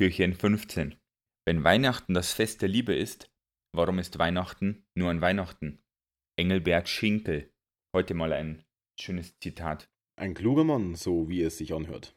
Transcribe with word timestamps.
Türchen 0.00 0.32
15. 0.32 0.94
Wenn 1.46 1.62
Weihnachten 1.62 2.14
das 2.14 2.32
Fest 2.32 2.62
der 2.62 2.70
Liebe 2.70 2.94
ist, 2.94 3.30
warum 3.76 3.98
ist 3.98 4.18
Weihnachten 4.18 4.86
nur 4.94 5.10
an 5.10 5.20
Weihnachten? 5.20 5.78
Engelbert 6.38 6.88
Schinkel. 6.88 7.52
Heute 7.94 8.14
mal 8.14 8.32
ein 8.32 8.64
schönes 8.98 9.38
Zitat. 9.40 9.90
Ein 10.18 10.32
kluger 10.32 10.64
Mann, 10.64 10.94
so 10.94 11.28
wie 11.28 11.42
es 11.42 11.58
sich 11.58 11.74
anhört. 11.74 12.16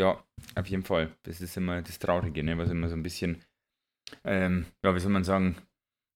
Ja, 0.00 0.24
auf 0.54 0.66
jeden 0.68 0.84
Fall. 0.84 1.14
Das 1.24 1.42
ist 1.42 1.54
immer 1.58 1.82
das 1.82 1.98
Traurige, 1.98 2.42
ne? 2.42 2.56
was 2.56 2.70
immer 2.70 2.88
so 2.88 2.96
ein 2.96 3.02
bisschen, 3.02 3.44
ähm, 4.24 4.64
ja, 4.82 4.94
wie 4.94 5.00
soll 5.00 5.12
man 5.12 5.24
sagen, 5.24 5.58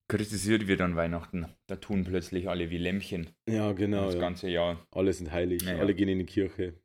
kritisiert 0.08 0.66
wird 0.66 0.80
an 0.80 0.96
Weihnachten. 0.96 1.44
Da 1.66 1.76
tun 1.76 2.04
plötzlich 2.04 2.48
alle 2.48 2.70
wie 2.70 2.78
Lämmchen. 2.78 3.28
Ja, 3.46 3.72
genau. 3.72 4.06
Das 4.06 4.14
ja. 4.14 4.20
ganze 4.20 4.48
Jahr. 4.48 4.86
Alle 4.90 5.12
sind 5.12 5.30
heilig, 5.30 5.60
Ja, 5.60 5.74
ja. 5.74 5.80
alle 5.80 5.94
gehen 5.94 6.08
in 6.08 6.20
die 6.20 6.24
Kirche. 6.24 6.80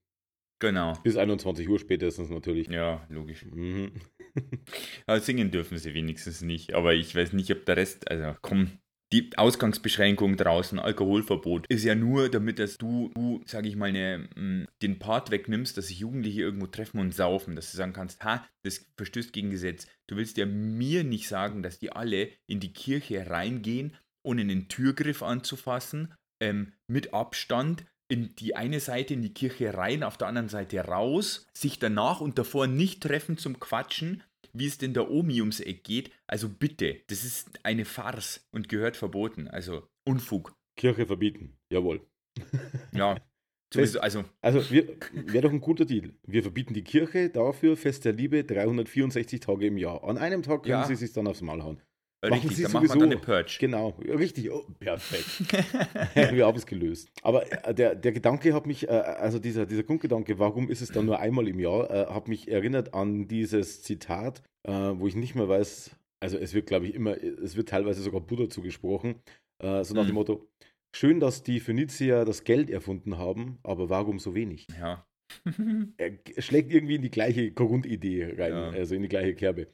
Genau. 0.60 0.94
Bis 1.04 1.18
21 1.18 1.70
Uhr 1.70 1.80
spätestens 1.80 2.30
natürlich. 2.30 2.68
Ja, 2.68 3.06
logisch. 3.10 3.46
Mhm. 3.46 3.92
Aber 5.06 5.20
singen 5.20 5.52
dürfen 5.52 5.78
sie 5.78 5.94
wenigstens 5.94 6.42
nicht. 6.42 6.74
Aber 6.74 6.94
ich 6.94 7.16
weiß 7.16 7.34
nicht, 7.34 7.52
ob 7.52 7.66
der 7.66 7.78
Rest, 7.78 8.10
also 8.10 8.36
komm, 8.42 8.72
die 9.14 9.30
Ausgangsbeschränkung 9.38 10.36
draußen, 10.36 10.80
Alkoholverbot, 10.80 11.66
ist 11.70 11.86
ja 11.86 11.96
nur, 11.96 12.30
damit 12.30 12.60
dass 12.60 12.78
du, 12.78 13.10
du 13.16 13.42
sag 13.46 13.66
ich 13.66 13.78
mal, 13.78 13.92
ne, 13.92 14.68
den 14.82 15.00
Part 15.00 15.32
wegnimmst, 15.32 15.78
dass 15.78 15.88
sich 15.88 16.00
Jugendliche 16.00 16.42
irgendwo 16.42 16.68
treffen 16.68 17.00
und 17.00 17.14
saufen, 17.14 17.56
dass 17.56 17.72
du 17.72 17.78
sagen 17.78 17.94
kannst, 17.94 18.24
ha, 18.26 18.46
das 18.64 18.86
verstößt 18.98 19.32
gegen 19.32 19.50
Gesetz. 19.50 19.88
Du 20.08 20.18
willst 20.18 20.38
ja 20.38 20.46
mir 20.46 21.06
nicht 21.06 21.30
sagen, 21.30 21.64
dass 21.64 21.80
die 21.80 21.92
alle 21.92 22.30
in 22.48 22.60
die 22.60 22.74
Kirche 22.74 23.30
reingehen, 23.30 23.96
ohne 24.26 24.46
den 24.46 24.68
Türgriff 24.68 25.24
anzufassen, 25.24 26.14
ähm, 26.42 26.74
mit 26.88 27.14
Abstand, 27.14 27.86
in 28.10 28.36
die 28.36 28.56
eine 28.56 28.80
Seite 28.80 29.14
in 29.14 29.22
die 29.22 29.34
Kirche 29.34 29.74
rein, 29.74 30.04
auf 30.04 30.18
der 30.18 30.28
anderen 30.28 30.50
Seite 30.50 30.80
raus, 30.80 31.48
sich 31.54 31.80
danach 31.80 32.22
und 32.22 32.38
davor 32.38 32.68
nicht 32.68 33.04
treffen 33.04 33.38
zum 33.38 33.60
Quatschen, 33.60 34.24
wie 34.54 34.66
es 34.68 34.78
denn 34.78 34.94
der 34.94 35.12
Omi 35.12 35.42
ums 35.42 35.60
Eck 35.60 35.84
geht. 35.84 36.12
Also 36.26 36.50
bitte, 36.50 37.02
das 37.08 37.24
ist 37.24 37.50
eine 37.64 37.86
Farce 37.86 38.48
und 38.52 38.70
gehört 38.70 38.96
verboten. 38.98 39.48
Also 39.48 39.88
Unfug. 40.06 40.56
Kirche 40.78 41.06
verbieten, 41.06 41.58
jawohl. 41.72 42.02
Ja. 42.94 43.18
Sowieso, 43.74 44.00
also, 44.00 44.24
Also 44.42 44.62
wäre 44.72 45.42
doch 45.42 45.52
ein 45.52 45.60
guter 45.60 45.84
Deal. 45.84 46.14
Wir 46.26 46.42
verbieten 46.42 46.74
die 46.74 46.86
Kirche, 46.86 47.30
dafür 47.30 47.76
Fest 47.76 48.06
der 48.06 48.14
Liebe 48.14 48.46
364 48.46 49.42
Tage 49.42 49.66
im 49.68 49.78
Jahr. 49.78 50.06
An 50.06 50.18
einem 50.18 50.42
Tag 50.42 50.64
können 50.64 50.72
Ja. 50.72 50.86
sie 50.88 50.96
sich 50.96 51.12
dann 51.12 51.28
aufs 51.28 51.42
Maul 51.42 51.62
hauen. 51.62 51.82
Machen 52.24 52.34
richtig, 52.34 52.56
Sie 52.58 52.64
dann 52.64 52.72
machen 52.74 52.84
wir 52.84 52.88
sowieso. 52.90 53.00
dann 53.06 53.12
eine 53.12 53.22
Purge. 53.22 53.58
Genau, 53.60 53.90
richtig. 54.00 54.50
Oh, 54.52 54.66
perfekt. 54.80 55.54
Wir 56.36 56.46
haben 56.48 56.58
es 56.58 56.66
gelöst. 56.66 57.10
Aber 57.22 57.46
äh, 57.68 57.74
der, 57.76 57.94
der 57.96 58.12
Gedanke 58.12 58.54
hat 58.56 58.66
mich, 58.66 58.88
äh, 58.88 58.92
also 58.92 59.38
dieser, 59.38 59.66
dieser 59.68 59.84
Grundgedanke, 59.84 60.40
warum 60.40 60.70
ist 60.70 60.82
es 60.82 60.90
dann 60.92 61.06
nur 61.06 61.20
einmal 61.20 61.48
im 61.48 61.60
Jahr, 61.60 61.90
äh, 61.92 62.06
hat 62.12 62.28
mich 62.28 62.48
erinnert 62.50 62.94
an 62.96 63.28
dieses 63.28 63.84
Zitat, 63.84 64.42
äh, 64.68 64.72
wo 64.72 65.08
ich 65.08 65.16
nicht 65.16 65.36
mehr 65.36 65.48
weiß, 65.48 65.92
also 66.20 66.38
es 66.40 66.56
wird, 66.56 66.66
glaube 66.66 66.88
ich, 66.88 66.96
immer, 66.96 67.16
es 67.22 67.56
wird 67.56 67.70
teilweise 67.70 68.02
sogar 68.02 68.22
Buddha 68.22 68.50
zugesprochen, 68.50 69.16
äh, 69.64 69.84
so 69.84 69.94
nach 69.94 70.02
Mhm. 70.04 70.08
dem 70.08 70.16
Motto, 70.16 70.48
schön, 70.96 71.20
dass 71.20 71.44
die 71.44 71.60
Phönizier 71.60 72.26
das 72.26 72.44
Geld 72.44 72.72
erfunden 72.72 73.20
haben, 73.20 73.60
aber 73.62 73.92
warum 73.92 74.18
so 74.18 74.34
wenig? 74.34 74.66
Ja. 74.80 75.06
er 75.98 76.12
schlägt 76.42 76.72
irgendwie 76.74 76.96
in 76.96 77.02
die 77.04 77.12
gleiche 77.12 77.52
Grundidee 77.52 78.34
rein, 78.38 78.52
Ja. 78.54 78.70
also 78.72 78.96
in 78.96 79.04
die 79.04 79.08
gleiche 79.10 79.36
Kerbe. 79.36 79.68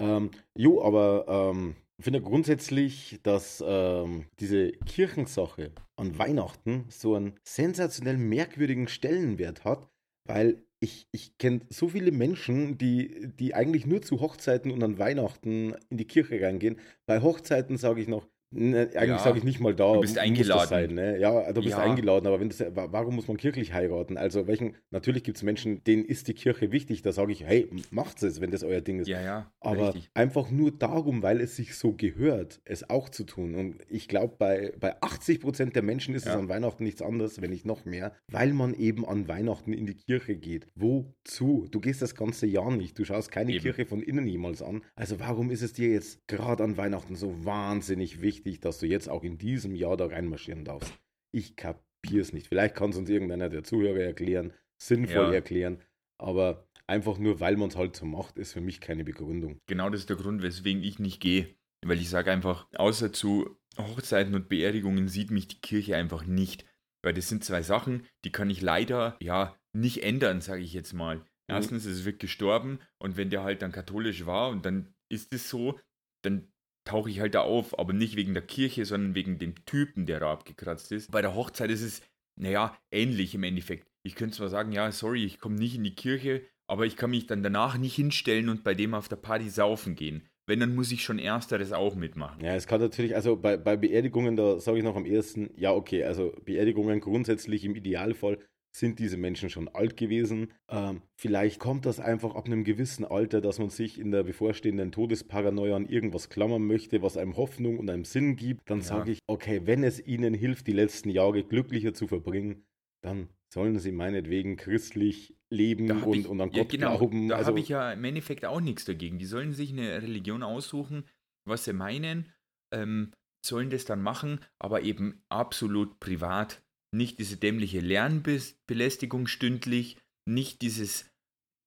Ähm, 0.00 0.30
jo, 0.56 0.82
aber 0.82 1.26
ähm, 1.28 1.76
ich 1.98 2.04
finde 2.04 2.22
grundsätzlich, 2.22 3.20
dass 3.22 3.62
ähm, 3.66 4.24
diese 4.40 4.72
Kirchensache 4.72 5.72
an 5.96 6.18
Weihnachten 6.18 6.86
so 6.88 7.14
einen 7.14 7.34
sensationell 7.44 8.16
merkwürdigen 8.16 8.88
Stellenwert 8.88 9.64
hat, 9.64 9.86
weil 10.26 10.62
ich, 10.82 11.06
ich 11.12 11.36
kenne 11.36 11.60
so 11.68 11.88
viele 11.88 12.10
Menschen, 12.10 12.78
die, 12.78 13.28
die 13.38 13.54
eigentlich 13.54 13.84
nur 13.86 14.00
zu 14.00 14.20
Hochzeiten 14.20 14.70
und 14.70 14.82
an 14.82 14.98
Weihnachten 14.98 15.74
in 15.90 15.98
die 15.98 16.06
Kirche 16.06 16.40
reingehen. 16.40 16.78
Bei 17.06 17.20
Hochzeiten 17.20 17.76
sage 17.76 18.00
ich 18.00 18.08
noch, 18.08 18.26
ne, 18.50 18.90
eigentlich 18.94 19.08
Ja, 19.08 19.18
sage 19.18 19.38
ich 19.38 19.44
nicht 19.44 19.60
mal 19.60 19.74
da. 19.74 19.92
du 19.94 20.00
bist 20.00 20.18
eingeladen. 20.18 20.68
Sein, 20.68 20.94
ne? 20.94 21.18
Ja, 21.18 21.52
du 21.52 21.60
bist 21.62 21.72
Ja. 21.76 21.82
eingeladen, 21.82 22.26
aber 22.26 22.40
wenn 22.40 22.48
das, 22.48 22.60
wa- 22.60 22.88
warum 22.90 23.14
muss 23.14 23.28
man 23.28 23.36
kirchlich 23.36 23.72
heiraten? 23.72 24.16
Also 24.16 24.46
welchen, 24.46 24.76
natürlich 24.90 25.22
gibt 25.24 25.36
es 25.36 25.42
Menschen, 25.42 25.82
denen 25.84 26.04
ist 26.04 26.28
die 26.28 26.34
Kirche 26.34 26.72
wichtig, 26.72 27.02
da 27.02 27.12
sage 27.12 27.32
ich, 27.32 27.44
hey, 27.44 27.68
macht 27.90 28.22
es, 28.22 28.40
wenn 28.40 28.50
das 28.50 28.62
euer 28.64 28.80
Ding 28.80 28.98
ist. 29.00 29.08
Ja, 29.08 29.20
ja. 29.20 29.52
Aber 29.60 29.88
richtig. 29.94 30.10
einfach 30.14 30.50
nur 30.50 30.70
darum, 30.72 31.22
weil 31.22 31.40
es 31.40 31.56
sich 31.56 31.74
so 31.76 31.92
gehört, 31.92 32.60
es 32.64 32.88
auch 32.90 33.08
zu 33.08 33.24
tun. 33.24 33.54
Und 33.54 33.76
ich 33.88 34.08
glaube, 34.08 34.34
bei, 34.38 34.72
bei 34.80 35.00
80 35.00 35.40
Prozent 35.40 35.76
der 35.76 35.82
Menschen 35.82 36.14
ist 36.14 36.26
es 36.26 36.32
Ja. 36.32 36.38
an 36.38 36.48
Weihnachten 36.48 36.84
nichts 36.84 37.02
anderes, 37.02 37.40
wenn 37.40 37.50
nicht 37.50 37.66
noch 37.66 37.84
mehr, 37.84 38.12
weil 38.28 38.52
man 38.52 38.74
eben 38.74 39.06
an 39.06 39.28
Weihnachten 39.28 39.72
in 39.72 39.86
die 39.86 39.94
Kirche 39.94 40.36
geht. 40.36 40.66
Wozu? 40.74 41.66
Du 41.70 41.80
gehst 41.80 42.02
das 42.02 42.14
ganze 42.14 42.46
Jahr 42.46 42.70
nicht. 42.70 42.98
Du 42.98 43.04
schaust 43.04 43.30
keine 43.30 43.52
Eben. 43.52 43.62
Kirche 43.62 43.86
von 43.86 44.02
innen 44.02 44.26
jemals 44.26 44.62
an. 44.62 44.82
Also 44.96 45.20
warum 45.20 45.50
ist 45.50 45.62
es 45.62 45.72
dir 45.72 45.90
jetzt 45.90 46.26
gerade 46.26 46.64
an 46.64 46.76
Weihnachten 46.76 47.14
so 47.14 47.44
wahnsinnig 47.44 48.20
wichtig, 48.20 48.39
dass 48.60 48.78
du 48.78 48.86
jetzt 48.86 49.08
auch 49.08 49.22
in 49.24 49.38
diesem 49.38 49.74
Jahr 49.74 49.96
da 49.96 50.06
reinmarschieren 50.06 50.64
darfst? 50.64 50.92
Ich 51.32 51.56
kapier's 51.56 52.32
nicht. 52.32 52.48
Vielleicht 52.48 52.74
kann 52.74 52.90
es 52.90 52.96
uns 52.96 53.08
irgendeiner 53.08 53.48
der 53.48 53.62
Zuhörer 53.64 54.00
erklären, 54.00 54.52
sinnvoll 54.78 55.26
Ja. 55.26 55.32
erklären, 55.32 55.80
aber 56.18 56.66
einfach 56.86 57.18
nur, 57.18 57.40
weil 57.40 57.56
man 57.56 57.68
es 57.68 57.76
halt 57.76 57.94
so 57.96 58.04
macht, 58.04 58.36
ist 58.38 58.52
für 58.52 58.60
mich 58.60 58.80
keine 58.80 59.04
Begründung. 59.04 59.60
Genau 59.66 59.90
das 59.90 60.00
ist 60.00 60.10
der 60.10 60.16
Grund, 60.16 60.42
weswegen 60.42 60.82
ich 60.82 60.98
nicht 60.98 61.20
gehe. 61.20 61.54
Weil 61.84 61.98
ich 61.98 62.10
sage 62.10 62.30
einfach, 62.30 62.66
außer 62.74 63.12
zu 63.12 63.58
Hochzeiten 63.78 64.34
und 64.34 64.48
Beerdigungen 64.48 65.08
sieht 65.08 65.30
mich 65.30 65.48
die 65.48 65.60
Kirche 65.60 65.96
einfach 65.96 66.26
nicht. 66.26 66.66
Weil 67.02 67.14
das 67.14 67.28
sind 67.28 67.44
zwei 67.44 67.62
Sachen, 67.62 68.04
die 68.24 68.32
kann 68.32 68.50
ich 68.50 68.60
leider 68.60 69.16
ja 69.20 69.56
nicht 69.72 70.02
ändern, 70.02 70.40
sage 70.40 70.62
ich 70.62 70.74
jetzt 70.74 70.92
mal. 70.92 71.24
Erstens, 71.46 71.84
es 71.84 72.04
wird 72.04 72.20
gestorben 72.20 72.78
und 72.98 73.16
wenn 73.16 73.30
der 73.30 73.42
halt 73.42 73.62
dann 73.62 73.72
katholisch 73.72 74.24
war 74.26 74.50
und 74.50 74.64
dann 74.66 74.94
ist 75.08 75.32
es 75.34 75.48
so, 75.48 75.80
dann 76.22 76.52
tauche 76.90 77.08
ich 77.08 77.20
halt 77.20 77.34
da 77.34 77.42
auf, 77.42 77.78
aber 77.78 77.92
nicht 77.92 78.16
wegen 78.16 78.34
der 78.34 78.42
Kirche, 78.42 78.84
sondern 78.84 79.14
wegen 79.14 79.38
dem 79.38 79.64
Typen, 79.64 80.06
der 80.06 80.20
da 80.20 80.32
abgekratzt 80.32 80.90
ist. 80.90 81.10
Bei 81.12 81.22
der 81.22 81.34
Hochzeit 81.34 81.70
ist 81.70 81.82
es, 81.82 82.02
naja, 82.36 82.76
ähnlich 82.90 83.34
im 83.34 83.44
Endeffekt. 83.44 83.88
Ich 84.02 84.16
könnte 84.16 84.36
zwar 84.36 84.48
sagen, 84.48 84.72
ja, 84.72 84.90
sorry, 84.90 85.24
ich 85.24 85.38
komme 85.38 85.54
nicht 85.54 85.76
in 85.76 85.84
die 85.84 85.94
Kirche, 85.94 86.42
aber 86.66 86.86
ich 86.86 86.96
kann 86.96 87.10
mich 87.10 87.26
dann 87.26 87.44
danach 87.44 87.78
nicht 87.78 87.94
hinstellen 87.94 88.48
und 88.48 88.64
bei 88.64 88.74
dem 88.74 88.94
auf 88.94 89.08
der 89.08 89.16
Party 89.16 89.48
saufen 89.48 89.94
gehen. 89.94 90.26
Wenn, 90.46 90.58
dann 90.58 90.74
muss 90.74 90.90
ich 90.90 91.04
schon 91.04 91.20
ersteres 91.20 91.72
auch 91.72 91.94
mitmachen. 91.94 92.44
Ja, 92.44 92.56
es 92.56 92.66
kann 92.66 92.80
natürlich, 92.80 93.14
also 93.14 93.36
bei, 93.36 93.56
bei 93.56 93.76
Beerdigungen, 93.76 94.34
da 94.34 94.58
sage 94.58 94.78
ich 94.78 94.84
noch 94.84 94.96
am 94.96 95.04
ersten, 95.04 95.50
ja, 95.56 95.72
okay, 95.72 96.02
also 96.02 96.34
Beerdigungen 96.44 97.00
grundsätzlich 97.00 97.64
im 97.64 97.76
Idealfall 97.76 98.38
sind 98.72 98.98
diese 98.98 99.16
Menschen 99.16 99.50
schon 99.50 99.68
alt 99.68 99.96
gewesen. 99.96 100.52
Ähm, 100.68 101.02
vielleicht 101.16 101.58
kommt 101.58 101.86
das 101.86 101.98
einfach 102.00 102.34
ab 102.34 102.46
einem 102.46 102.64
gewissen 102.64 103.04
Alter, 103.04 103.40
dass 103.40 103.58
man 103.58 103.68
sich 103.68 103.98
in 103.98 104.10
der 104.10 104.22
bevorstehenden 104.22 104.92
Todesparanoia 104.92 105.76
an 105.76 105.86
irgendwas 105.86 106.28
klammern 106.28 106.66
möchte, 106.66 107.02
was 107.02 107.16
einem 107.16 107.36
Hoffnung 107.36 107.78
und 107.78 107.90
einem 107.90 108.04
Sinn 108.04 108.36
gibt. 108.36 108.68
Dann 108.70 108.78
Ja. 108.78 108.84
sage 108.84 109.12
ich, 109.12 109.18
okay, 109.26 109.62
wenn 109.64 109.82
es 109.82 110.04
ihnen 110.04 110.34
hilft, 110.34 110.66
die 110.66 110.72
letzten 110.72 111.10
Jahre 111.10 111.42
glücklicher 111.42 111.94
zu 111.94 112.06
verbringen, 112.06 112.64
dann 113.02 113.28
sollen 113.52 113.78
sie 113.78 113.92
meinetwegen 113.92 114.56
christlich 114.56 115.34
leben 115.50 116.04
und, 116.04 116.16
ich, 116.16 116.28
und 116.28 116.40
an 116.40 116.50
ja, 116.52 116.62
Gott 116.62 116.72
genau, 116.72 116.96
glauben. 116.96 117.28
Da 117.28 117.36
also, 117.36 117.48
habe 117.48 117.60
ich 117.60 117.68
ja 117.68 117.92
im 117.92 118.04
Endeffekt 118.04 118.44
auch 118.44 118.60
nichts 118.60 118.84
dagegen. 118.84 119.18
Die 119.18 119.26
sollen 119.26 119.52
sich 119.52 119.72
eine 119.72 120.00
Religion 120.00 120.42
aussuchen, 120.42 121.04
was 121.44 121.64
sie 121.64 121.72
meinen, 121.72 122.32
ähm, 122.72 123.12
sollen 123.44 123.70
das 123.70 123.84
dann 123.84 124.02
machen, 124.02 124.40
aber 124.58 124.82
eben 124.82 125.24
absolut 125.28 125.98
privat. 125.98 126.62
Nicht 126.92 127.18
diese 127.18 127.36
dämliche 127.36 127.80
Lernbelästigung 127.80 129.26
stündlich, 129.26 129.96
nicht 130.28 130.62
dieses 130.62 131.08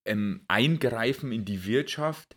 ähm, 0.06 0.44
Eingreifen 0.48 1.32
in 1.32 1.46
die 1.46 1.66
Wirtschaft, 1.66 2.36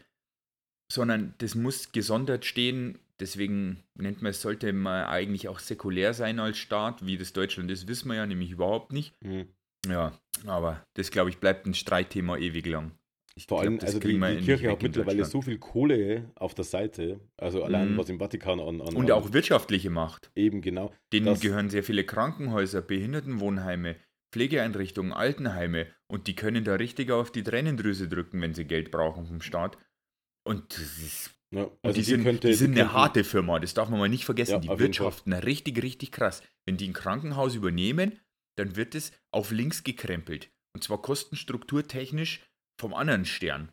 sondern 0.93 1.35
das 1.39 1.55
muss 1.55 1.93
gesondert 1.93 2.45
stehen. 2.45 2.99
Deswegen 3.19 3.83
nennt 3.95 4.23
man 4.23 4.31
es, 4.31 4.43
sollte 4.43 4.73
man 4.73 5.07
eigentlich 5.07 5.49
auch 5.49 5.59
säkulär 5.59 6.15
sein 6.15 6.39
als 6.39 6.59
Staat. 6.59 7.07
Wie 7.07 7.17
das 7.17 7.33
Deutschland 7.33 7.71
ist, 7.71 7.89
wissen 7.89 8.09
wir 8.09 8.17
ja 8.17 8.27
nämlich 8.27 8.51
überhaupt 8.51 8.93
nicht. 8.93 9.15
Hm. 9.25 9.49
Ja, 9.87 10.19
aber 10.47 10.85
das, 10.95 11.11
glaube 11.11 11.31
ich, 11.31 11.39
bleibt 11.39 11.67
ein 11.67 11.75
Streitthema 11.75 12.37
ewig 12.37 12.67
lang. 12.67 12.93
Ich 13.39 13.47
Vor 13.47 13.59
glaub, 13.61 13.71
allem, 13.71 13.81
also 13.83 13.99
die, 14.01 14.19
die 14.19 14.45
Kirche 14.47 14.71
hat 14.71 14.83
mittlerweile 14.83 15.25
so 15.27 15.43
viel 15.43 15.59
Kohle 15.59 16.31
auf 16.37 16.55
der 16.55 16.65
Seite, 16.65 17.21
also 17.37 17.63
allein 17.63 17.93
Mhm. 17.93 17.99
was 17.99 18.09
im 18.09 18.19
Vatikan 18.19 18.59
an, 18.61 18.81
an 18.81 18.97
Und 18.97 19.11
auch 19.11 19.33
wirtschaftliche 19.35 19.91
Macht. 19.91 20.31
eben 20.35 20.63
genau. 20.63 20.91
Denen 21.13 21.39
gehören 21.39 21.69
sehr 21.69 21.83
viele 21.85 22.05
Krankenhäuser, 22.05 22.81
Behindertenwohnheime, 22.81 23.97
Pflegeeinrichtungen, 24.33 25.13
Altenheime 25.13 25.87
und 26.09 26.27
die 26.29 26.35
können 26.35 26.65
da 26.65 26.77
richtig 26.77 27.11
auf 27.11 27.31
die 27.31 27.43
Tränendrüse 27.43 28.09
drücken, 28.09 28.41
wenn 28.41 28.55
sie 28.55 28.65
Geld 28.65 28.91
brauchen 28.91 29.27
vom 29.27 29.43
Staat. 29.43 29.77
Und 30.47 30.73
das 30.73 30.99
ist 30.99 31.31
Ja, 31.53 31.63
Und 31.65 31.79
also 31.83 31.97
die, 31.97 32.03
sind, 32.05 32.25
könnte- 32.25 32.49
die 32.49 32.55
sind 32.55 32.73
eine 32.73 32.81
könnten- 32.81 32.93
harte 32.95 33.23
Firma, 33.25 33.59
das 33.61 33.73
darf 33.75 33.89
man 33.89 34.01
mal 34.01 34.09
nicht 34.09 34.25
vergessen. 34.25 34.53
Ja, 34.55 34.59
die 34.75 34.79
wirtschaften 34.81 35.33
richtig, 35.33 35.81
richtig 35.83 36.11
krass. 36.11 36.43
Wenn 36.65 36.77
die 36.77 36.89
ein 36.89 36.93
Krankenhaus 36.93 37.55
übernehmen, 37.55 38.19
dann 38.57 38.75
wird 38.77 38.95
es 38.97 39.13
auf 39.31 39.53
links 39.53 39.85
gekrempelt. 39.85 40.51
Und 40.75 40.83
zwar 40.83 41.01
kostenstrukturtechnisch 41.03 42.41
vom 42.79 42.95
anderen 42.95 43.25
Stern. 43.25 43.73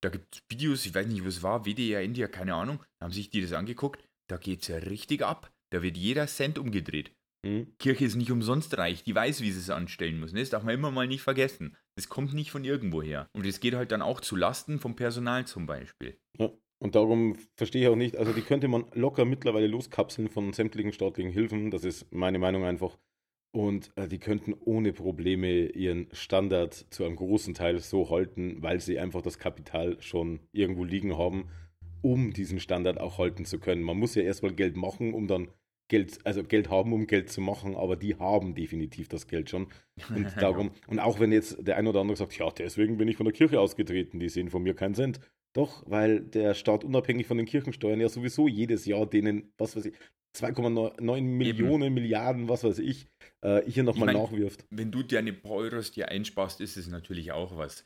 Da 0.00 0.10
gibt 0.10 0.36
es 0.36 0.42
Videos, 0.48 0.86
ich 0.86 0.94
weiß 0.94 1.06
nicht, 1.06 1.24
was 1.24 1.42
war, 1.42 1.64
WDR 1.64 2.02
India, 2.02 2.28
keine 2.28 2.54
Ahnung, 2.54 2.82
da 2.98 3.06
haben 3.06 3.12
sich 3.12 3.30
die 3.30 3.42
das 3.42 3.52
angeguckt. 3.52 4.04
Da 4.28 4.36
geht 4.36 4.62
es 4.62 4.68
ja 4.68 4.76
richtig 4.76 5.22
ab. 5.22 5.52
Da 5.70 5.82
wird 5.82 5.96
jeder 5.96 6.26
Cent 6.26 6.58
umgedreht. 6.58 7.12
Mhm. 7.44 7.74
Kirche 7.78 8.04
ist 8.04 8.16
nicht 8.16 8.30
umsonst 8.30 8.76
reich, 8.78 9.04
die 9.04 9.14
weiß, 9.14 9.40
wie 9.42 9.50
sie 9.50 9.60
es 9.60 9.70
anstellen 9.70 10.20
muss. 10.20 10.32
ne? 10.32 10.40
Das 10.40 10.50
darf 10.50 10.64
man 10.64 10.74
immer 10.74 10.90
mal 10.90 11.06
nicht 11.06 11.22
vergessen. 11.22 11.76
Das 11.96 12.08
kommt 12.08 12.34
nicht 12.34 12.50
von 12.50 12.64
irgendwo 12.64 13.02
her. 13.02 13.28
Und 13.32 13.46
das 13.46 13.60
geht 13.60 13.74
halt 13.74 13.92
dann 13.92 14.02
auch 14.02 14.20
zu 14.20 14.36
Lasten 14.36 14.78
vom 14.78 14.96
Personal 14.96 15.46
zum 15.46 15.66
Beispiel. 15.66 16.18
Ja. 16.38 16.50
Und 16.80 16.94
darum 16.94 17.36
verstehe 17.56 17.82
ich 17.82 17.88
auch 17.88 17.96
nicht, 17.96 18.16
also 18.16 18.32
die 18.32 18.42
könnte 18.42 18.68
man 18.68 18.84
locker 18.92 19.24
mittlerweile 19.24 19.66
loskapseln 19.66 20.28
von 20.28 20.52
sämtlichen 20.52 20.92
staatlichen 20.92 21.32
Hilfen. 21.32 21.72
Das 21.72 21.84
ist 21.84 22.12
meine 22.12 22.38
Meinung 22.38 22.64
einfach. 22.64 22.96
Und 23.50 23.90
äh, 23.96 24.08
die 24.08 24.18
könnten 24.18 24.54
ohne 24.54 24.92
Probleme 24.92 25.66
ihren 25.66 26.08
Standard 26.12 26.74
zu 26.90 27.04
einem 27.04 27.16
großen 27.16 27.54
Teil 27.54 27.78
so 27.78 28.10
halten, 28.10 28.62
weil 28.62 28.80
sie 28.80 28.98
einfach 28.98 29.22
das 29.22 29.38
Kapital 29.38 30.00
schon 30.00 30.40
irgendwo 30.52 30.84
liegen 30.84 31.16
haben, 31.16 31.48
um 32.02 32.32
diesen 32.32 32.60
Standard 32.60 33.00
auch 33.00 33.18
halten 33.18 33.44
zu 33.44 33.58
können. 33.58 33.82
Man 33.82 33.98
muss 33.98 34.14
ja 34.14 34.22
erstmal 34.22 34.52
Geld 34.52 34.76
machen, 34.76 35.14
um 35.14 35.26
dann 35.26 35.48
Geld, 35.88 36.18
also 36.24 36.44
Geld 36.44 36.68
haben, 36.68 36.92
um 36.92 37.06
Geld 37.06 37.30
zu 37.30 37.40
machen, 37.40 37.74
aber 37.74 37.96
die 37.96 38.16
haben 38.16 38.54
definitiv 38.54 39.08
das 39.08 39.26
Geld 39.26 39.48
schon. 39.48 39.68
Und 40.14 40.26
darum, 40.40 40.70
und 40.86 40.98
auch 40.98 41.18
wenn 41.18 41.32
jetzt 41.32 41.66
der 41.66 41.76
ein 41.78 41.86
oder 41.86 42.00
andere 42.00 42.16
sagt, 42.16 42.36
ja, 42.36 42.50
deswegen 42.50 42.98
bin 42.98 43.08
ich 43.08 43.16
von 43.16 43.24
der 43.24 43.32
Kirche 43.32 43.58
ausgetreten, 43.58 44.20
die 44.20 44.28
sehen 44.28 44.50
von 44.50 44.62
mir 44.62 44.74
keinen 44.74 44.94
Cent. 44.94 45.20
Doch, 45.54 45.82
weil 45.86 46.20
der 46.20 46.52
Staat 46.52 46.84
unabhängig 46.84 47.26
von 47.26 47.38
den 47.38 47.46
Kirchensteuern 47.46 48.00
ja 48.00 48.10
sowieso 48.10 48.46
jedes 48.46 48.84
Jahr 48.84 49.06
denen, 49.06 49.50
was 49.56 49.74
weiß 49.74 49.86
ich, 49.86 49.94
2,9 50.42 51.20
Millionen, 51.22 51.94
Milliarden, 51.94 52.48
was 52.48 52.64
weiß 52.64 52.78
ich, 52.78 53.06
äh, 53.42 53.62
hier 53.66 53.82
nochmal 53.82 54.12
nachwirft. 54.14 54.64
Wenn 54.70 54.90
du 54.90 55.02
dir 55.02 55.18
eine 55.18 55.32
paar 55.32 55.52
Euros 55.52 55.92
dir 55.92 56.08
einsparst, 56.08 56.60
ist 56.60 56.76
es 56.76 56.88
natürlich 56.88 57.32
auch 57.32 57.56
was. 57.56 57.84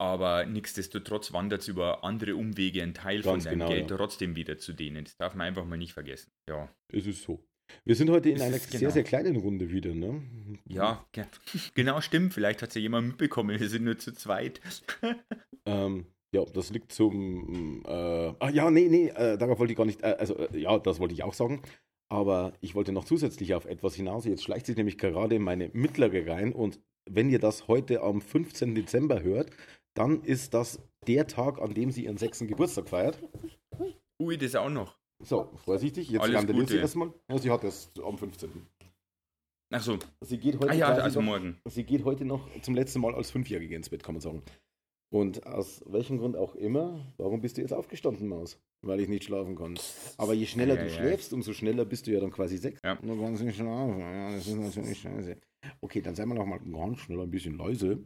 Aber 0.00 0.46
nichtsdestotrotz 0.46 1.32
wandert 1.34 1.60
es 1.60 1.68
über 1.68 2.04
andere 2.04 2.34
Umwege 2.34 2.82
ein 2.82 2.94
Teil 2.94 3.20
Ganz 3.20 3.26
von 3.26 3.40
deinem 3.40 3.58
genau, 3.58 3.68
Geld 3.68 3.90
ja. 3.90 3.96
trotzdem 3.98 4.34
wieder 4.34 4.56
zu 4.56 4.72
denen. 4.72 5.04
Das 5.04 5.16
darf 5.18 5.34
man 5.34 5.46
einfach 5.46 5.66
mal 5.66 5.76
nicht 5.76 5.92
vergessen. 5.92 6.30
Ja. 6.48 6.70
Es 6.90 7.06
ist 7.06 7.22
so. 7.22 7.44
Wir 7.84 7.94
sind 7.94 8.10
heute 8.10 8.30
in 8.30 8.36
es 8.36 8.42
einer 8.42 8.58
sehr, 8.58 8.80
genau. 8.80 8.92
sehr 8.92 9.04
kleinen 9.04 9.36
Runde 9.36 9.70
wieder, 9.70 9.94
ne? 9.94 10.22
Ja, 10.66 11.06
genau, 11.74 12.00
stimmt. 12.00 12.32
Vielleicht 12.34 12.62
hat 12.62 12.70
es 12.70 12.76
ja 12.76 12.80
jemand 12.80 13.08
mitbekommen. 13.08 13.60
Wir 13.60 13.68
sind 13.68 13.84
nur 13.84 13.98
zu 13.98 14.12
zweit. 14.12 14.60
ähm, 15.66 16.06
ja, 16.32 16.44
das 16.44 16.70
liegt 16.70 16.92
zum. 16.92 17.82
Äh, 17.84 17.90
ah, 18.38 18.50
ja, 18.50 18.70
nee, 18.70 18.88
nee, 18.88 19.08
äh, 19.08 19.36
darauf 19.36 19.58
wollte 19.58 19.72
ich 19.72 19.76
gar 19.76 19.86
nicht. 19.86 20.02
Äh, 20.02 20.16
also, 20.18 20.36
äh, 20.36 20.58
ja, 20.58 20.78
das 20.78 21.00
wollte 21.00 21.14
ich 21.14 21.22
auch 21.22 21.34
sagen. 21.34 21.62
Aber 22.10 22.52
ich 22.60 22.74
wollte 22.74 22.92
noch 22.92 23.04
zusätzlich 23.04 23.54
auf 23.54 23.66
etwas 23.66 23.94
hinaus. 23.94 24.24
Jetzt 24.24 24.42
schleicht 24.42 24.66
sich 24.66 24.76
nämlich 24.76 24.98
gerade 24.98 25.38
meine 25.38 25.70
mittlere 25.72 26.26
rein. 26.26 26.52
Und 26.52 26.80
wenn 27.08 27.30
ihr 27.30 27.38
das 27.38 27.68
heute 27.68 28.02
am 28.02 28.20
15. 28.20 28.74
Dezember 28.74 29.22
hört, 29.22 29.50
dann 29.94 30.22
ist 30.22 30.54
das 30.54 30.80
der 31.06 31.26
Tag, 31.26 31.60
an 31.60 31.74
dem 31.74 31.90
sie 31.90 32.04
ihren 32.04 32.16
sechsten 32.16 32.46
Geburtstag 32.46 32.88
feiert. 32.88 33.18
Ui, 34.20 34.36
das 34.36 34.54
auch 34.54 34.68
noch. 34.68 34.96
So, 35.22 35.50
vorsichtig, 35.64 36.10
jetzt 36.10 36.32
randaliert 36.32 36.68
sie 36.68 36.78
erstmal. 36.78 37.12
Ja, 37.28 37.38
sie 37.38 37.50
hat 37.50 37.62
das 37.62 37.92
am 38.02 38.16
15. 38.16 38.50
Ach 39.72 39.82
so. 39.82 39.98
Sie 40.20 40.38
geht 40.38 40.56
heute, 40.56 40.70
ah, 40.70 40.74
ja, 40.74 40.88
also 40.88 41.20
noch, 41.20 41.26
morgen. 41.26 41.60
Sie 41.66 41.84
geht 41.84 42.04
heute 42.04 42.24
noch 42.24 42.48
zum 42.62 42.74
letzten 42.74 43.00
Mal 43.00 43.14
als 43.14 43.30
Fünfjährige 43.30 43.76
ins 43.76 43.88
Bett, 43.88 44.02
kann 44.02 44.14
man 44.14 44.20
sagen. 44.20 44.42
Und 45.12 45.46
aus 45.46 45.84
welchem 45.86 46.18
Grund 46.18 46.36
auch 46.36 46.54
immer, 46.54 47.06
warum 47.18 47.40
bist 47.40 47.56
du 47.56 47.60
jetzt 47.60 47.72
aufgestanden, 47.72 48.28
Maus? 48.28 48.58
Weil 48.82 49.00
ich 49.00 49.08
nicht 49.08 49.24
schlafen 49.24 49.56
kann. 49.56 49.78
Aber 50.16 50.32
je 50.32 50.46
schneller 50.46 50.74
ja, 50.74 50.82
du 50.82 50.88
ja, 50.88 50.94
schläfst, 50.94 51.32
umso 51.32 51.52
schneller 51.52 51.84
bist 51.84 52.06
du 52.06 52.12
ja 52.12 52.20
dann 52.20 52.30
quasi 52.30 52.56
sechs. 52.56 52.80
Ja. 52.82 52.94
Dann 52.94 53.20
kannst 53.20 53.42
du 53.42 53.46
nicht 53.46 53.56
schlafen. 53.56 53.98
Ja, 53.98 54.34
das 54.34 54.46
ist 54.46 54.56
natürlich 54.56 54.98
scheiße. 54.98 55.36
Okay, 55.82 56.00
dann 56.00 56.14
seien 56.14 56.28
wir 56.28 56.34
noch 56.34 56.46
mal 56.46 56.58
ganz 56.58 57.00
schnell 57.00 57.20
ein 57.20 57.30
bisschen 57.30 57.58
leise, 57.58 57.98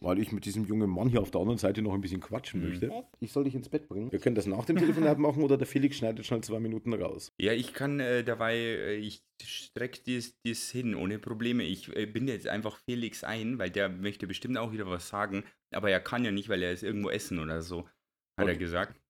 weil 0.00 0.18
ich 0.20 0.30
mit 0.30 0.44
diesem 0.44 0.64
jungen 0.66 0.88
Mann 0.88 1.08
hier 1.08 1.20
auf 1.20 1.30
der 1.30 1.40
anderen 1.40 1.58
Seite 1.58 1.82
noch 1.82 1.92
ein 1.92 2.00
bisschen 2.00 2.20
quatschen 2.20 2.60
mhm. 2.60 2.68
möchte. 2.68 3.04
Ich 3.18 3.32
soll 3.32 3.44
dich 3.44 3.54
ins 3.54 3.68
Bett 3.68 3.88
bringen. 3.88 4.12
Wir 4.12 4.20
können 4.20 4.36
das 4.36 4.46
nach 4.46 4.64
dem 4.64 4.76
Telefonat 4.76 5.18
machen 5.18 5.42
oder 5.42 5.56
der 5.56 5.66
Felix 5.66 5.96
schneidet 5.96 6.24
schnell 6.24 6.42
zwei 6.42 6.60
Minuten 6.60 6.92
raus. 6.92 7.32
Ja, 7.40 7.52
ich 7.52 7.72
kann 7.72 7.98
äh, 7.98 8.22
dabei, 8.22 8.56
äh, 8.56 8.96
ich 8.96 9.22
strecke 9.42 10.00
das, 10.06 10.34
das 10.44 10.70
hin 10.70 10.94
ohne 10.94 11.18
Probleme. 11.18 11.64
Ich 11.64 11.94
äh, 11.96 12.06
binde 12.06 12.32
jetzt 12.32 12.46
einfach 12.46 12.78
Felix 12.88 13.24
ein, 13.24 13.58
weil 13.58 13.70
der 13.70 13.88
möchte 13.88 14.26
bestimmt 14.26 14.56
auch 14.58 14.72
wieder 14.72 14.86
was 14.86 15.08
sagen. 15.08 15.44
Aber 15.72 15.90
er 15.90 16.00
kann 16.00 16.24
ja 16.24 16.30
nicht, 16.30 16.48
weil 16.48 16.62
er 16.62 16.72
ist 16.72 16.82
irgendwo 16.82 17.10
essen 17.10 17.40
oder 17.40 17.62
so, 17.62 17.86
hat 18.36 18.44
okay. 18.44 18.52
er 18.52 18.56
gesagt. 18.56 19.00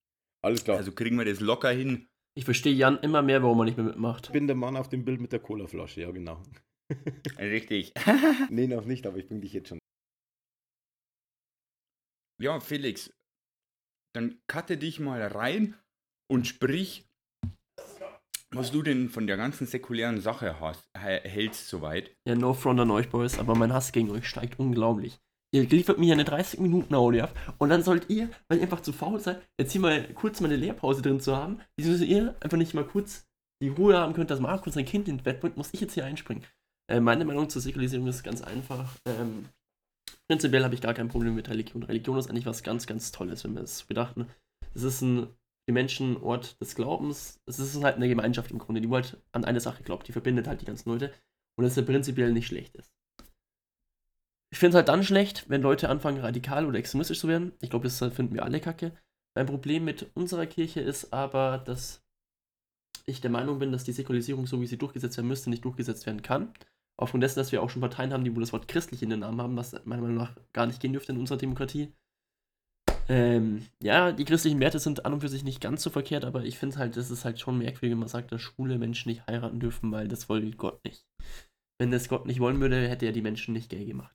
Alles 0.42 0.64
klar. 0.64 0.78
Also 0.78 0.92
kriegen 0.92 1.18
wir 1.18 1.24
das 1.24 1.40
locker 1.40 1.70
hin. 1.70 2.08
Ich 2.34 2.44
verstehe 2.44 2.72
Jan 2.72 2.98
immer 3.00 3.22
mehr, 3.22 3.42
warum 3.42 3.60
er 3.60 3.64
nicht 3.64 3.76
mehr 3.76 3.86
mitmacht. 3.86 4.26
Ich 4.26 4.32
bin 4.32 4.46
der 4.46 4.56
Mann 4.56 4.76
auf 4.76 4.88
dem 4.88 5.04
Bild 5.04 5.20
mit 5.20 5.32
der 5.32 5.40
Colaflasche, 5.40 6.02
ja 6.02 6.10
genau. 6.10 6.42
Richtig. 7.38 7.92
nee, 8.50 8.66
noch 8.66 8.84
nicht, 8.84 9.06
aber 9.06 9.18
ich 9.18 9.26
bringe 9.26 9.40
dich 9.40 9.52
jetzt 9.52 9.68
schon. 9.68 9.78
Ja, 12.40 12.58
Felix, 12.60 13.12
dann 14.14 14.40
cutte 14.46 14.78
dich 14.78 14.98
mal 14.98 15.22
rein 15.22 15.76
und 16.30 16.46
sprich, 16.46 17.04
was 18.50 18.72
du 18.72 18.82
denn 18.82 19.10
von 19.10 19.26
der 19.26 19.36
ganzen 19.36 19.66
säkulären 19.66 20.20
Sache 20.20 20.58
hast, 20.58 20.88
hältst 20.94 21.68
soweit. 21.68 22.16
Ja, 22.26 22.34
no 22.34 22.54
front 22.54 22.80
an 22.80 22.90
euch, 22.90 23.10
Boys, 23.10 23.38
aber 23.38 23.54
mein 23.54 23.72
Hass 23.72 23.92
gegen 23.92 24.10
euch 24.10 24.26
steigt 24.26 24.58
unglaublich. 24.58 25.20
Ihr 25.52 25.68
liefert 25.68 25.98
mir 25.98 26.12
eine 26.12 26.24
30 26.24 26.60
Minuten 26.60 26.94
Audio 26.94 27.24
ab 27.24 27.56
und 27.58 27.70
dann 27.70 27.82
sollt 27.82 28.08
ihr, 28.08 28.30
weil 28.48 28.58
ihr 28.58 28.64
einfach 28.64 28.82
zu 28.82 28.92
faul 28.92 29.18
seid, 29.18 29.42
jetzt 29.58 29.72
hier 29.72 29.80
mal 29.80 30.12
kurz 30.14 30.40
meine 30.40 30.56
Lehrpause 30.56 31.02
drin 31.02 31.18
zu 31.18 31.36
haben, 31.36 31.60
wieso 31.76 32.04
ihr 32.04 32.36
einfach 32.40 32.56
nicht 32.56 32.72
mal 32.72 32.84
kurz 32.84 33.26
die 33.60 33.68
Ruhe 33.68 33.98
haben 33.98 34.14
könnt, 34.14 34.30
dass 34.30 34.40
Markus 34.40 34.74
sein 34.74 34.84
Kind 34.84 35.08
ins 35.08 35.22
Bett 35.22 35.40
bringt, 35.40 35.56
muss 35.56 35.70
ich 35.72 35.80
jetzt 35.80 35.94
hier 35.94 36.04
einspringen. 36.04 36.44
Äh, 36.88 37.00
meine 37.00 37.24
Meinung 37.24 37.48
zur 37.50 37.60
Säkularisierung 37.60 38.06
ist 38.06 38.22
ganz 38.22 38.42
einfach. 38.42 38.96
Ähm, 39.06 39.48
prinzipiell 40.28 40.64
habe 40.64 40.74
ich 40.74 40.80
gar 40.80 40.94
kein 40.94 41.08
Problem 41.08 41.34
mit 41.34 41.50
Religion. 41.50 41.82
Religion 41.82 42.16
ist 42.16 42.30
eigentlich 42.30 42.46
was 42.46 42.62
ganz, 42.62 42.86
ganz 42.86 43.10
Tolles, 43.10 43.44
wenn 43.44 43.54
wir 43.54 43.62
es 43.62 43.82
bedachten. 43.82 44.28
Es 44.74 44.84
ist 44.84 45.02
ein 45.02 45.28
für 45.68 45.74
Menschen 45.74 46.16
Ort 46.16 46.60
des 46.60 46.74
Glaubens. 46.74 47.40
Es 47.46 47.58
ist 47.58 47.82
halt 47.82 47.96
eine 47.96 48.08
Gemeinschaft 48.08 48.50
im 48.50 48.58
Grunde, 48.58 48.80
die 48.80 48.88
halt 48.88 49.18
an 49.32 49.44
eine 49.44 49.60
Sache 49.60 49.82
glaubt. 49.82 50.08
Die 50.08 50.12
verbindet 50.12 50.48
halt 50.48 50.60
die 50.60 50.64
ganzen 50.64 50.88
Leute. 50.90 51.12
Und 51.56 51.64
das 51.64 51.76
ja 51.76 51.82
prinzipiell 51.82 52.32
nicht 52.32 52.46
schlecht 52.46 52.74
ist. 52.76 52.90
Ich 54.52 54.58
finde 54.58 54.70
es 54.70 54.74
halt 54.76 54.88
dann 54.88 55.04
schlecht, 55.04 55.48
wenn 55.48 55.62
Leute 55.62 55.88
anfangen, 55.88 56.20
radikal 56.20 56.66
oder 56.66 56.78
extremistisch 56.78 57.20
zu 57.20 57.28
werden. 57.28 57.52
Ich 57.60 57.70
glaube, 57.70 57.84
das 57.84 57.98
finden 57.98 58.34
wir 58.34 58.44
alle 58.44 58.60
kacke. 58.60 58.92
Mein 59.36 59.46
Problem 59.46 59.84
mit 59.84 60.10
unserer 60.14 60.46
Kirche 60.46 60.80
ist 60.80 61.12
aber, 61.12 61.58
dass 61.58 62.02
ich 63.06 63.20
der 63.20 63.30
Meinung 63.30 63.60
bin, 63.60 63.70
dass 63.70 63.84
die 63.84 63.92
Säkularisierung, 63.92 64.46
so 64.46 64.60
wie 64.60 64.66
sie 64.66 64.78
durchgesetzt 64.78 65.16
werden 65.16 65.28
müsste, 65.28 65.50
nicht 65.50 65.64
durchgesetzt 65.64 66.06
werden 66.06 66.22
kann 66.22 66.52
aufgrund 67.00 67.22
dessen, 67.22 67.38
dass 67.38 67.50
wir 67.50 67.62
auch 67.62 67.70
schon 67.70 67.80
Parteien 67.80 68.12
haben, 68.12 68.24
die 68.24 68.34
wohl 68.34 68.42
das 68.42 68.52
Wort 68.52 68.68
christlich 68.68 69.02
in 69.02 69.10
den 69.10 69.20
Namen 69.20 69.40
haben, 69.40 69.56
was 69.56 69.72
meiner 69.84 70.02
Meinung 70.02 70.18
nach 70.18 70.36
gar 70.52 70.66
nicht 70.66 70.80
gehen 70.80 70.92
dürfte 70.92 71.12
in 71.12 71.18
unserer 71.18 71.38
Demokratie. 71.38 71.92
Ähm, 73.08 73.66
ja, 73.82 74.12
die 74.12 74.24
christlichen 74.24 74.60
Werte 74.60 74.78
sind 74.78 75.04
an 75.04 75.14
und 75.14 75.20
für 75.20 75.28
sich 75.28 75.42
nicht 75.42 75.60
ganz 75.60 75.82
so 75.82 75.90
verkehrt, 75.90 76.24
aber 76.24 76.44
ich 76.44 76.58
finde 76.58 76.76
halt, 76.76 76.96
das 76.96 77.10
ist 77.10 77.24
halt 77.24 77.40
schon 77.40 77.58
merkwürdig, 77.58 77.92
wenn 77.92 77.98
man 77.98 78.08
sagt, 78.08 78.30
dass 78.30 78.40
schwule 78.40 78.78
Menschen 78.78 79.08
nicht 79.08 79.26
heiraten 79.26 79.58
dürfen, 79.58 79.90
weil 79.90 80.06
das 80.06 80.28
will 80.28 80.54
Gott 80.54 80.84
nicht. 80.84 81.06
Wenn 81.78 81.90
das 81.90 82.08
Gott 82.08 82.26
nicht 82.26 82.40
wollen 82.40 82.60
würde, 82.60 82.88
hätte 82.88 83.06
er 83.06 83.12
die 83.12 83.22
Menschen 83.22 83.54
nicht 83.54 83.70
gay 83.70 83.84
gemacht. 83.86 84.14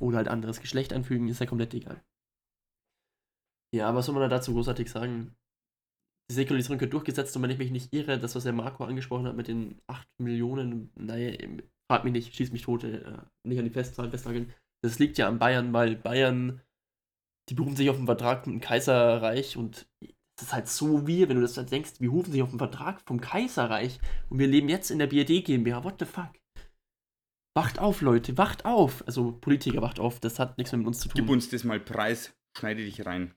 Oder 0.00 0.18
halt 0.18 0.28
anderes 0.28 0.60
Geschlecht 0.60 0.92
anfügen, 0.92 1.28
ist 1.28 1.40
ja 1.40 1.46
komplett 1.46 1.74
egal. 1.74 2.02
Ja, 3.74 3.94
was 3.94 4.06
soll 4.06 4.14
man 4.14 4.22
da 4.22 4.28
dazu 4.28 4.52
großartig 4.52 4.90
sagen? 4.90 5.36
Die 6.30 6.34
Säkularisierung 6.34 6.80
wird 6.80 6.92
durchgesetzt 6.92 7.36
und 7.36 7.42
wenn 7.42 7.50
ich 7.50 7.58
mich 7.58 7.70
nicht 7.70 7.92
irre, 7.92 8.18
das, 8.18 8.34
was 8.34 8.44
der 8.44 8.52
Marco 8.52 8.84
angesprochen 8.84 9.26
hat 9.26 9.36
mit 9.36 9.48
den 9.48 9.80
8 9.86 10.08
Millionen, 10.18 10.90
naja, 10.96 11.36
frag 11.90 12.04
mich 12.04 12.12
nicht, 12.12 12.34
schieß 12.34 12.52
mich 12.52 12.62
tot, 12.62 12.84
äh, 12.84 13.18
nicht 13.44 13.58
an 13.58 13.64
die 13.64 13.70
Festzahlen 13.70 14.10
festnageln. 14.10 14.52
Das 14.82 14.98
liegt 14.98 15.18
ja 15.18 15.28
an 15.28 15.38
Bayern, 15.38 15.72
weil 15.72 15.96
Bayern, 15.96 16.62
die 17.48 17.54
berufen 17.54 17.76
sich 17.76 17.90
auf 17.90 17.96
einen 17.96 18.06
Vertrag 18.06 18.46
mit 18.46 18.54
dem 18.54 18.60
Kaiserreich 18.60 19.56
und 19.56 19.88
das 20.36 20.48
ist 20.48 20.52
halt 20.52 20.68
so 20.68 21.06
wir, 21.06 21.28
wenn 21.28 21.36
du 21.36 21.42
das 21.42 21.56
halt 21.56 21.70
denkst, 21.70 22.00
wir 22.00 22.10
rufen 22.10 22.32
sich 22.32 22.42
auf 22.42 22.50
einen 22.50 22.58
Vertrag 22.58 23.00
vom 23.06 23.20
Kaiserreich 23.20 24.00
und 24.28 24.38
wir 24.38 24.46
leben 24.46 24.68
jetzt 24.68 24.90
in 24.90 24.98
der 24.98 25.06
BRD 25.06 25.44
GmbH, 25.44 25.84
what 25.84 25.96
the 25.98 26.04
fuck? 26.04 26.30
Wacht 27.56 27.78
auf, 27.78 28.02
Leute, 28.02 28.36
wacht 28.36 28.66
auf! 28.66 29.02
Also 29.06 29.32
Politiker, 29.32 29.80
wacht 29.80 29.98
auf, 29.98 30.20
das 30.20 30.38
hat 30.38 30.58
nichts 30.58 30.72
mehr 30.72 30.80
mit 30.80 30.88
uns 30.88 31.00
zu 31.00 31.08
tun. 31.08 31.14
Gib 31.16 31.30
uns 31.30 31.48
das 31.48 31.64
mal 31.64 31.80
Preis, 31.80 32.36
schneide 32.54 32.84
dich 32.84 33.06
rein. 33.06 33.34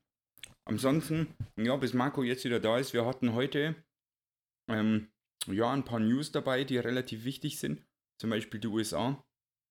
Ansonsten, 0.65 1.33
ja, 1.55 1.77
bis 1.77 1.93
Marco 1.93 2.21
jetzt 2.21 2.43
wieder 2.43 2.59
da 2.59 2.77
ist, 2.77 2.91
wir 2.91 3.05
hatten 3.05 3.31
heute 3.31 3.75
ähm, 4.69 5.07
ja, 5.47 5.71
ein 5.71 5.85
paar 5.85 6.01
News 6.01 6.33
dabei, 6.33 6.65
die 6.65 6.77
relativ 6.77 7.23
wichtig 7.23 7.59
sind 7.59 7.81
zum 8.19 8.29
Beispiel 8.29 8.59
die 8.59 8.67
USA. 8.67 9.25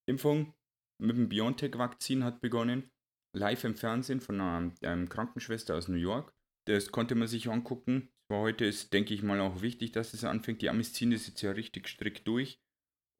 Impfung 0.08 0.54
mit 0.98 1.18
dem 1.18 1.28
BioNTech-Vakzin 1.28 2.24
hat 2.24 2.40
begonnen, 2.40 2.90
live 3.36 3.64
im 3.64 3.76
Fernsehen 3.76 4.22
von 4.22 4.40
einer 4.40 4.72
ähm, 4.80 5.10
Krankenschwester 5.10 5.76
aus 5.76 5.88
New 5.88 5.98
York. 5.98 6.32
Das 6.66 6.90
konnte 6.90 7.14
man 7.16 7.28
sich 7.28 7.50
angucken. 7.50 8.08
Aber 8.30 8.40
heute 8.40 8.64
ist, 8.64 8.94
denke 8.94 9.12
ich 9.12 9.22
mal, 9.22 9.40
auch 9.40 9.60
wichtig, 9.60 9.92
dass 9.92 10.14
es 10.14 10.24
anfängt. 10.24 10.62
Die 10.62 10.70
Amis 10.70 10.94
ziehen 10.94 11.10
das 11.10 11.26
jetzt 11.26 11.42
ja 11.42 11.50
richtig 11.50 11.88
strikt 11.88 12.26
durch 12.26 12.62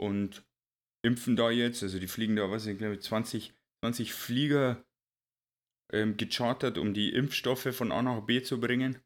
und 0.01 0.48
impfen 1.03 1.37
da 1.37 1.51
jetzt. 1.51 1.83
Also 1.83 1.99
die 1.99 2.09
fliegen 2.09 2.37
da, 2.37 2.51
was 2.51 2.67
ich 2.67 2.79
glaube, 2.79 2.99
20, 2.99 3.53
20 3.85 4.13
Flieger 4.13 4.85
ähm, 5.93 6.17
gechartert, 6.17 6.79
um 6.79 6.95
die 6.95 7.13
Impfstoffe 7.13 7.75
von 7.75 7.93
A 7.93 8.03
nach 8.03 8.21
B 8.23 8.43
zu 8.43 8.61
bringen. 8.61 8.99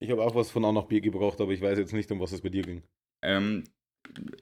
Ich 0.00 0.10
habe 0.10 0.22
auch 0.22 0.34
was 0.34 0.50
von 0.50 0.64
A 0.64 0.72
nach 0.72 0.84
B 0.84 1.00
gebraucht, 1.00 1.40
aber 1.40 1.52
ich 1.52 1.60
weiß 1.60 1.78
jetzt 1.78 1.92
nicht, 1.92 2.10
um 2.10 2.20
was 2.20 2.32
es 2.32 2.42
bei 2.42 2.50
dir 2.50 2.62
ging. 2.62 2.82
Ähm, 3.22 3.64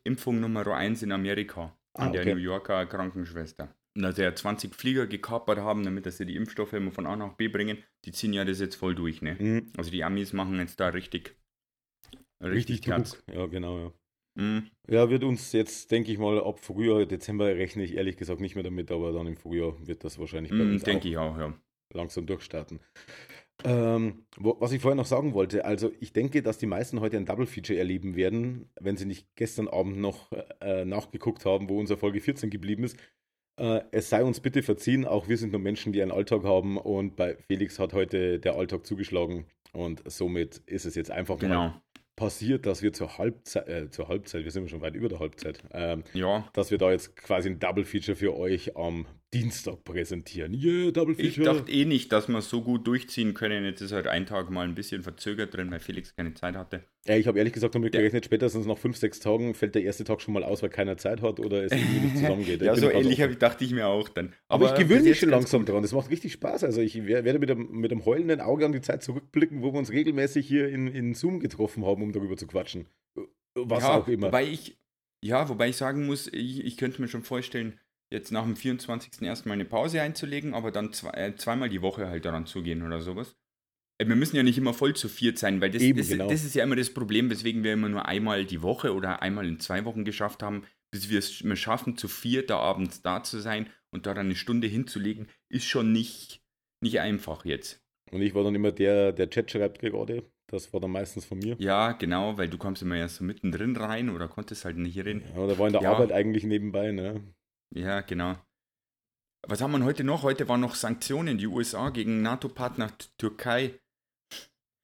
Impfung 0.02 0.40
Nummer 0.40 0.66
1 0.66 1.02
in 1.02 1.12
Amerika 1.12 1.76
an 1.94 2.08
ah, 2.08 2.08
okay. 2.08 2.24
der 2.24 2.34
New 2.34 2.40
Yorker 2.40 2.86
Krankenschwester. 2.86 3.74
Und 3.96 4.02
dass 4.02 4.18
ja 4.18 4.34
20 4.34 4.74
Flieger 4.74 5.06
gekapert 5.06 5.58
haben, 5.58 5.84
damit 5.84 6.10
sie 6.10 6.26
die 6.26 6.34
Impfstoffe 6.34 6.72
immer 6.72 6.90
von 6.90 7.06
A 7.06 7.14
nach 7.14 7.34
B 7.34 7.46
bringen, 7.46 7.78
die 8.04 8.10
ziehen 8.10 8.32
ja 8.32 8.44
das 8.44 8.58
jetzt 8.58 8.74
voll 8.74 8.96
durch, 8.96 9.22
ne? 9.22 9.36
Mhm. 9.38 9.72
Also 9.76 9.92
die 9.92 10.02
Amis 10.02 10.32
machen 10.32 10.58
jetzt 10.58 10.80
da 10.80 10.88
richtig 10.88 11.36
richtig, 12.42 12.76
richtig 12.76 12.82
Platz. 12.82 13.22
Ja, 13.32 13.46
genau, 13.46 13.78
ja. 13.78 13.92
Mhm. 14.34 14.70
Ja, 14.88 15.08
wird 15.10 15.24
uns 15.24 15.52
jetzt, 15.52 15.90
denke 15.90 16.12
ich 16.12 16.18
mal, 16.18 16.42
ab 16.42 16.58
Frühjahr, 16.60 17.06
Dezember 17.06 17.46
rechne 17.46 17.84
ich 17.84 17.94
ehrlich 17.96 18.16
gesagt 18.16 18.40
nicht 18.40 18.54
mehr 18.54 18.64
damit, 18.64 18.90
aber 18.90 19.12
dann 19.12 19.26
im 19.26 19.36
Frühjahr 19.36 19.74
wird 19.86 20.04
das 20.04 20.18
wahrscheinlich 20.18 20.50
bei 20.50 20.64
Mhm, 20.64 20.72
uns 20.72 20.82
Denke 20.82 21.08
auch 21.08 21.10
ich 21.10 21.16
auch, 21.18 21.38
ja. 21.38 21.54
langsam 21.92 22.26
durchstarten. 22.26 22.80
Ähm, 23.64 24.26
wo, 24.36 24.56
was 24.60 24.72
ich 24.72 24.82
vorher 24.82 24.96
noch 24.96 25.06
sagen 25.06 25.32
wollte, 25.32 25.64
also 25.64 25.90
ich 26.00 26.12
denke, 26.12 26.42
dass 26.42 26.58
die 26.58 26.66
meisten 26.66 27.00
heute 27.00 27.16
ein 27.16 27.24
Double 27.24 27.46
Feature 27.46 27.78
erleben 27.78 28.16
werden, 28.16 28.68
wenn 28.80 28.96
sie 28.96 29.06
nicht 29.06 29.34
gestern 29.36 29.68
Abend 29.68 29.98
noch 29.98 30.32
äh, 30.60 30.84
nachgeguckt 30.84 31.46
haben, 31.46 31.68
wo 31.68 31.78
unsere 31.78 31.98
Folge 31.98 32.20
14 32.20 32.50
geblieben 32.50 32.84
ist. 32.84 32.98
Äh, 33.56 33.82
es 33.92 34.10
sei 34.10 34.24
uns 34.24 34.40
bitte 34.40 34.62
verziehen, 34.62 35.06
auch 35.06 35.28
wir 35.28 35.38
sind 35.38 35.52
nur 35.52 35.60
Menschen, 35.60 35.92
die 35.92 36.02
einen 36.02 36.10
Alltag 36.10 36.42
haben 36.42 36.76
und 36.76 37.14
bei 37.16 37.36
Felix 37.36 37.78
hat 37.78 37.92
heute 37.92 38.40
der 38.40 38.56
Alltag 38.56 38.84
zugeschlagen 38.84 39.46
und 39.72 40.02
somit 40.10 40.58
ist 40.66 40.84
es 40.84 40.96
jetzt 40.96 41.12
einfach 41.12 41.36
mal 41.40 41.48
Genau. 41.48 41.74
Passiert, 42.16 42.66
dass 42.66 42.82
wir 42.82 42.92
zur 42.92 43.18
Halbzeit, 43.18 43.68
äh, 43.68 43.90
zur 43.90 44.08
Halbzeit, 44.08 44.44
wir 44.44 44.50
sind 44.50 44.70
schon 44.70 44.80
weit 44.80 44.94
über 44.94 45.08
der 45.08 45.18
Halbzeit, 45.18 45.58
ähm, 45.72 46.04
Ja. 46.12 46.48
dass 46.52 46.70
wir 46.70 46.78
da 46.78 46.90
jetzt 46.92 47.16
quasi 47.16 47.48
ein 47.50 47.58
Double 47.58 47.84
Feature 47.84 48.16
für 48.16 48.36
euch 48.36 48.76
am 48.76 49.06
Dienstag 49.34 49.84
präsentieren. 49.84 50.54
Yeah, 50.54 50.90
Double 50.92 51.14
Ich 51.18 51.34
Feature. 51.34 51.56
dachte 51.56 51.70
eh 51.72 51.84
nicht, 51.84 52.12
dass 52.12 52.28
wir 52.28 52.38
es 52.38 52.48
so 52.48 52.62
gut 52.62 52.86
durchziehen 52.86 53.34
können. 53.34 53.64
Jetzt 53.64 53.80
ist 53.80 53.92
halt 53.92 54.06
ein 54.06 54.26
Tag 54.26 54.50
mal 54.50 54.66
ein 54.66 54.74
bisschen 54.74 55.02
verzögert 55.02 55.54
drin, 55.54 55.70
weil 55.70 55.80
Felix 55.80 56.14
keine 56.14 56.32
Zeit 56.34 56.54
hatte. 56.56 56.84
Ja, 57.06 57.16
ich 57.16 57.26
habe 57.26 57.36
ehrlich 57.38 57.52
gesagt 57.52 57.74
damit 57.74 57.92
gerechnet, 57.92 58.24
spätestens 58.24 58.64
nach 58.66 58.78
fünf, 58.78 58.96
sechs 58.96 59.20
Tagen 59.20 59.54
fällt 59.54 59.74
der 59.74 59.82
erste 59.82 60.04
Tag 60.04 60.22
schon 60.22 60.32
mal 60.32 60.42
aus, 60.44 60.62
weil 60.62 60.70
keiner 60.70 60.96
Zeit 60.96 61.20
hat 61.20 61.38
oder 61.40 61.64
es 61.64 61.72
irgendwie 61.72 62.00
nicht 62.00 62.16
zusammengeht. 62.16 62.60
Ich 62.62 62.66
ja, 62.66 62.76
so 62.76 62.88
ähnlich 62.90 63.18
ich, 63.18 63.38
dachte 63.38 63.64
ich 63.64 63.72
mir 63.72 63.88
auch 63.88 64.08
dann. 64.08 64.32
Aber, 64.48 64.66
ich 64.66 64.74
bis 64.74 64.88
gewöhne 64.88 65.08
mich 65.08 65.18
schon 65.18 65.28
langsam 65.30 65.62
gut. 65.62 65.68
dran. 65.74 65.82
Das 65.82 65.92
macht 65.92 66.10
richtig 66.10 66.32
Spaß. 66.32 66.64
Also 66.64 66.80
ich 66.80 67.04
wer- 67.04 67.24
werde 67.24 67.38
mit 67.38 67.50
einem, 67.50 67.68
mit 67.72 67.90
einem 67.92 68.04
heulenden 68.04 68.40
Auge 68.40 68.64
an 68.64 68.72
die 68.72 68.80
Zeit 68.80 69.02
zurückblicken, 69.02 69.62
wo 69.62 69.72
wir 69.74 69.78
uns 69.78 69.90
regelmäßig 69.90 70.46
hier 70.46 70.68
in, 70.68 70.86
in 70.86 71.12
Zoom 71.14 71.40
getroffen 71.40 71.84
haben, 71.84 72.02
um 72.02 72.12
darüber 72.12 72.36
zu 72.36 72.46
quatschen. 72.46 72.86
Was 73.54 73.82
ja, 73.82 73.98
auch 73.98 74.08
immer. 74.08 74.28
Wobei 74.28 74.44
ich, 74.46 74.78
ja, 75.22 75.48
wobei 75.48 75.68
ich 75.68 75.76
sagen 75.76 76.06
muss, 76.06 76.28
ich, 76.32 76.64
ich 76.64 76.76
könnte 76.76 77.00
mir 77.02 77.08
schon 77.08 77.22
vorstellen, 77.22 77.78
jetzt 78.10 78.32
nach 78.32 78.44
dem 78.44 78.56
24. 78.56 79.22
erstmal 79.22 79.54
eine 79.54 79.64
Pause 79.64 80.00
einzulegen, 80.02 80.54
aber 80.54 80.70
dann 80.70 80.92
zwei, 80.92 81.10
äh, 81.10 81.34
zweimal 81.36 81.68
die 81.68 81.82
Woche 81.82 82.08
halt 82.08 82.24
daran 82.24 82.46
zugehen 82.46 82.82
oder 82.82 83.00
sowas. 83.00 83.36
Äh, 83.98 84.06
Wir 84.06 84.16
müssen 84.16 84.36
ja 84.36 84.42
nicht 84.42 84.58
immer 84.58 84.74
voll 84.74 84.94
zu 84.94 85.08
viert 85.08 85.38
sein, 85.38 85.60
weil 85.60 85.70
das, 85.70 85.82
Eben, 85.82 85.98
das, 85.98 86.08
genau. 86.08 86.28
das 86.28 86.44
ist 86.44 86.54
ja 86.54 86.64
immer 86.64 86.76
das 86.76 86.90
Problem, 86.92 87.30
weswegen 87.30 87.64
wir 87.64 87.72
immer 87.72 87.88
nur 87.88 88.06
einmal 88.06 88.44
die 88.44 88.62
Woche 88.62 88.94
oder 88.94 89.22
einmal 89.22 89.46
in 89.46 89.60
zwei 89.60 89.84
Wochen 89.84 90.04
geschafft 90.04 90.42
haben, 90.42 90.64
bis 90.92 91.08
wir 91.08 91.18
es 91.18 91.42
schaffen, 91.58 91.96
zu 91.96 92.06
viert 92.08 92.50
da 92.50 92.58
abends 92.58 93.02
da 93.02 93.22
zu 93.22 93.40
sein 93.40 93.68
und 93.90 94.06
da 94.06 94.14
dann 94.14 94.26
eine 94.26 94.36
Stunde 94.36 94.66
hinzulegen, 94.68 95.28
ist 95.48 95.64
schon 95.66 95.92
nicht, 95.92 96.40
nicht 96.80 97.00
einfach 97.00 97.44
jetzt. 97.44 97.80
Und 98.12 98.22
ich 98.22 98.34
war 98.34 98.44
dann 98.44 98.54
immer 98.54 98.70
der, 98.70 99.12
der 99.12 99.28
Chat 99.30 99.50
schreibt 99.50 99.80
gerade. 99.80 100.24
Das 100.46 100.72
war 100.72 100.80
dann 100.80 100.92
meistens 100.92 101.24
von 101.24 101.38
mir. 101.38 101.56
Ja, 101.58 101.92
genau, 101.92 102.36
weil 102.36 102.48
du 102.48 102.58
kommst 102.58 102.82
immer 102.82 102.96
erst 102.96 103.16
so 103.16 103.24
mittendrin 103.24 103.74
rein 103.76 104.10
oder 104.10 104.28
konntest 104.28 104.64
halt 104.64 104.76
nicht 104.76 104.98
rein. 105.04 105.24
Ja, 105.34 105.46
der 105.46 105.58
war 105.58 105.66
in 105.66 105.72
der 105.72 105.82
Ja. 105.82 105.92
Arbeit 105.92 106.12
eigentlich 106.12 106.44
nebenbei. 106.44 106.92
Ne? 106.92 107.22
Ja, 107.74 108.00
genau. 108.02 108.36
Was 109.46 109.60
haben 109.60 109.72
wir 109.72 109.84
heute 109.84 110.04
noch? 110.04 110.22
Heute 110.22 110.48
waren 110.48 110.60
noch 110.60 110.74
Sanktionen, 110.74 111.36
die 111.38 111.46
USA 111.46 111.90
gegen 111.90 112.22
NATO-Partner 112.22 112.92
Türkei. 113.18 113.74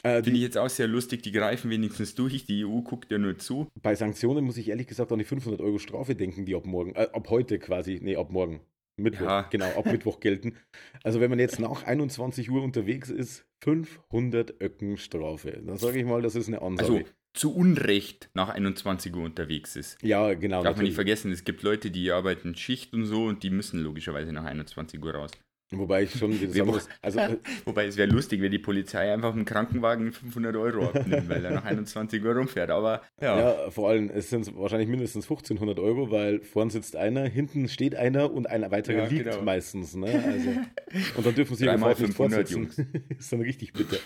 Äh, 0.02 0.22
Finde 0.22 0.38
ich 0.38 0.42
jetzt 0.42 0.58
auch 0.58 0.68
sehr 0.68 0.88
lustig, 0.88 1.22
die 1.22 1.32
greifen 1.32 1.70
wenigstens 1.70 2.14
durch, 2.14 2.44
die 2.46 2.64
EU 2.64 2.80
guckt 2.80 3.10
ja 3.12 3.18
nur 3.18 3.38
zu. 3.38 3.68
bei 3.82 3.94
Sanktionen 3.94 4.44
muss 4.44 4.56
ich 4.56 4.68
ehrlich 4.68 4.86
gesagt 4.86 5.12
an 5.12 5.18
die 5.18 5.24
500 5.24 5.60
Euro 5.60 5.78
Strafe 5.78 6.14
denken, 6.14 6.46
die 6.46 6.54
ab 6.54 6.64
morgen, 6.66 6.94
äh, 6.94 7.08
ab 7.12 7.28
heute 7.28 7.58
quasi, 7.58 8.00
nee, 8.02 8.16
ab 8.16 8.30
morgen. 8.30 8.60
Mittwoch, 8.96 9.26
Ja. 9.26 9.42
genau, 9.42 9.66
ab 9.78 9.86
Mittwoch 9.86 10.20
gelten. 10.20 10.56
Also 11.02 11.20
wenn 11.20 11.30
man 11.30 11.38
jetzt 11.38 11.58
nach 11.58 11.84
21 11.84 12.50
Uhr 12.50 12.62
unterwegs 12.62 13.08
ist, 13.08 13.46
500 13.62 14.60
Öcken 14.60 14.96
Strafe. 14.96 15.52
Dann 15.64 15.76
sage 15.76 15.98
ich 15.98 16.04
mal, 16.04 16.22
das 16.22 16.34
ist 16.34 16.48
eine 16.48 16.60
Ansage. 16.62 16.92
Also 16.92 17.04
zu 17.32 17.54
Unrecht 17.54 18.30
nach 18.34 18.48
21 18.48 19.14
Uhr 19.14 19.24
unterwegs 19.24 19.76
ist. 19.76 20.02
ja, 20.02 20.34
genau. 20.34 20.62
Darf 20.62 20.76
man 20.76 20.84
nicht 20.84 20.94
natürlich. 20.94 20.94
vergessen, 20.94 21.32
es 21.32 21.44
gibt 21.44 21.62
Leute, 21.62 21.90
die 21.90 22.10
arbeiten 22.10 22.54
Schicht 22.54 22.92
und 22.92 23.06
so 23.06 23.26
und 23.26 23.42
die 23.42 23.50
müssen 23.50 23.82
logischerweise 23.82 24.32
nach 24.32 24.44
21 24.44 25.02
Uhr 25.02 25.14
raus. 25.14 25.30
Wobei 25.72 26.02
ich 26.02 26.10
schon 26.18 26.32
sagen 26.52 26.66
muss, 26.66 26.88
also 27.00 27.20
äh, 27.20 27.36
Wobei 27.64 27.86
es 27.86 27.96
wäre 27.96 28.10
lustig, 28.10 28.40
wenn 28.42 28.50
die 28.50 28.58
Polizei 28.58 29.12
einfach 29.12 29.34
im 29.34 29.44
Krankenwagen 29.44 30.12
500 30.12 30.56
Euro 30.56 30.86
abnimmt, 30.86 31.28
weil 31.28 31.44
er 31.44 31.52
nach 31.52 31.64
21 31.64 32.22
Uhr 32.24 32.34
rumfährt. 32.34 32.70
Aber 32.70 33.02
ja, 33.20 33.38
ja. 33.38 33.70
vor 33.70 33.88
allem, 33.88 34.10
es 34.10 34.30
sind 34.30 34.52
wahrscheinlich 34.56 34.88
mindestens 34.88 35.26
1500 35.26 35.78
Euro, 35.78 36.10
weil 36.10 36.40
vorn 36.40 36.70
sitzt 36.70 36.96
einer, 36.96 37.24
hinten 37.28 37.68
steht 37.68 37.94
einer 37.94 38.32
und 38.32 38.48
ein 38.48 38.68
weiterer 38.70 39.04
Ja, 39.04 39.06
liegt 39.06 39.24
genau. 39.30 39.42
meistens. 39.42 39.94
Ne? 39.94 40.06
Also, 40.26 40.50
und 41.16 41.26
dann 41.26 41.34
dürfen 41.36 41.54
sie 41.54 41.66
Dreimal 41.66 41.94
Fahrt 41.94 42.00
nicht 42.08 42.16
500 42.16 42.48
fortsetzen. 42.48 43.04
ist 43.16 43.32
dann 43.32 43.40
richtig 43.40 43.72
bitter. 43.72 43.98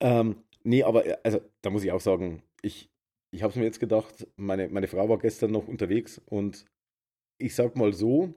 Ähm, 0.00 0.36
nee, 0.64 0.82
aber 0.82 1.06
äh, 1.06 1.16
also, 1.22 1.40
da 1.62 1.70
muss 1.70 1.84
ich 1.84 1.92
auch 1.92 2.00
sagen, 2.00 2.42
ich, 2.62 2.90
ich 3.30 3.42
habe 3.42 3.50
es 3.50 3.56
mir 3.56 3.64
jetzt 3.64 3.80
gedacht, 3.80 4.26
meine, 4.36 4.68
meine 4.68 4.88
Frau 4.88 5.08
war 5.08 5.18
gestern 5.18 5.50
noch 5.52 5.68
unterwegs 5.68 6.20
und 6.26 6.64
ich 7.38 7.54
sag 7.54 7.76
mal 7.76 7.92
so, 7.92 8.34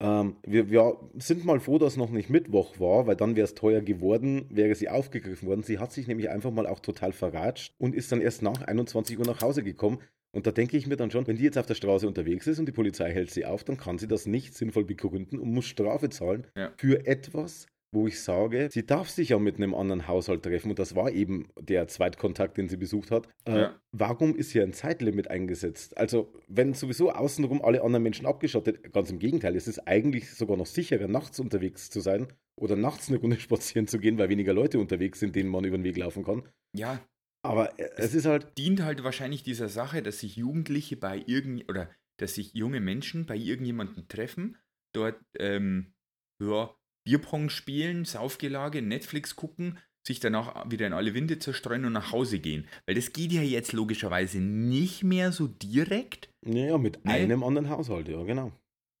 ähm, 0.00 0.36
wir, 0.42 0.70
wir 0.70 0.98
sind 1.18 1.44
mal 1.44 1.60
froh, 1.60 1.78
dass 1.78 1.96
noch 1.96 2.10
nicht 2.10 2.28
Mittwoch 2.28 2.80
war, 2.80 3.06
weil 3.06 3.16
dann 3.16 3.36
wäre 3.36 3.44
es 3.44 3.54
teuer 3.54 3.80
geworden, 3.82 4.46
wäre 4.50 4.74
sie 4.74 4.88
aufgegriffen 4.88 5.48
worden. 5.48 5.62
Sie 5.62 5.78
hat 5.78 5.92
sich 5.92 6.08
nämlich 6.08 6.28
einfach 6.30 6.50
mal 6.50 6.66
auch 6.66 6.80
total 6.80 7.12
verratscht 7.12 7.72
und 7.78 7.94
ist 7.94 8.10
dann 8.10 8.20
erst 8.20 8.42
nach 8.42 8.62
21 8.62 9.18
Uhr 9.18 9.26
nach 9.26 9.42
Hause 9.42 9.62
gekommen. 9.62 10.00
Und 10.34 10.46
da 10.46 10.50
denke 10.50 10.76
ich 10.76 10.86
mir 10.86 10.96
dann 10.96 11.10
schon, 11.10 11.26
wenn 11.26 11.36
die 11.36 11.44
jetzt 11.44 11.58
auf 11.58 11.66
der 11.66 11.74
Straße 11.74 12.08
unterwegs 12.08 12.46
ist 12.46 12.58
und 12.58 12.66
die 12.66 12.72
Polizei 12.72 13.12
hält 13.12 13.30
sie 13.30 13.44
auf, 13.44 13.64
dann 13.64 13.76
kann 13.76 13.98
sie 13.98 14.08
das 14.08 14.26
nicht 14.26 14.54
sinnvoll 14.54 14.84
begründen 14.84 15.38
und 15.38 15.52
muss 15.52 15.66
Strafe 15.66 16.08
zahlen 16.08 16.46
Ja. 16.56 16.72
für 16.78 17.06
etwas, 17.06 17.66
wo 17.92 18.06
ich 18.06 18.22
sage, 18.22 18.68
sie 18.72 18.86
darf 18.86 19.10
sich 19.10 19.28
ja 19.30 19.38
mit 19.38 19.56
einem 19.56 19.74
anderen 19.74 20.08
Haushalt 20.08 20.42
treffen 20.42 20.70
und 20.70 20.78
das 20.78 20.94
war 20.96 21.10
eben 21.10 21.48
der 21.60 21.86
Zweitkontakt, 21.88 22.56
den 22.56 22.68
sie 22.68 22.76
besucht 22.78 23.10
hat. 23.10 23.28
Äh, 23.44 23.60
Ja. 23.60 23.80
Warum 23.92 24.34
ist 24.34 24.50
hier 24.52 24.62
ein 24.62 24.72
Zeitlimit 24.72 25.28
eingesetzt? 25.28 25.96
Also, 25.98 26.32
wenn 26.48 26.72
sowieso 26.72 27.12
außenrum 27.12 27.62
alle 27.62 27.82
anderen 27.82 28.02
Menschen 28.02 28.26
abgeschottet, 28.26 28.92
ganz 28.92 29.10
im 29.10 29.18
Gegenteil, 29.18 29.54
es 29.54 29.68
ist 29.68 29.86
eigentlich 29.86 30.30
sogar 30.32 30.56
noch 30.56 30.66
sicherer, 30.66 31.06
nachts 31.06 31.38
unterwegs 31.38 31.90
zu 31.90 32.00
sein 32.00 32.28
oder 32.58 32.76
nachts 32.76 33.08
eine 33.10 33.18
Runde 33.18 33.38
spazieren 33.40 33.86
zu 33.86 33.98
gehen, 33.98 34.16
weil 34.16 34.30
weniger 34.30 34.54
Leute 34.54 34.78
unterwegs 34.78 35.20
sind, 35.20 35.36
denen 35.36 35.50
man 35.50 35.64
über 35.64 35.76
den 35.76 35.84
Weg 35.84 35.98
laufen 35.98 36.24
kann. 36.24 36.48
ja, 36.74 37.00
Aber 37.42 37.78
äh, 37.78 37.90
es 37.96 38.14
ist 38.14 38.24
halt, 38.24 38.56
dient 38.56 38.82
halt 38.82 39.04
wahrscheinlich 39.04 39.42
dieser 39.42 39.68
Sache, 39.68 40.02
dass 40.02 40.20
sich 40.20 40.36
Jugendliche 40.36 40.96
bei 40.96 41.22
irgend 41.26 41.68
oder 41.68 41.90
dass 42.18 42.34
sich 42.34 42.54
junge 42.54 42.80
Menschen 42.80 43.26
bei 43.26 43.36
irgendjemandem 43.36 44.06
treffen, 44.08 44.56
dort 44.94 45.20
ähm, 45.38 45.92
ja, 46.40 46.74
Bierpong 47.04 47.50
spielen, 47.50 48.04
Saufgelage, 48.04 48.82
Netflix 48.82 49.36
gucken, 49.36 49.78
sich 50.06 50.18
danach 50.20 50.68
wieder 50.70 50.86
in 50.86 50.92
alle 50.92 51.14
Winde 51.14 51.38
zerstreuen 51.38 51.84
und 51.84 51.92
nach 51.92 52.10
Hause 52.12 52.38
gehen. 52.40 52.66
Weil 52.86 52.94
das 52.96 53.12
geht 53.12 53.32
ja 53.32 53.42
jetzt 53.42 53.72
logischerweise 53.72 54.38
nicht 54.40 55.04
mehr 55.04 55.30
so 55.32 55.46
direkt. 55.46 56.28
naja, 56.44 56.76
mit 56.78 57.04
Nee. 57.04 57.12
einem 57.12 57.44
anderen 57.44 57.68
Haushalt, 57.68 58.08
ja, 58.08 58.22
genau. 58.24 58.52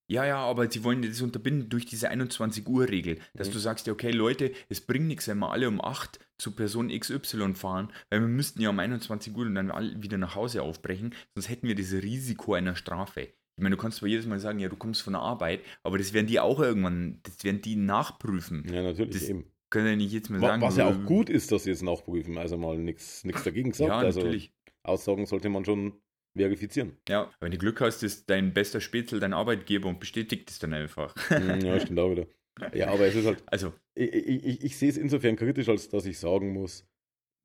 Ja, 0.08 0.26
ja, 0.26 0.36
aber 0.38 0.70
sie 0.70 0.84
wollen 0.84 1.02
das 1.02 1.22
unterbinden 1.22 1.70
durch 1.70 1.86
diese 1.86 2.10
21-Uhr-Regel, 2.10 3.18
dass 3.34 3.48
Mhm. 3.48 3.52
du 3.52 3.58
sagst, 3.60 3.86
ja, 3.86 3.92
okay, 3.92 4.10
Leute, 4.10 4.52
es 4.68 4.80
bringt 4.80 5.06
nichts, 5.06 5.26
wenn 5.26 5.38
wir 5.38 5.50
alle 5.50 5.68
um 5.68 5.80
8 5.80 6.18
zu 6.38 6.50
Person 6.54 6.88
XY 6.90 7.54
fahren, 7.54 7.90
weil 8.10 8.20
wir 8.20 8.28
müssten 8.28 8.60
ja 8.60 8.68
um 8.70 8.78
21 8.78 9.34
Uhr 9.34 9.46
und 9.46 9.54
dann 9.54 9.70
alle 9.70 10.02
wieder 10.02 10.18
nach 10.18 10.34
Hause 10.34 10.62
aufbrechen, 10.62 11.14
sonst 11.34 11.48
hätten 11.48 11.66
wir 11.66 11.74
dieses 11.74 12.02
Risiko 12.02 12.54
einer 12.54 12.76
Strafe. 12.76 13.28
Ich 13.56 13.62
meine, 13.62 13.76
du 13.76 13.80
kannst 13.80 13.98
zwar 13.98 14.08
jedes 14.08 14.26
Mal 14.26 14.38
sagen, 14.38 14.58
ja, 14.58 14.68
du 14.68 14.76
kommst 14.76 15.02
von 15.02 15.12
der 15.12 15.22
Arbeit, 15.22 15.60
aber 15.82 15.98
das 15.98 16.12
werden 16.12 16.26
die 16.26 16.40
auch 16.40 16.58
irgendwann, 16.58 17.20
das 17.22 17.44
werden 17.44 17.60
die 17.60 17.76
nachprüfen. 17.76 18.64
Ja, 18.72 18.82
natürlich 18.82 19.14
Das 19.14 19.28
eben. 19.28 19.44
Können 19.70 19.86
ja 19.86 19.96
nicht 19.96 20.12
jetzt 20.12 20.28
mal 20.28 20.38
sagen. 20.40 20.60
Was 20.60 20.76
ja 20.76 20.86
auch 20.86 21.04
gut 21.06 21.30
ist, 21.30 21.50
dass 21.50 21.64
sie 21.64 21.70
jetzt 21.70 21.82
nachprüfen. 21.82 22.36
Also 22.36 22.58
mal 22.58 22.76
nichts 22.76 23.22
dagegen 23.22 23.70
gesagt. 23.70 23.88
Ja, 23.88 23.98
also 23.98 24.20
natürlich. 24.20 24.52
Aussagen 24.82 25.24
sollte 25.24 25.48
man 25.48 25.64
schon 25.64 25.94
verifizieren. 26.36 26.98
Ja, 27.08 27.30
wenn 27.40 27.52
du 27.52 27.58
Glück 27.58 27.80
hast, 27.80 28.02
ist 28.02 28.28
dein 28.28 28.52
bester 28.52 28.80
Spätzle 28.80 29.18
dein 29.20 29.32
Arbeitgeber 29.32 29.88
und 29.88 30.00
bestätigt 30.00 30.50
es 30.50 30.58
dann 30.58 30.74
einfach. 30.74 31.14
Hm, 31.28 31.60
ja, 31.60 31.80
stimmt 31.80 32.00
auch 32.00 32.10
wieder. 32.10 32.26
Ja, 32.74 32.88
aber 32.88 33.06
es 33.06 33.14
ist 33.14 33.26
halt, 33.26 33.42
Also, 33.46 33.72
ich, 33.94 34.12
ich, 34.12 34.44
ich, 34.44 34.64
ich 34.64 34.76
sehe 34.76 34.90
es 34.90 34.96
insofern 34.96 35.36
kritisch, 35.36 35.68
als 35.68 35.88
dass 35.88 36.04
ich 36.04 36.18
sagen 36.18 36.52
muss, 36.52 36.86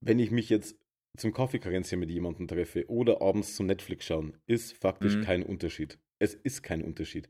wenn 0.01 0.19
ich 0.19 0.31
mich 0.31 0.49
jetzt 0.49 0.77
zum 1.17 1.33
Kaffeekränzchen 1.33 1.99
mit 1.99 2.09
jemandem 2.09 2.47
treffe 2.47 2.85
oder 2.89 3.21
abends 3.21 3.55
zum 3.55 3.65
Netflix 3.65 4.05
schauen, 4.05 4.37
ist 4.47 4.73
faktisch 4.77 5.15
Mhm. 5.15 5.21
kein 5.23 5.43
Unterschied. 5.43 5.99
Es 6.19 6.33
ist 6.33 6.63
kein 6.63 6.83
Unterschied. 6.83 7.29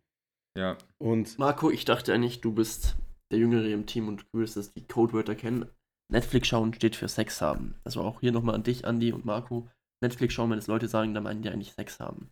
ja. 0.58 0.78
Und 0.98 1.38
Marco, 1.40 1.70
ich 1.72 1.86
dachte 1.86 2.14
eigentlich, 2.14 2.42
du 2.42 2.52
bist 2.54 2.96
der 3.32 3.40
Jüngere 3.40 3.68
im 3.70 3.86
Team 3.86 4.08
und 4.08 4.22
du 4.22 4.40
würdest 4.40 4.76
die 4.78 4.88
Codewörter 4.88 5.36
kennen. 5.36 5.66
Netflix 6.12 6.48
schauen 6.48 6.74
steht 6.74 6.96
für 6.96 7.08
Sex 7.10 7.42
haben. 7.42 7.76
Also 7.84 8.02
auch 8.02 8.22
hier 8.22 8.32
nochmal 8.32 8.56
an 8.56 8.64
dich, 8.64 8.86
Andi 8.86 9.12
und 9.12 9.26
Marco. 9.26 9.70
Netflix 10.02 10.34
schauen, 10.34 10.50
wenn 10.52 10.58
es 10.60 10.68
Leute 10.68 10.88
sagen, 10.88 11.14
dann 11.14 11.24
meinen 11.24 11.42
die 11.42 11.50
eigentlich 11.50 11.74
Sex 11.74 12.00
haben. 12.00 12.30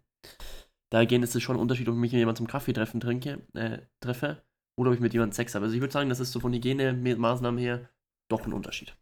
Dahingehend 0.92 1.24
ist 1.26 1.36
es 1.36 1.44
schon 1.44 1.58
ein 1.58 1.62
Unterschied, 1.62 1.88
ob 1.90 1.96
ich 1.96 2.00
mich 2.00 2.12
mit 2.14 2.20
jemandem 2.20 2.46
zum 2.46 2.48
Kaffee 2.48 2.74
treffen 2.74 3.00
trinke, 3.02 3.42
äh, 3.54 3.80
treffe 4.02 4.44
oder 4.80 4.92
ob 4.92 4.96
ich 4.96 5.02
mit 5.02 5.14
jemandem 5.14 5.34
Sex 5.34 5.54
habe. 5.56 5.66
Also 5.66 5.76
ich 5.76 5.82
würde 5.82 5.92
sagen, 5.92 6.10
das 6.10 6.20
ist 6.20 6.32
so 6.32 6.40
von 6.40 6.54
Hygienemaßnahmen 6.54 7.60
her 7.60 7.90
doch 8.32 8.46
ein 8.46 8.54
Unterschied. 8.54 8.96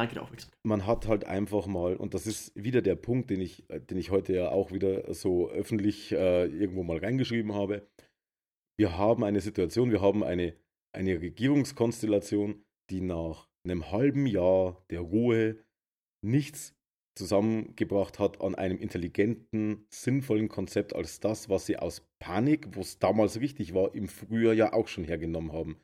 Danke 0.00 0.14
der 0.14 0.22
Aufmerksamkeit. 0.22 0.58
man 0.64 0.86
hat 0.86 1.06
halt 1.06 1.24
einfach 1.24 1.66
mal, 1.66 1.94
und 1.96 2.14
das 2.14 2.26
ist 2.26 2.52
wieder 2.54 2.80
der 2.82 2.94
Punkt, 2.96 3.28
den 3.30 3.40
ich, 3.40 3.66
den 3.68 3.98
ich 3.98 4.10
heute 4.10 4.34
ja 4.34 4.50
auch 4.50 4.72
wieder 4.72 5.12
so 5.12 5.50
öffentlich 5.50 6.12
äh, 6.12 6.46
irgendwo 6.46 6.82
mal 6.82 6.98
reingeschrieben 6.98 7.54
habe. 7.54 7.86
Wir 8.78 8.96
haben 8.96 9.24
eine 9.24 9.40
Situation, 9.40 9.90
wir 9.90 10.00
haben 10.00 10.24
eine, 10.24 10.54
eine 10.96 11.20
Regierungskonstellation, 11.20 12.62
die 12.90 13.02
nach 13.02 13.48
einem 13.64 13.90
halben 13.92 14.26
Jahr 14.26 14.82
der 14.88 15.00
Ruhe 15.00 15.58
nichts 16.24 16.74
zusammengebracht 17.18 18.18
hat 18.18 18.40
an 18.40 18.54
einem 18.54 18.78
intelligenten, 18.78 19.84
sinnvollen 19.90 20.48
Konzept 20.48 20.94
als 20.94 21.20
das, 21.20 21.50
was 21.50 21.66
sie 21.66 21.76
aus 21.76 22.08
Panik, 22.18 22.68
wo 22.74 22.80
es 22.80 22.98
damals 22.98 23.38
richtig 23.40 23.74
war, 23.74 23.94
im 23.94 24.08
Frühjahr 24.08 24.54
ja 24.54 24.72
auch 24.72 24.88
schon 24.88 25.04
hergenommen 25.04 25.52
haben. 25.52 25.76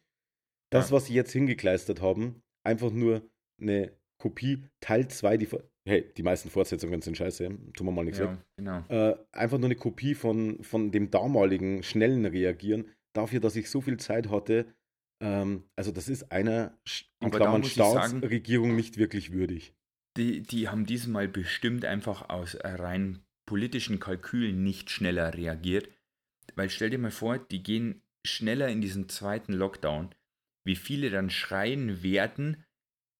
Das, 0.72 0.88
Ja. 0.90 0.96
was 0.96 1.06
sie 1.06 1.14
jetzt 1.14 1.32
hingekleistert 1.32 2.00
haben, 2.00 2.42
einfach 2.64 2.90
nur 2.90 3.28
eine 3.60 3.92
Kopie, 4.18 4.64
Teil 4.80 5.08
2, 5.08 5.36
die, 5.36 5.48
hey, 5.86 6.12
die 6.16 6.22
meisten 6.22 6.50
Fortsetzungen 6.50 7.02
sind 7.02 7.16
scheiße, 7.16 7.48
tun 7.74 7.86
wir 7.86 7.92
mal 7.92 8.04
nichts 8.04 8.20
weg. 8.20 8.28
Ja, 8.30 8.44
genau. 8.56 8.84
Äh, 8.88 9.16
einfach 9.32 9.58
nur 9.58 9.66
eine 9.66 9.76
Kopie 9.76 10.14
von, 10.14 10.62
von 10.62 10.90
dem 10.90 11.10
damaligen 11.10 11.82
schnellen 11.82 12.24
Reagieren, 12.24 12.86
dafür, 13.12 13.40
dass 13.40 13.56
ich 13.56 13.70
so 13.70 13.80
viel 13.80 13.98
Zeit 13.98 14.30
hatte. 14.30 14.66
Ähm, 15.22 15.64
also 15.76 15.92
das 15.92 16.08
ist 16.08 16.30
einer 16.32 16.78
in 17.20 17.26
Aber 17.28 17.38
Klammern 17.38 17.62
sagen- 17.62 18.18
Staatsregierung 18.20 18.74
nicht 18.76 18.98
wirklich 18.98 19.32
würdig. 19.32 19.74
Die, 20.16 20.42
die 20.42 20.68
haben 20.68 20.86
diesmal 20.86 21.28
bestimmt 21.28 21.84
einfach 21.84 22.30
aus 22.30 22.56
rein 22.62 23.22
politischen 23.46 24.00
Kalkülen 24.00 24.62
nicht 24.62 24.90
schneller 24.90 25.34
reagiert. 25.34 25.88
Weil 26.54 26.70
stell 26.70 26.90
dir 26.90 26.98
mal 26.98 27.10
vor, 27.10 27.38
die 27.38 27.62
gehen 27.62 28.02
schneller 28.26 28.68
in 28.68 28.80
diesen 28.80 29.08
zweiten 29.08 29.52
Lockdown. 29.52 30.14
Wie 30.64 30.76
viele 30.76 31.10
dann 31.10 31.30
schreien 31.30 32.02
werden, 32.02 32.64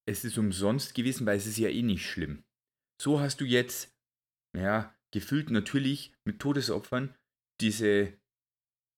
es 0.09 0.25
ist 0.25 0.39
umsonst 0.39 0.95
gewesen, 0.95 1.27
weil 1.27 1.37
es 1.37 1.47
ist 1.47 1.59
ja 1.59 1.69
eh 1.69 1.83
nicht 1.83 2.07
schlimm. 2.07 2.45
So 3.01 3.21
hast 3.21 3.41
du 3.41 3.45
jetzt, 3.45 3.95
ja, 4.57 4.95
gefühlt 5.13 5.51
natürlich 5.51 6.15
mit 6.25 6.39
Todesopfern 6.39 7.15
diese, 7.61 8.13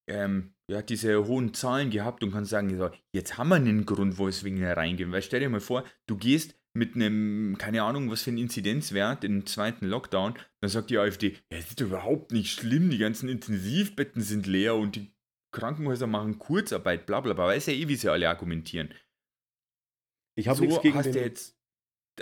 ähm, 0.09 0.53
ja, 0.69 0.81
diese 0.81 1.27
hohen 1.27 1.53
Zahlen 1.53 1.89
gehabt 1.89 2.23
und 2.23 2.31
kannst 2.31 2.51
sagen, 2.51 2.69
jetzt 3.13 3.37
haben 3.37 3.49
wir 3.49 3.55
einen 3.55 3.85
Grund, 3.85 4.17
wo 4.17 4.27
es 4.27 4.43
wegen 4.43 4.63
reingehen. 4.63 5.11
Weil 5.11 5.21
stell 5.21 5.39
dir 5.39 5.49
mal 5.49 5.59
vor, 5.59 5.83
du 6.07 6.17
gehst 6.17 6.55
mit 6.73 6.95
einem, 6.95 7.57
keine 7.57 7.83
Ahnung, 7.83 8.11
was 8.11 8.23
für 8.23 8.31
ein 8.31 8.37
Inzidenzwert 8.37 9.23
in 9.23 9.39
den 9.39 9.45
zweiten 9.45 9.87
Lockdown, 9.87 10.35
dann 10.61 10.69
sagt 10.69 10.91
die 10.91 10.97
AfD, 10.97 11.37
ja, 11.51 11.57
es 11.57 11.69
ist 11.69 11.81
überhaupt 11.81 12.31
nicht 12.31 12.51
schlimm, 12.51 12.89
die 12.89 12.99
ganzen 12.99 13.27
Intensivbetten 13.27 14.21
sind 14.21 14.45
leer 14.45 14.75
und 14.75 14.95
die 14.95 15.11
Krankenhäuser 15.51 16.05
machen 16.05 16.37
Kurzarbeit, 16.37 17.05
bla 17.07 17.21
bla 17.21 17.33
bla. 17.33 17.45
Weiß 17.45 17.65
ja 17.65 17.73
eh, 17.73 17.87
wie 17.87 17.95
sie 17.95 18.11
alle 18.11 18.29
argumentieren. 18.29 18.93
Ich 20.35 20.47
habe 20.47 20.57
So 20.57 20.65
nichts 20.65 20.81
gegen 20.81 20.95
hast 20.95 21.13
den, 21.13 21.23
jetzt 21.23 21.57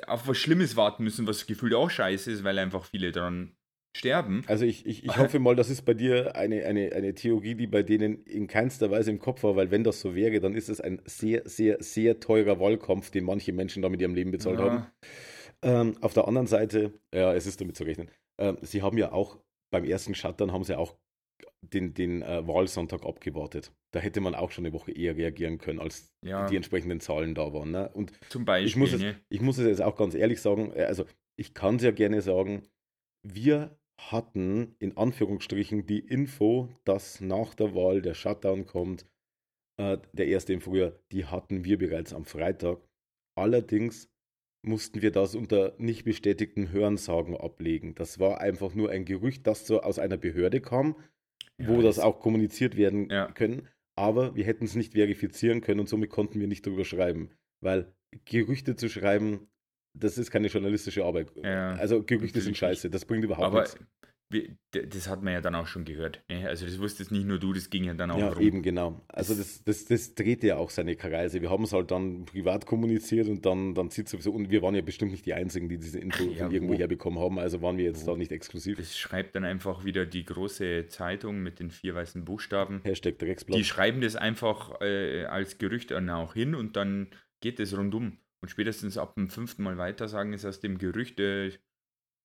auf 0.05 0.27
was 0.27 0.37
Schlimmes 0.37 0.75
warten 0.75 1.03
müssen, 1.03 1.27
was 1.27 1.45
gefühlt 1.47 1.73
auch 1.73 1.89
scheiße 1.89 2.31
ist, 2.31 2.43
weil 2.43 2.59
einfach 2.59 2.85
viele 2.85 3.11
daran 3.11 3.55
sterben. 3.95 4.43
Also 4.47 4.65
ich, 4.65 4.85
ich, 4.85 5.03
ich 5.03 5.17
hoffe 5.17 5.39
mal, 5.39 5.55
das 5.55 5.69
ist 5.69 5.83
bei 5.83 5.93
dir 5.93 6.35
eine, 6.35 6.65
eine, 6.65 6.91
eine 6.93 7.13
Theorie, 7.15 7.55
die 7.55 7.67
bei 7.67 7.83
denen 7.83 8.23
in 8.23 8.47
keinster 8.47 8.91
Weise 8.91 9.11
im 9.11 9.19
Kopf 9.19 9.43
war, 9.43 9.55
weil 9.55 9.71
wenn 9.71 9.83
das 9.83 9.99
so 9.99 10.15
wäre, 10.15 10.39
dann 10.39 10.53
ist 10.53 10.69
es 10.69 10.79
ein 10.79 11.01
sehr, 11.05 11.41
sehr, 11.45 11.77
sehr 11.79 12.19
teurer 12.19 12.59
Wahlkampf, 12.59 13.09
den 13.09 13.25
manche 13.25 13.53
Menschen 13.53 13.81
da 13.81 13.89
mit 13.89 14.01
ihrem 14.01 14.13
Leben 14.13 14.31
bezahlt 14.31 14.59
haben. 14.59 14.87
Ähm, 15.63 15.97
auf 16.01 16.13
der 16.13 16.27
anderen 16.27 16.47
Seite, 16.47 16.93
ja, 17.13 17.33
es 17.33 17.47
ist 17.47 17.59
damit 17.59 17.75
zu 17.75 17.83
rechnen. 17.83 18.11
Ähm, 18.37 18.57
sie 18.61 18.83
haben 18.83 18.97
ja 18.97 19.11
auch 19.11 19.39
beim 19.71 19.83
ersten 19.83 20.13
Shutdown 20.13 20.51
haben 20.53 20.63
sie 20.63 20.77
auch 20.77 20.95
den, 21.61 21.93
den 21.93 22.21
äh, 22.21 22.47
Wahlsonntag 22.47 23.05
abgewartet. 23.05 23.71
Da 23.91 23.99
hätte 23.99 24.21
man 24.21 24.35
auch 24.35 24.51
schon 24.51 24.65
eine 24.65 24.73
Woche 24.73 24.91
eher 24.91 25.15
reagieren 25.15 25.57
können, 25.57 25.79
als 25.79 26.13
Ja, 26.23 26.47
die 26.47 26.55
entsprechenden 26.55 26.99
Zahlen 26.99 27.35
da 27.35 27.53
waren. 27.53 27.71
Ne? 27.71 27.89
Und 27.93 28.11
zum 28.29 28.45
Beispiel. 28.45 28.67
ich 28.67 28.75
muss, 28.75 28.93
es, 28.93 29.01
ne? 29.01 29.19
ich 29.29 29.41
muss 29.41 29.57
es 29.57 29.67
jetzt 29.67 29.81
auch 29.81 29.95
ganz 29.95 30.15
ehrlich 30.15 30.41
sagen, 30.41 30.71
äh, 30.73 30.83
also 30.83 31.05
ich 31.39 31.53
kann 31.53 31.75
es 31.75 31.83
ja 31.83 31.91
gerne 31.91 32.21
sagen, 32.21 32.63
wir 33.23 33.77
hatten 33.99 34.75
in 34.79 34.95
Anführungsstrichen 34.95 35.85
die 35.85 35.99
Info, 35.99 36.69
dass 36.83 37.19
nach 37.19 37.55
der 37.55 37.73
Wahl 37.73 38.01
der 38.01 38.13
Shutdown 38.13 38.65
kommt, 38.65 39.05
äh, 39.79 39.97
der 40.13 40.27
erste 40.27 40.53
im 40.53 40.61
Frühjahr, 40.61 40.93
die 41.11 41.25
hatten 41.25 41.63
wir 41.63 41.77
bereits 41.77 42.13
am 42.13 42.25
Freitag. 42.25 42.79
Allerdings 43.35 44.09
mussten 44.65 45.01
wir 45.01 45.11
das 45.11 45.35
unter 45.35 45.75
nicht 45.77 46.03
bestätigten 46.03 46.71
Hörensagen 46.71 47.37
ablegen. 47.37 47.95
Das 47.95 48.19
war 48.19 48.41
einfach 48.41 48.73
nur 48.73 48.89
ein 48.89 49.05
Gerücht, 49.05 49.47
das 49.47 49.65
so 49.65 49.81
aus 49.81 49.99
einer 49.99 50.17
Behörde 50.17 50.61
kam, 50.61 50.95
wo 51.59 51.81
das 51.81 51.95
das- 51.95 52.03
auch 52.05 52.19
kommuniziert 52.19 52.77
werden 52.77 53.09
Ja. 53.09 53.31
können. 53.31 53.67
Aber 53.95 54.35
wir 54.35 54.45
hätten 54.45 54.65
es 54.65 54.75
nicht 54.75 54.93
verifizieren 54.93 55.61
können 55.61 55.79
und 55.79 55.89
somit 55.89 56.09
konnten 56.11 56.39
wir 56.39 56.47
nicht 56.47 56.65
drüber 56.65 56.85
schreiben. 56.85 57.31
Weil 57.61 57.91
Gerüchte 58.25 58.75
zu 58.75 58.89
schreiben, 58.89 59.47
das 59.97 60.17
ist 60.19 60.29
keine 60.29 60.47
journalistische 60.47 61.03
Arbeit. 61.03 61.31
Ja, 61.43 61.71
also 61.73 62.03
Gerüchte 62.03 62.25
natürlich 62.27 62.43
sind 62.43 62.57
scheiße, 62.57 62.89
das 62.91 63.05
bringt 63.05 63.23
überhaupt 63.23 63.47
Aber 63.47 63.61
nichts. 63.61 63.77
Wir, 64.29 64.57
das 64.71 65.07
hat 65.07 65.23
man 65.23 65.33
ja 65.33 65.41
dann 65.41 65.55
auch 65.55 65.67
schon 65.67 65.85
gehört. 65.85 66.21
Ne? 66.29 66.47
Also 66.47 66.65
das 66.65 66.79
wusstest 66.79 67.11
nicht 67.11 67.25
nur 67.25 67.39
du, 67.39 67.53
das 67.53 67.69
ging 67.69 67.85
ja 67.85 67.93
dann 67.93 68.11
auch 68.11 68.17
Ja, 68.19 68.29
rum. 68.29 68.43
eben 68.43 68.61
genau. 68.61 69.05
Also 69.07 69.33
das, 69.35 69.63
das, 69.63 69.85
das 69.85 70.15
dreht 70.15 70.43
ja 70.43 70.57
auch 70.57 70.69
seine 70.69 70.95
Kreise. 70.97 71.41
Wir 71.41 71.49
haben 71.49 71.63
es 71.63 71.71
halt 71.71 71.91
dann 71.91 72.25
privat 72.25 72.65
kommuniziert 72.65 73.27
und 73.29 73.45
dann, 73.45 73.73
dann 73.73 73.89
zieht 73.89 74.09
sowieso, 74.09 74.31
und 74.33 74.51
wir 74.51 74.61
waren 74.61 74.75
ja 74.75 74.81
bestimmt 74.81 75.11
nicht 75.11 75.25
die 75.25 75.33
Einzigen, 75.33 75.69
die 75.69 75.77
diese 75.77 75.99
Info 75.99 76.23
Ja, 76.25 76.49
irgendwo 76.49 76.73
wo- 76.73 76.77
herbekommen 76.77 77.19
haben, 77.19 77.39
also 77.39 77.61
waren 77.61 77.77
wir 77.77 77.85
jetzt 77.85 78.05
wo- 78.05 78.11
da 78.11 78.17
nicht 78.17 78.31
exklusiv. 78.33 78.77
Das 78.77 78.97
schreibt 78.97 79.35
dann 79.35 79.45
einfach 79.45 79.85
wieder 79.85 80.05
die 80.05 80.25
große 80.25 80.87
Zeitung 80.87 81.41
mit 81.41 81.59
den 81.59 81.71
vier 81.71 81.95
weißen 81.95 82.25
Buchstaben. 82.25 82.81
Hashtag 82.83 83.19
Drecksblatt. 83.19 83.57
Die 83.57 83.63
schreiben 83.63 84.01
das 84.01 84.15
einfach 84.17 84.81
äh, 84.81 85.23
als 85.25 85.57
Gerücht 85.57 85.91
dann 85.91 86.09
auch 86.09 86.33
hin 86.33 86.53
und 86.53 86.75
dann 86.75 87.07
geht 87.39 87.59
es 87.61 87.77
rundum. 87.77 88.17
Und 88.41 88.49
spätestens 88.49 88.97
ab 88.97 89.15
dem 89.15 89.29
fünften 89.29 89.63
Mal 89.63 89.77
weiter 89.77 90.07
sagen, 90.07 90.33
ist 90.33 90.45
aus 90.45 90.59
dem 90.59 90.77
Gerücht 90.77 91.19
äh, 91.19 91.51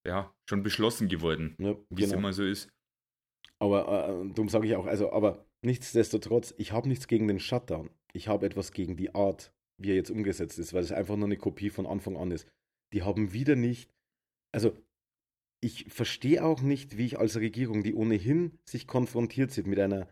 ja, 0.07 0.35
schon 0.49 0.63
beschlossen 0.63 1.09
geworden, 1.09 1.57
ja, 1.59 1.77
wie 1.91 2.03
es 2.03 2.11
genau. 2.11 2.19
immer 2.19 2.33
so 2.33 2.45
ist. 2.45 2.69
Aber 3.59 3.87
äh, 3.87 4.29
darum 4.33 4.49
sage 4.49 4.67
ich 4.67 4.75
auch, 4.75 4.87
also, 4.87 5.13
aber 5.13 5.47
nichtsdestotrotz, 5.63 6.55
ich 6.59 6.73
habe 6.73 6.89
nichts 6.89 7.07
gegen 7.07 7.29
den 7.29 7.39
Shutdown. 7.39 7.91
Ich 8.13 8.29
habe 8.29 8.45
etwas 8.45 8.73
gegen 8.73 8.97
die 8.97 9.15
Art, 9.15 9.53
wie 9.79 9.91
er 9.91 9.97
jetzt 9.97 10.11
umgesetzt 10.11 10.59
ist, 10.59 10.75
weil 10.75 10.83
es 10.83 10.93
einfach 10.93 11.17
nur 11.17 11.27
eine 11.27 11.37
Kopie 11.37 11.71
von 11.71 11.87
Anfang 11.87 12.17
an 12.17 12.31
ist. 12.31 12.49
Die 12.93 13.03
haben 13.03 13.33
wieder 13.33 13.57
nicht, 13.57 13.91
also 14.53 14.77
ich 15.63 15.87
verstehe 15.93 16.45
auch 16.45 16.61
nicht, 16.61 16.99
wie 16.99 17.07
ich 17.07 17.19
als 17.19 17.37
Regierung, 17.37 17.83
die 17.83 17.95
ohnehin 17.95 18.59
sich 18.69 18.87
konfrontiert 18.87 19.53
sieht 19.53 19.67
mit 19.67 19.79
einer, 19.79 20.09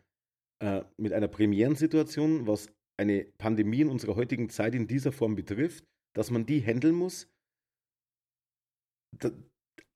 äh, 0.63 0.85
mit 0.97 1.13
einer 1.13 1.29
Premierensituation, 1.29 2.47
was 2.47 2.69
eine 2.97 3.25
Pandemie 3.25 3.81
in 3.81 3.89
unserer 3.89 4.15
heutigen 4.15 4.49
Zeit 4.49 4.75
in 4.75 4.87
dieser 4.87 5.11
Form 5.11 5.35
betrifft, 5.35 5.85
dass 6.15 6.31
man 6.31 6.47
die 6.47 6.61
handeln 6.61 6.95
muss. 6.95 7.29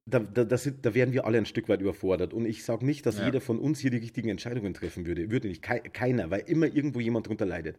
Da, 0.07 0.19
da, 0.19 0.27
da, 0.27 0.45
das 0.45 0.71
da 0.83 0.95
wären 0.95 1.12
wir 1.12 1.25
alle 1.25 1.38
ein 1.38 1.47
Stück 1.47 1.69
weit 1.69 1.81
überfordert. 1.81 2.35
Und 2.35 2.45
ich 2.47 2.64
sage 2.64 2.85
nicht, 2.85 3.07
dass 3.07 3.19
Ja. 3.19 3.27
jeder 3.27 3.40
von 3.40 3.59
uns 3.59 3.79
hier 3.81 3.90
die 3.90 3.97
richtigen 3.99 4.29
Entscheidungen 4.29 4.75
treffen 4.75 5.07
würde. 5.07 5.31
Würde 5.31 5.49
nicht. 5.49 5.62
Kei- 5.62 5.81
keiner, 5.81 6.31
weil 6.31 6.43
immer 6.47 6.67
irgendwo 6.67 7.01
jemand 7.01 7.27
drunter 7.29 7.47
leidet. 7.47 7.79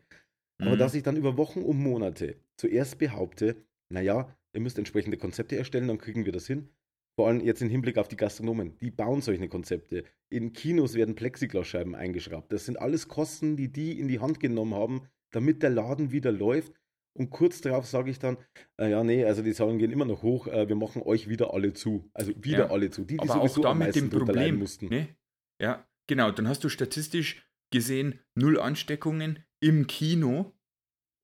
Aber 0.59 0.75
Mhm. 0.75 0.79
dass 0.79 0.95
ich 0.95 1.03
dann 1.03 1.17
über 1.17 1.37
Wochen 1.37 1.61
und 1.61 1.77
Monate 1.77 2.37
zuerst 2.57 2.97
behaupte, 2.97 3.57
naja, 3.89 4.35
ihr 4.53 4.61
müsst 4.61 4.77
entsprechende 4.77 5.17
Konzepte 5.17 5.55
erstellen, 5.57 5.87
dann 5.87 5.97
kriegen 5.97 6.25
wir 6.25 6.31
das 6.31 6.47
hin. 6.47 6.69
Vor 7.17 7.27
allem 7.27 7.41
jetzt 7.41 7.61
im 7.61 7.69
Hinblick 7.69 7.97
auf 7.97 8.07
die 8.07 8.17
Gastronomen. 8.17 8.77
Die 8.79 8.91
bauen 8.91 9.21
solche 9.21 9.47
Konzepte. 9.47 10.03
In 10.29 10.51
Kinos 10.53 10.95
werden 10.95 11.15
Plexiglasscheiben 11.15 11.95
eingeschraubt. 11.95 12.51
Das 12.51 12.65
sind 12.65 12.77
alles 12.79 13.07
Kosten, 13.07 13.55
die 13.55 13.71
die 13.71 13.99
in 13.99 14.07
die 14.07 14.19
Hand 14.19 14.39
genommen 14.39 14.73
haben, 14.73 15.03
damit 15.31 15.61
der 15.63 15.69
Laden 15.69 16.11
wieder 16.11 16.31
läuft. 16.31 16.73
Und 17.17 17.29
kurz 17.29 17.61
darauf 17.61 17.87
sage 17.87 18.11
ich 18.11 18.19
dann, 18.19 18.37
äh, 18.77 18.91
ja, 18.91 19.03
nee, 19.03 19.23
also 19.23 19.41
die 19.41 19.53
Zahlen 19.53 19.77
gehen 19.79 19.91
immer 19.91 20.05
noch 20.05 20.21
hoch, 20.21 20.47
äh, 20.47 20.67
wir 20.67 20.75
machen 20.75 21.01
euch 21.01 21.29
wieder 21.29 21.53
alle 21.53 21.73
zu. 21.73 22.09
Also 22.13 22.33
wieder 22.43 22.65
Ja. 22.65 22.71
alle 22.71 22.89
zu. 22.89 23.05
Die, 23.05 23.15
die 23.15 23.19
Aber 23.21 23.41
auch 23.41 23.57
da 23.59 23.73
mit 23.73 23.95
dem 23.95 24.09
Problem. 24.09 24.59
mussten. 24.59 24.87
Ne? 24.89 25.15
Ja, 25.61 25.87
genau. 26.07 26.31
Dann 26.31 26.47
hast 26.49 26.63
du 26.65 26.69
statistisch 26.69 27.49
gesehen 27.71 28.19
null 28.35 28.59
Ansteckungen 28.59 29.43
im 29.61 29.87
Kino 29.87 30.53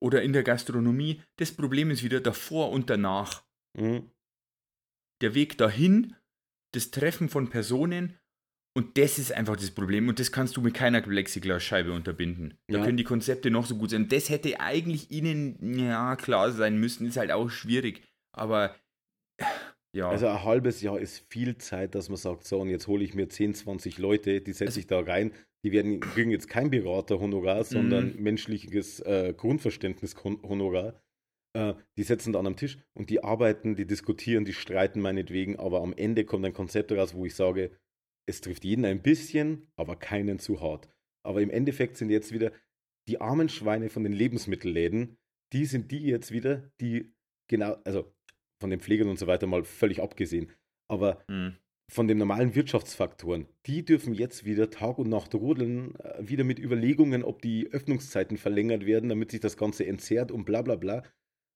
oder 0.02 0.22
in 0.24 0.32
der 0.32 0.44
Gastronomie. 0.44 1.22
Das 1.38 1.52
Problem 1.52 1.92
ist 1.92 2.04
wieder 2.04 2.22
davor 2.22 2.72
und 2.72 2.90
danach. 2.90 3.46
Mhm. 3.78 4.10
Der 5.22 5.36
Weg 5.36 5.58
dahin, 5.58 6.16
das 6.74 6.92
Treffen 6.92 7.28
von 7.28 7.50
Personen 7.50 8.18
und 8.74 8.98
das 8.98 9.20
ist 9.20 9.32
einfach 9.34 9.56
das 9.58 9.72
Problem 9.72 10.08
und 10.08 10.20
das 10.20 10.32
kannst 10.32 10.56
du 10.58 10.62
mit 10.62 10.74
keiner 10.74 11.02
Plexiglasscheibe 11.02 11.92
unterbinden. 11.92 12.54
Da 12.68 12.78
Ja. 12.80 12.86
können 12.86 12.98
die 12.98 13.04
Konzepte 13.04 13.50
noch 13.52 13.66
so 13.66 13.76
gut 13.78 13.90
sein. 13.90 14.08
Das 14.08 14.30
hätte 14.30 14.60
eigentlich 14.60 15.12
ihnen 15.12 15.78
ja 15.78 16.16
klar 16.16 16.52
sein 16.52 16.78
müssen, 16.80 17.06
ist 17.08 17.18
halt 17.18 17.32
auch 17.32 17.50
schwierig. 17.50 18.02
Aber 18.34 18.76
ja, 19.94 20.10
Also 20.10 20.28
ein 20.28 20.44
halbes 20.44 20.82
Jahr 20.82 21.00
ist 21.00 21.26
viel 21.30 21.58
Zeit, 21.58 21.96
dass 21.96 22.08
man 22.08 22.16
sagt, 22.18 22.46
so, 22.46 22.60
und 22.62 22.70
jetzt 22.70 22.88
hole 22.88 23.04
ich 23.04 23.14
mir 23.14 23.28
10, 23.28 23.54
20 23.54 23.98
Leute, 23.98 24.40
die 24.42 24.54
setze 24.54 24.68
Also- 24.68 24.80
ich 24.80 24.88
da 24.88 25.00
rein. 25.02 25.32
Die 25.64 25.72
werden, 25.72 26.00
kriegen 26.00 26.32
jetzt 26.32 26.48
kein 26.48 26.72
Beraterhonorar, 26.72 27.64
sondern 27.66 28.16
Mhm. 28.16 28.24
menschliches 28.24 29.00
äh, 29.02 29.34
Grundverständnishonorar. 29.38 31.00
Äh, 31.54 31.74
die 31.98 32.04
setzen 32.04 32.34
dann 32.34 32.48
am 32.48 32.56
Tisch 32.56 32.80
und 32.94 33.10
die 33.10 33.24
arbeiten, 33.24 33.76
die 33.76 33.86
diskutieren, 33.86 34.46
die 34.46 34.54
streiten 34.54 35.02
meinetwegen, 35.02 35.58
aber 35.60 35.82
am 35.82 35.94
Ende 35.94 36.24
kommt 36.26 36.46
ein 36.46 36.54
Konzept 36.54 36.92
raus, 36.94 37.14
wo 37.14 37.26
ich 37.26 37.36
sage, 37.36 37.72
es 38.32 38.42
trifft 38.42 38.64
jeden 38.66 38.86
ein 38.86 39.02
bisschen, 39.02 39.68
aber 39.76 39.96
keinen 39.96 40.40
zu 40.40 40.62
hart. 40.62 40.90
Aber 41.24 41.42
im 41.42 41.50
Endeffekt 41.50 41.98
sind 41.98 42.10
jetzt 42.10 42.32
wieder 42.32 42.52
die 43.08 43.22
armen 43.22 43.50
Schweine 43.50 43.90
von 43.90 44.04
den 44.04 44.14
Lebensmittelläden, 44.14 45.18
die 45.54 45.66
sind 45.66 45.92
die 45.92 46.04
jetzt 46.04 46.32
wieder, 46.32 46.72
die 46.80 47.14
genau, 47.48 47.78
also 47.84 48.14
von 48.60 48.70
den 48.70 48.80
Pflegern 48.80 49.10
und 49.10 49.20
so 49.20 49.28
weiter 49.28 49.48
mal 49.48 49.64
völlig 49.64 50.02
abgesehen, 50.02 50.52
aber 50.88 51.24
hm. 51.28 51.58
von 51.92 52.08
den 52.08 52.18
normalen 52.18 52.56
Wirtschaftsfaktoren, 52.56 53.48
die 53.66 53.84
dürfen 53.84 54.14
jetzt 54.14 54.46
wieder 54.46 54.70
Tag 54.70 54.98
und 54.98 55.10
Nacht 55.10 55.36
rodeln, 55.36 55.96
äh, 56.00 56.28
wieder 56.28 56.44
mit 56.44 56.60
Überlegungen, 56.60 57.24
ob 57.24 57.42
die 57.42 57.68
Öffnungszeiten 57.72 58.38
verlängert 58.38 58.86
werden, 58.86 59.10
damit 59.10 59.32
sich 59.32 59.42
das 59.42 59.58
Ganze 59.58 59.86
entzerrt 59.86 60.32
und 60.32 60.46
bla 60.46 60.62
bla 60.62 60.76
bla. 60.76 61.04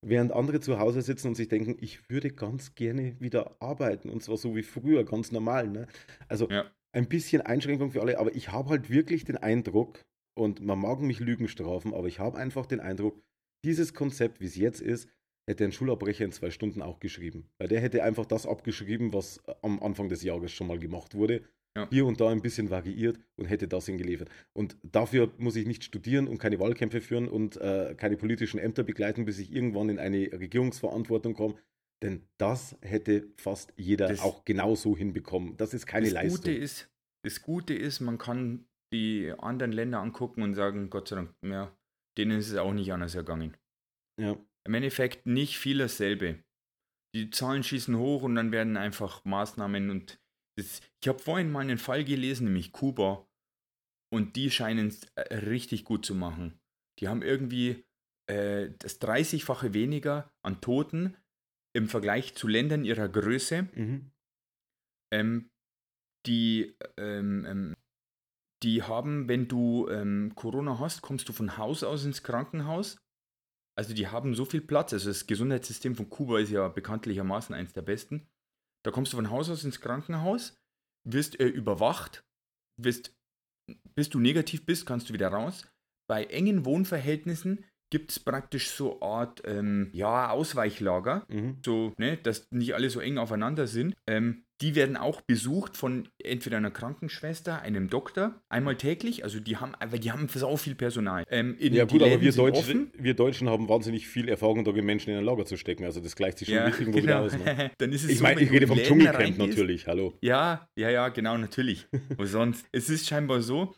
Während 0.01 0.31
andere 0.31 0.59
zu 0.59 0.79
Hause 0.79 1.01
sitzen 1.01 1.29
und 1.29 1.35
sich 1.35 1.47
denken, 1.47 1.77
ich 1.79 2.09
würde 2.09 2.31
ganz 2.31 2.75
gerne 2.75 3.19
wieder 3.19 3.55
arbeiten 3.61 4.09
und 4.09 4.21
zwar 4.23 4.37
so 4.37 4.55
wie 4.55 4.63
früher, 4.63 5.03
ganz 5.05 5.31
normal. 5.31 5.67
Ne? 5.67 5.87
Also 6.27 6.49
Ja. 6.49 6.71
ein 6.93 7.07
bisschen 7.09 7.41
Einschränkung 7.41 7.91
für 7.91 8.01
alle, 8.01 8.19
aber 8.19 8.35
ich 8.35 8.51
habe 8.51 8.69
halt 8.69 8.89
wirklich 8.89 9.25
den 9.25 9.37
Eindruck, 9.37 10.05
und 10.37 10.61
man 10.61 10.79
mag 10.79 10.99
mich 10.99 11.19
Lügen 11.19 11.47
strafen, 11.47 11.93
aber 11.93 12.07
ich 12.07 12.19
habe 12.19 12.37
einfach 12.37 12.65
den 12.65 12.81
Eindruck, 12.81 13.21
dieses 13.63 13.93
Konzept, 13.93 14.41
wie 14.41 14.45
es 14.45 14.55
jetzt 14.57 14.81
ist, 14.81 15.09
hätte 15.49 15.63
ein 15.63 15.71
Schulabbrecher 15.71 16.25
in 16.25 16.31
zwei 16.31 16.49
Stunden 16.51 16.81
auch 16.81 16.99
geschrieben. 16.99 17.49
Weil 17.57 17.69
der 17.69 17.79
hätte 17.79 18.03
einfach 18.03 18.25
das 18.25 18.45
abgeschrieben, 18.45 19.13
was 19.13 19.41
am 19.61 19.81
Anfang 19.81 20.09
des 20.09 20.23
Jahres 20.23 20.51
schon 20.51 20.67
mal 20.67 20.79
gemacht 20.79 21.15
wurde. 21.15 21.43
Ja. 21.77 21.89
Hier 21.91 22.05
und 22.05 22.21
da 22.21 22.29
ein 22.29 22.41
bisschen 22.41 22.69
variiert 22.69 23.19
und 23.35 23.45
hätte 23.45 23.67
das 23.67 23.85
hingeliefert. 23.87 24.29
Und 24.53 24.77
dafür 24.83 25.33
muss 25.37 25.57
ich 25.57 25.67
nicht 25.67 25.83
studieren 25.83 26.27
und 26.27 26.37
keine 26.37 26.57
Wahlkämpfe 26.59 27.01
führen 27.01 27.27
und 27.27 27.57
äh, 27.57 27.95
keine 27.97 28.15
politischen 28.15 28.59
Ämter 28.59 28.83
begleiten, 28.83 29.25
bis 29.25 29.39
ich 29.39 29.51
irgendwann 29.53 29.89
in 29.89 29.99
eine 29.99 30.31
Regierungsverantwortung 30.31 31.33
komme. 31.33 31.55
Denn 32.01 32.27
das 32.37 32.77
hätte 32.81 33.27
fast 33.37 33.73
jeder 33.77 34.07
Das- 34.07 34.21
auch 34.21 34.45
genauso 34.45 34.95
hinbekommen. 34.95 35.57
Das 35.57 35.73
ist 35.73 35.85
keine 35.85 36.05
das 36.05 36.13
Leistung. 36.13 36.41
Gute 36.41 36.51
ist, 36.53 36.89
das 37.25 37.41
Gute 37.41 37.73
ist, 37.73 37.99
man 37.99 38.17
kann 38.17 38.65
die 38.93 39.33
anderen 39.37 39.71
Länder 39.73 39.99
angucken 39.99 40.43
und 40.43 40.55
sagen, 40.55 40.89
Gott 40.89 41.09
sei 41.09 41.15
Dank, 41.17 41.33
ja, 41.43 41.75
denen 42.17 42.39
ist 42.39 42.49
es 42.51 42.55
auch 42.57 42.73
nicht 42.73 42.93
anders 42.93 43.15
ergangen. 43.15 43.55
ja. 44.19 44.37
Im 44.67 44.73
Endeffekt 44.73 45.27
nicht 45.27 45.59
viel 45.59 45.77
dasselbe. 45.77 46.39
Die 47.13 47.29
Zahlen 47.29 47.61
schießen 47.61 47.95
hoch 47.99 48.23
und 48.23 48.33
dann 48.33 48.51
werden 48.51 48.77
einfach 48.77 49.23
Maßnahmen 49.23 49.91
und 49.91 50.19
das, 50.57 50.81
ich 51.01 51.07
habe 51.07 51.19
vorhin 51.19 51.51
mal 51.51 51.61
einen 51.61 51.77
Fall 51.77 52.03
gelesen, 52.03 52.45
nämlich 52.45 52.71
Kuba, 52.71 53.27
und 54.13 54.35
die 54.35 54.49
scheinen 54.49 54.87
es 54.87 55.03
äh, 55.15 55.35
richtig 55.35 55.83
gut 55.83 56.05
zu 56.05 56.15
machen. 56.15 56.59
Die 56.99 57.07
haben 57.07 57.21
irgendwie 57.21 57.83
äh, 58.29 58.69
das 58.79 59.01
30-fache 59.01 59.73
weniger 59.73 60.31
an 60.41 60.61
Toten 60.61 61.17
im 61.75 61.89
Vergleich 61.89 62.35
zu 62.35 62.47
Ländern 62.47 62.85
ihrer 62.85 63.09
Größe. 63.09 63.67
Mhm. 63.73 64.11
Ähm, 65.13 65.49
die, 66.25 66.75
ähm, 66.97 67.45
ähm, 67.45 67.75
die 68.63 68.83
haben, 68.83 69.27
wenn 69.27 69.47
du 69.47 69.89
ähm, 69.89 70.33
Corona 70.35 70.79
hast, 70.79 71.01
kommst 71.01 71.27
du 71.29 71.33
von 71.33 71.57
Haus 71.57 71.83
aus 71.83 72.05
ins 72.05 72.23
Krankenhaus. 72.23 72.97
Also 73.77 73.93
die 73.93 74.07
haben 74.07 74.33
so 74.33 74.45
viel 74.45 74.61
Platz. 74.61 74.93
Also 74.93 75.09
das 75.09 75.27
Gesundheitssystem 75.27 75.95
von 75.95 76.09
Kuba 76.09 76.39
ist 76.39 76.49
ja 76.49 76.69
bekanntlichermaßen 76.69 77.53
eins 77.53 77.73
der 77.73 77.81
besten. 77.81 78.27
Da 78.85 78.91
kommst 78.91 79.11
du 79.13 79.17
von 79.17 79.31
Haus 79.31 79.49
aus 79.49 79.63
ins 79.63 79.81
Krankenhaus, 79.81 80.55
wirst 81.07 81.39
äh, 81.39 81.47
überwacht, 81.47 82.23
wirst, 82.79 83.13
bis 83.95 84.09
du 84.09 84.19
negativ 84.19 84.65
bist, 84.65 84.85
kannst 84.85 85.09
du 85.09 85.13
wieder 85.13 85.29
raus. 85.29 85.67
Bei 86.07 86.25
engen 86.25 86.65
Wohnverhältnissen 86.65 87.65
gibt 87.91 88.11
es 88.11 88.19
praktisch 88.19 88.69
so 88.69 88.99
eine 88.99 89.11
Art 89.11 89.41
ähm, 89.45 89.89
ja, 89.91 90.29
Ausweichlager 90.29 91.25
Mhm. 91.29 91.57
so, 91.65 91.93
ne, 91.97 92.17
dass 92.17 92.45
nicht 92.51 92.75
alle 92.75 92.89
so 92.91 92.99
eng 92.99 93.17
aufeinander 93.17 93.65
sind. 93.65 93.95
Ähm, 94.07 94.44
die 94.61 94.75
werden 94.75 94.95
auch 94.95 95.21
besucht 95.21 95.75
von 95.75 96.07
entweder 96.23 96.57
einer 96.57 96.71
Krankenschwester, 96.71 97.61
einem 97.61 97.89
Doktor, 97.89 98.41
einmal 98.47 98.77
täglich. 98.77 99.23
Also 99.23 99.39
die 99.39 99.57
haben, 99.57 99.73
weil 99.85 99.99
die 99.99 100.11
haben 100.11 100.29
so 100.29 100.55
viel 100.55 100.75
Personal. 100.75 101.25
Ähm, 101.29 101.57
Ja 101.59 101.83
gut, 101.85 102.01
aber 102.01 102.21
wir, 102.21 102.31
sind 102.31 102.41
Deutsche, 102.43 102.59
offen. 102.59 102.91
wir 102.97 103.13
Deutschen 103.15 103.49
haben 103.49 103.67
wahnsinnig 103.67 104.07
viel 104.07 104.29
Erfahrung 104.29 104.63
darin, 104.63 104.85
Menschen 104.85 105.11
in 105.11 105.17
ein 105.17 105.25
Lager 105.25 105.45
zu 105.45 105.57
stecken. 105.57 105.83
Also 105.83 105.99
das 105.99 106.15
gleicht 106.15 106.37
sich 106.37 106.47
schon 106.47 106.57
Ja, 106.57 106.67
irgendwo 106.67 106.99
wieder 106.99 107.21
genau. 107.21 107.25
aus. 107.25 107.37
Ne? 107.37 107.71
Dann 107.77 107.91
ist 107.91 108.05
es 108.05 108.11
Ich 108.11 108.17
so, 108.19 108.23
meine, 108.23 108.41
ich 108.41 108.51
rede 108.51 108.67
vom 108.67 108.77
Dschungelcamp 108.77 109.37
natürlich, 109.37 109.87
hallo. 109.87 110.17
Ja, 110.21 110.67
ja, 110.77 110.89
ja, 110.89 111.09
genau, 111.09 111.37
natürlich. 111.37 111.87
Wo 112.17 112.25
sonst? 112.25 112.65
Es 112.71 112.89
ist 112.89 113.07
scheinbar 113.07 113.41
so, 113.41 113.75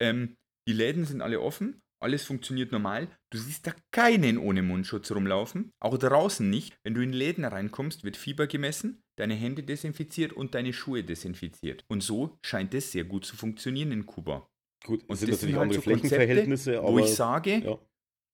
ähm, 0.00 0.36
die 0.68 0.74
Läden 0.74 1.04
sind 1.06 1.22
alle 1.22 1.40
offen, 1.40 1.80
alles 2.02 2.24
funktioniert 2.24 2.72
normal. 2.72 3.08
Du 3.30 3.38
siehst 3.38 3.66
da 3.66 3.72
keinen 3.92 4.38
ohne 4.38 4.62
Mundschutz 4.62 5.10
rumlaufen, 5.10 5.72
auch 5.80 5.96
draußen 5.98 6.48
nicht. 6.48 6.76
Wenn 6.84 6.94
du 6.94 7.02
in 7.02 7.12
Läden 7.12 7.44
reinkommst, 7.44 8.04
wird 8.04 8.16
Fieber 8.16 8.46
gemessen, 8.46 9.02
deine 9.18 9.34
Hände 9.34 9.62
desinfiziert 9.62 10.32
und 10.32 10.54
deine 10.54 10.72
Schuhe 10.72 11.04
desinfiziert. 11.04 11.84
Und 11.88 12.02
so 12.02 12.36
scheint 12.44 12.74
es 12.74 12.92
sehr 12.92 13.04
gut 13.04 13.24
zu 13.24 13.36
funktionieren 13.36 13.92
in 13.92 14.06
Kuba. 14.06 14.48
Gut, 14.84 15.04
Und 15.08 15.16
sind 15.16 15.30
das 15.30 15.42
natürlich 15.42 15.54
sind 15.54 15.54
halt 15.54 15.62
andere 15.62 15.80
so 15.80 15.90
Konzepte, 15.90 16.08
Flächenverhältnisse, 16.08 16.78
aber 16.78 16.92
Wo 16.92 16.98
ich 16.98 17.14
sage, 17.14 17.58
ja. 17.58 17.78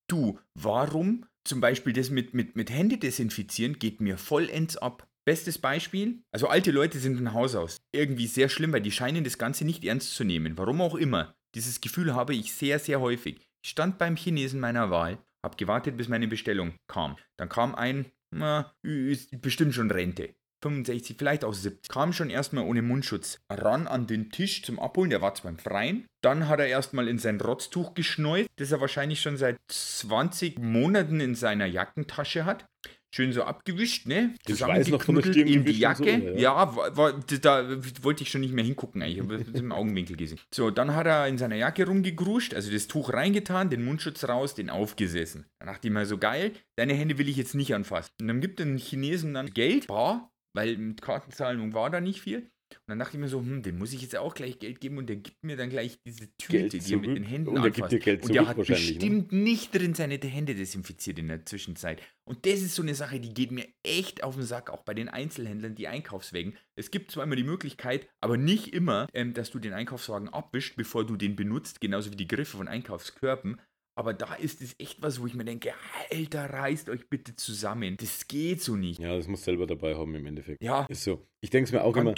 du, 0.08 0.38
warum 0.54 1.26
zum 1.44 1.60
Beispiel 1.60 1.92
das 1.92 2.10
mit, 2.10 2.34
mit, 2.34 2.56
mit 2.56 2.70
Hände 2.70 2.98
desinfizieren 2.98 3.78
geht 3.78 4.00
mir 4.00 4.18
vollends 4.18 4.76
ab. 4.76 5.06
Bestes 5.26 5.58
Beispiel, 5.58 6.22
also 6.32 6.46
alte 6.46 6.70
Leute 6.70 6.98
sind 6.98 7.20
ein 7.20 7.34
Haus 7.34 7.54
aus. 7.54 7.76
Irgendwie 7.92 8.26
sehr 8.26 8.48
schlimm, 8.48 8.72
weil 8.72 8.80
die 8.80 8.90
scheinen 8.90 9.24
das 9.24 9.36
Ganze 9.36 9.66
nicht 9.66 9.84
ernst 9.84 10.14
zu 10.14 10.24
nehmen. 10.24 10.56
Warum 10.56 10.80
auch 10.80 10.94
immer. 10.94 11.34
Dieses 11.54 11.80
Gefühl 11.80 12.14
habe 12.14 12.34
ich 12.34 12.52
sehr, 12.52 12.78
sehr 12.78 13.00
häufig. 13.00 13.47
Ich 13.64 13.70
stand 13.70 13.98
beim 13.98 14.16
Chinesen 14.16 14.60
meiner 14.60 14.90
Wahl, 14.90 15.18
habe 15.44 15.56
gewartet, 15.56 15.96
bis 15.96 16.08
meine 16.08 16.28
Bestellung 16.28 16.74
kam. 16.86 17.16
Dann 17.36 17.48
kam 17.48 17.74
ein, 17.74 18.06
na, 18.30 18.72
ist 18.82 19.40
bestimmt 19.40 19.74
schon 19.74 19.90
Rente. 19.90 20.34
65, 20.62 21.16
vielleicht 21.16 21.44
auch 21.44 21.54
70. 21.54 21.88
Kam 21.88 22.12
schon 22.12 22.30
erstmal 22.30 22.64
ohne 22.64 22.82
Mundschutz 22.82 23.38
ran 23.48 23.86
an 23.86 24.06
den 24.06 24.30
Tisch 24.30 24.62
zum 24.62 24.80
Abholen. 24.80 25.10
Der 25.10 25.22
war 25.22 25.34
zwar 25.34 25.52
im 25.52 25.58
Freien. 25.58 26.06
Dann 26.20 26.48
hat 26.48 26.58
er 26.58 26.66
erstmal 26.66 27.06
in 27.06 27.18
sein 27.18 27.40
Rotztuch 27.40 27.94
geschneut, 27.94 28.46
das 28.56 28.72
er 28.72 28.80
wahrscheinlich 28.80 29.20
schon 29.20 29.36
seit 29.36 29.56
20 29.68 30.58
Monaten 30.58 31.20
in 31.20 31.36
seiner 31.36 31.66
Jackentasche 31.66 32.44
hat. 32.44 32.66
Schön 33.10 33.32
so 33.32 33.42
abgewischt, 33.42 34.06
ne? 34.06 34.34
Den 34.46 34.56
Schweiß 34.56 34.88
noch 34.88 35.02
von 35.02 35.14
der 35.14 35.22
Stirn 35.22 35.46
in 35.46 35.64
die 35.64 35.70
und 35.70 35.96
so, 35.96 36.04
Jacke. 36.04 36.34
ja. 36.34 36.38
ja, 36.38 36.76
war, 36.76 36.96
war, 36.96 37.12
da 37.40 37.78
wollte 38.02 38.22
ich 38.22 38.30
schon 38.30 38.42
nicht 38.42 38.52
mehr 38.52 38.64
hingucken 38.64 39.02
eigentlich. 39.02 39.16
Ich 39.16 39.22
habe 39.22 39.34
es 39.36 39.60
im 39.60 39.72
Augenwinkel 39.72 40.16
gesehen. 40.16 40.38
So, 40.54 40.70
dann 40.70 40.94
hat 40.94 41.06
er 41.06 41.26
in 41.26 41.38
seiner 41.38 41.56
Jacke 41.56 41.86
rumgegruscht, 41.86 42.52
also 42.52 42.70
das 42.70 42.86
Tuch 42.86 43.12
reingetan, 43.12 43.70
den 43.70 43.84
Mundschutz 43.84 44.24
raus, 44.24 44.54
den 44.54 44.68
aufgesessen. 44.68 45.46
Dann 45.58 45.68
dachte 45.68 45.88
ich 45.88 45.94
mir 45.94 46.04
so, 46.04 46.18
geil, 46.18 46.52
deine 46.76 46.94
Hände 46.94 47.16
will 47.16 47.28
ich 47.28 47.36
jetzt 47.36 47.54
nicht 47.54 47.74
anfassen. 47.74 48.12
Und 48.20 48.28
dann 48.28 48.40
gibt 48.40 48.58
den 48.58 48.76
Chinesen 48.76 49.32
dann 49.34 49.54
Geld, 49.54 49.86
bar, 49.86 50.30
weil 50.54 50.76
mit 50.76 51.00
Kartenzahlung 51.00 51.72
war 51.72 51.88
da 51.88 52.00
nicht 52.00 52.20
viel. 52.20 52.50
Und 52.74 52.88
dann 52.88 52.98
dachte 52.98 53.16
ich 53.16 53.20
mir 53.20 53.28
so, 53.28 53.40
hm, 53.40 53.62
dem 53.62 53.78
muss 53.78 53.92
ich 53.92 54.02
jetzt 54.02 54.16
auch 54.16 54.34
gleich 54.34 54.58
Geld 54.58 54.80
geben 54.80 54.98
und 54.98 55.08
der 55.08 55.16
gibt 55.16 55.42
mir 55.44 55.56
dann 55.56 55.70
gleich 55.70 56.00
diese 56.04 56.30
Tüte, 56.36 56.68
Geld 56.68 56.72
die 56.72 56.92
er 56.92 56.98
mit 56.98 57.16
den 57.16 57.22
Händen 57.24 57.48
Und 57.50 57.56
er 57.56 57.62
gibt 57.64 57.76
anfasst. 57.76 57.92
dir 57.92 57.98
Geld 57.98 58.22
und 58.24 58.34
der 58.34 58.46
hat 58.46 58.58
ne? 58.58 58.64
bestimmt 58.64 59.32
nicht 59.32 59.74
drin 59.74 59.94
seine 59.94 60.16
Hände 60.18 60.54
desinfiziert 60.54 61.18
in 61.18 61.28
der 61.28 61.44
Zwischenzeit. 61.46 62.00
Und 62.24 62.44
das 62.46 62.60
ist 62.60 62.74
so 62.74 62.82
eine 62.82 62.94
Sache, 62.94 63.20
die 63.20 63.32
geht 63.32 63.50
mir 63.50 63.66
echt 63.82 64.22
auf 64.22 64.34
den 64.34 64.44
Sack, 64.44 64.70
auch 64.70 64.82
bei 64.82 64.94
den 64.94 65.08
Einzelhändlern, 65.08 65.74
die 65.74 65.88
Einkaufswägen. 65.88 66.56
Es 66.76 66.90
gibt 66.90 67.10
zwar 67.10 67.24
immer 67.24 67.36
die 67.36 67.44
Möglichkeit, 67.44 68.08
aber 68.20 68.36
nicht 68.36 68.72
immer, 68.74 69.06
ähm, 69.14 69.32
dass 69.34 69.50
du 69.50 69.58
den 69.58 69.72
Einkaufswagen 69.72 70.28
abwischst, 70.28 70.76
bevor 70.76 71.06
du 71.06 71.16
den 71.16 71.36
benutzt, 71.36 71.80
genauso 71.80 72.12
wie 72.12 72.16
die 72.16 72.28
Griffe 72.28 72.56
von 72.56 72.68
Einkaufskörben. 72.68 73.60
Aber 73.96 74.14
da 74.14 74.34
ist 74.34 74.62
es 74.62 74.76
echt 74.78 75.02
was, 75.02 75.20
wo 75.20 75.26
ich 75.26 75.34
mir 75.34 75.44
denke, 75.44 75.72
Alter, 76.12 76.44
reißt 76.50 76.88
euch 76.88 77.08
bitte 77.08 77.34
zusammen. 77.34 77.96
Das 77.98 78.28
geht 78.28 78.62
so 78.62 78.76
nicht. 78.76 79.00
Ja, 79.00 79.16
das 79.16 79.26
muss 79.26 79.42
selber 79.42 79.66
dabei 79.66 79.96
haben 79.96 80.14
im 80.14 80.24
Endeffekt. 80.24 80.62
Ja, 80.62 80.86
Ist 80.88 81.02
so. 81.02 81.26
Ich 81.40 81.50
denke 81.50 81.66
es 81.66 81.72
mir 81.72 81.82
auch 81.82 81.92
Kann- 81.94 82.06
immer. 82.06 82.14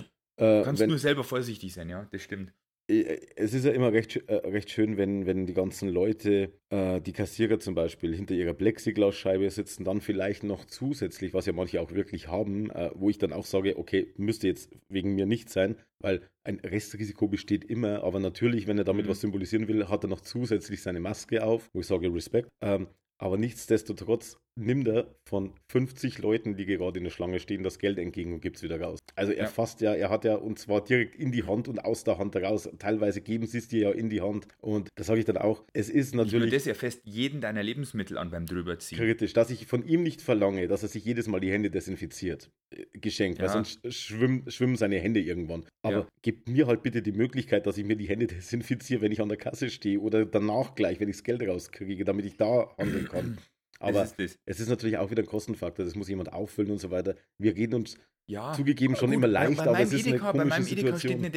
Du 0.49 0.61
Äh, 0.61 0.61
kannst 0.61 0.81
wenn, 0.81 0.89
nur 0.89 0.99
selber 0.99 1.25
vorsichtig 1.25 1.73
sein, 1.75 1.89
ja, 1.89 2.07
das 2.13 2.23
stimmt. 2.23 2.53
äh, 2.91 3.21
es 3.37 3.55
ist 3.55 3.65
ja 3.65 3.73
immer 3.73 3.93
recht, 3.93 4.17
äh, 4.29 4.35
recht 4.37 4.71
schön, 4.71 4.97
wenn, 4.97 5.27
wenn 5.27 5.47
die 5.47 5.55
ganzen 5.55 5.89
Leute, 5.89 6.53
äh, 6.71 7.01
die 7.01 7.13
Kassierer 7.13 7.59
zum 7.61 7.75
Beispiel, 7.75 8.15
hinter 8.15 8.35
ihrer 8.35 8.55
Plexiglasscheibe 8.55 9.49
sitzen, 9.51 9.85
dann 9.85 10.01
vielleicht 10.01 10.43
noch 10.43 10.65
zusätzlich, 10.65 11.35
was 11.35 11.47
ja 11.47 11.53
manche 11.53 11.81
auch 11.81 11.93
wirklich 11.93 12.29
haben, 12.29 12.71
äh, 12.71 12.91
wo 12.95 13.11
ich 13.11 13.19
dann 13.19 13.33
auch 13.33 13.45
sage, 13.47 13.79
okay, 13.79 14.13
müsste 14.17 14.49
jetzt 14.49 14.71
wegen 14.89 15.15
mir 15.15 15.27
nicht 15.27 15.51
sein, 15.51 15.77
weil 16.01 16.29
ein 16.45 16.59
Restrisiko 16.61 17.29
besteht 17.29 17.65
immer, 17.65 18.03
aber 18.03 18.21
natürlich, 18.21 18.67
wenn 18.67 18.79
er 18.79 18.85
damit 18.85 19.07
Mhm. 19.07 19.11
was 19.11 19.21
symbolisieren 19.21 19.69
will, 19.69 19.89
hat 19.89 20.05
er 20.05 20.09
noch 20.09 20.21
zusätzlich 20.21 20.83
seine 20.83 21.01
Maske 21.01 21.45
auf, 21.45 21.69
wo 21.73 21.81
ich 21.81 21.87
sage 21.87 22.13
Respekt. 22.13 22.49
Ähm, 22.63 22.89
aber 23.19 23.37
nichtsdestotrotz 23.37 24.39
nimmt 24.57 24.89
er 24.89 25.15
von 25.25 25.53
50 25.71 26.19
Leuten, 26.19 26.57
die 26.57 26.67
gerade 26.67 26.99
in 26.99 27.05
der 27.05 27.11
Schlange 27.11 27.39
stehen, 27.41 27.63
das 27.63 27.79
Geld 27.79 27.99
entgegen 27.99 28.33
und 28.33 28.41
gibt 28.41 28.57
es 28.57 28.63
wieder 28.63 28.81
raus. 28.81 28.99
Also 29.15 29.33
er 29.33 29.45
Ja. 29.45 29.49
fasst 29.49 29.81
ja, 29.81 29.95
er 29.95 30.11
hat 30.11 30.25
ja 30.25 30.35
und 30.37 30.59
zwar 30.59 30.83
direkt 30.85 31.15
in 31.17 31.33
die 31.33 31.45
Hand 31.45 31.69
und 31.69 31.79
aus 31.85 32.05
der 32.05 32.19
Hand 32.19 32.37
raus. 32.37 32.69
Teilweise 32.79 33.21
geben 33.21 33.47
sie 33.47 33.59
es 33.59 33.69
dir 33.69 33.81
ja 33.81 33.91
in 33.93 34.09
die 34.11 34.21
Hand. 34.21 34.49
Und 34.61 34.89
das 34.97 35.07
sage 35.07 35.21
ich 35.21 35.25
dann 35.27 35.37
auch. 35.37 35.65
Es 35.73 35.89
ist 35.89 36.15
natürlich 36.15 36.51
das, 36.53 36.67
er 36.67 36.75
fest 36.75 37.01
jeden 37.05 37.41
deiner 37.41 37.63
Lebensmittel 37.63 38.19
an 38.19 38.31
beim 38.31 38.47
drüberziehen. 38.47 38.99
kritisch, 39.01 39.33
dass 39.33 39.51
ich 39.51 39.67
von 39.67 39.87
ihm 39.87 40.03
nicht 40.03 40.21
verlange, 40.23 40.69
dass 40.69 40.83
er 40.83 40.89
sich 40.89 41.05
jedes 41.05 41.27
Mal 41.29 41.41
die 41.41 41.51
Hände 41.53 41.71
desinfiziert. 41.71 42.51
Äh, 42.75 42.85
Geschenkt, 42.99 43.39
weil 43.39 43.47
Ja. 43.47 43.53
sonst 43.53 43.81
schwimmen, 43.93 44.51
schwimmen 44.51 44.77
seine 44.77 44.99
Hände 44.99 45.21
irgendwann. 45.21 45.65
Aber 45.83 45.97
Ja. 46.01 46.09
gebt 46.23 46.49
mir 46.49 46.67
halt 46.67 46.83
bitte 46.83 47.03
die 47.03 47.13
Möglichkeit, 47.13 47.67
dass 47.67 47.79
ich 47.79 47.85
mir 47.85 47.97
die 47.97 48.09
Hände 48.09 48.27
desinfiziere, 48.29 49.01
wenn 49.01 49.13
ich 49.13 49.21
an 49.21 49.29
der 49.29 49.39
Kasse 49.39 49.71
stehe 49.71 50.01
oder 50.01 50.25
danach 50.27 50.75
gleich, 50.75 51.01
wenn 51.01 51.09
ich 51.09 51.17
das 51.17 51.25
Geld 51.25 51.43
rauskriege, 51.43 52.05
damit 52.05 52.27
ich 52.27 52.37
da 52.37 52.75
handeln 52.79 53.09
kann. 53.09 53.39
Aber 53.83 54.05
ist 54.05 54.39
es 54.45 54.61
ist 54.61 54.69
natürlich 54.69 54.99
auch 54.99 55.11
wieder 55.11 55.23
ein 55.23 55.27
Kostenfaktor, 55.27 55.85
das 55.85 55.95
muss 55.95 56.09
jemand 56.09 56.33
auffüllen 56.33 56.71
und 56.71 56.79
so 56.79 56.91
weiter. 56.91 57.17
Wir 57.39 57.57
reden 57.57 57.75
uns 57.75 57.97
Ja. 58.29 58.53
zugegeben 58.53 58.95
schon 58.97 59.09
Gut, 59.11 59.17
immer 59.17 59.27
bei- 59.27 59.33
leicht, 59.33 59.57
bei 59.57 59.63
aber 59.65 59.73
meinem 59.73 59.87
es 59.89 59.93
ist 59.93 60.07
eine 60.07 60.17
Edeka, 60.17 60.33
Bei 60.33 60.39
komische 60.39 60.49
meinem 60.49 60.67
Edeka 60.67 60.99
steht 60.99 61.01
Situation. 61.01 61.19
eine 61.19 61.31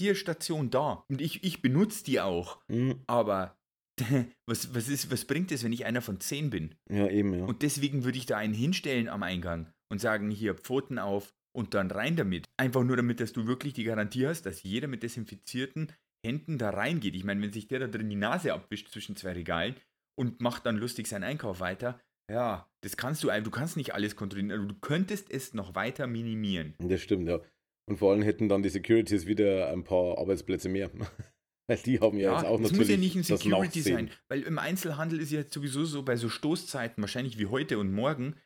Desinfizierstation 0.00 0.70
da. 0.70 1.04
Und 1.08 1.20
ich, 1.20 1.42
ich 1.44 1.62
benutze 1.62 2.04
die 2.04 2.20
auch. 2.20 2.60
Hm, 2.70 3.02
Aber 3.06 3.58
was, 4.46 4.74
was, 4.74 4.88
ist, 4.88 5.10
was 5.10 5.24
bringt 5.24 5.50
es, 5.52 5.64
wenn 5.64 5.72
ich 5.72 5.84
einer 5.86 6.02
von 6.02 6.20
zehn 6.20 6.50
bin? 6.50 6.74
ja, 6.90 7.08
eben, 7.08 7.34
ja. 7.34 7.44
Und 7.44 7.62
deswegen 7.62 8.04
würde 8.04 8.18
ich 8.18 8.26
da 8.26 8.36
einen 8.36 8.54
hinstellen 8.54 9.08
am 9.08 9.22
Eingang 9.22 9.72
und 9.90 10.00
sagen, 10.00 10.30
hier 10.30 10.54
Pfoten 10.54 10.98
auf 10.98 11.32
und 11.56 11.72
dann 11.74 11.90
rein 11.90 12.16
damit. 12.16 12.44
Einfach 12.58 12.84
nur 12.84 12.96
damit, 12.96 13.20
dass 13.20 13.32
du 13.32 13.46
wirklich 13.46 13.72
die 13.72 13.84
Garantie 13.84 14.26
hast, 14.26 14.42
dass 14.46 14.62
jeder 14.62 14.88
mit 14.88 15.02
desinfizierten 15.02 15.92
Händen 16.24 16.58
da 16.58 16.70
reingeht. 16.70 17.14
Ich 17.14 17.24
meine, 17.24 17.40
wenn 17.40 17.52
sich 17.52 17.68
der 17.68 17.78
da 17.80 17.86
drin 17.86 18.10
die 18.10 18.16
Nase 18.16 18.52
abwischt 18.52 18.90
zwischen 18.90 19.16
zwei 19.16 19.32
Regalen 19.32 19.74
und 20.16 20.40
macht 20.40 20.66
dann 20.66 20.76
lustig 20.76 21.06
seinen 21.06 21.24
Einkauf 21.24 21.60
weiter, 21.60 22.00
Ja, 22.30 22.68
das 22.80 22.96
kannst 22.96 23.22
du, 23.22 23.28
du 23.28 23.50
kannst 23.50 23.76
nicht 23.76 23.94
alles 23.94 24.16
kontrollieren. 24.16 24.50
Also 24.50 24.66
du 24.66 24.74
könntest 24.80 25.30
es 25.30 25.54
noch 25.54 25.74
weiter 25.74 26.06
minimieren. 26.06 26.74
Das 26.78 27.00
stimmt, 27.00 27.28
ja. 27.28 27.40
Und 27.88 27.98
vor 27.98 28.12
allem 28.12 28.22
hätten 28.22 28.48
dann 28.48 28.62
die 28.62 28.68
Securities 28.68 29.26
wieder 29.26 29.70
ein 29.70 29.84
paar 29.84 30.18
Arbeitsplätze 30.18 30.68
mehr. 30.68 30.90
Weil 31.68 31.78
die 31.78 32.00
haben 32.00 32.18
ja, 32.18 32.30
Ja, 32.30 32.36
jetzt 32.38 32.46
auch 32.46 32.54
es 32.56 32.60
natürlich 32.62 32.78
muss 32.78 32.88
ja 32.88 32.96
nicht 32.96 33.16
ein 33.16 33.24
das 33.26 33.40
Security 33.40 33.80
sein, 33.80 34.10
weil 34.28 34.42
im 34.42 34.56
Einzelhandel 34.58 35.18
ist 35.18 35.32
ja 35.32 35.40
jetzt 35.40 35.52
sowieso 35.52 35.84
so, 35.84 36.04
bei 36.04 36.14
so 36.14 36.28
Stoßzeiten, 36.28 37.02
wahrscheinlich 37.02 37.38
wie 37.38 37.46
heute 37.46 37.78
und 37.78 37.92
morgen, 37.92 38.36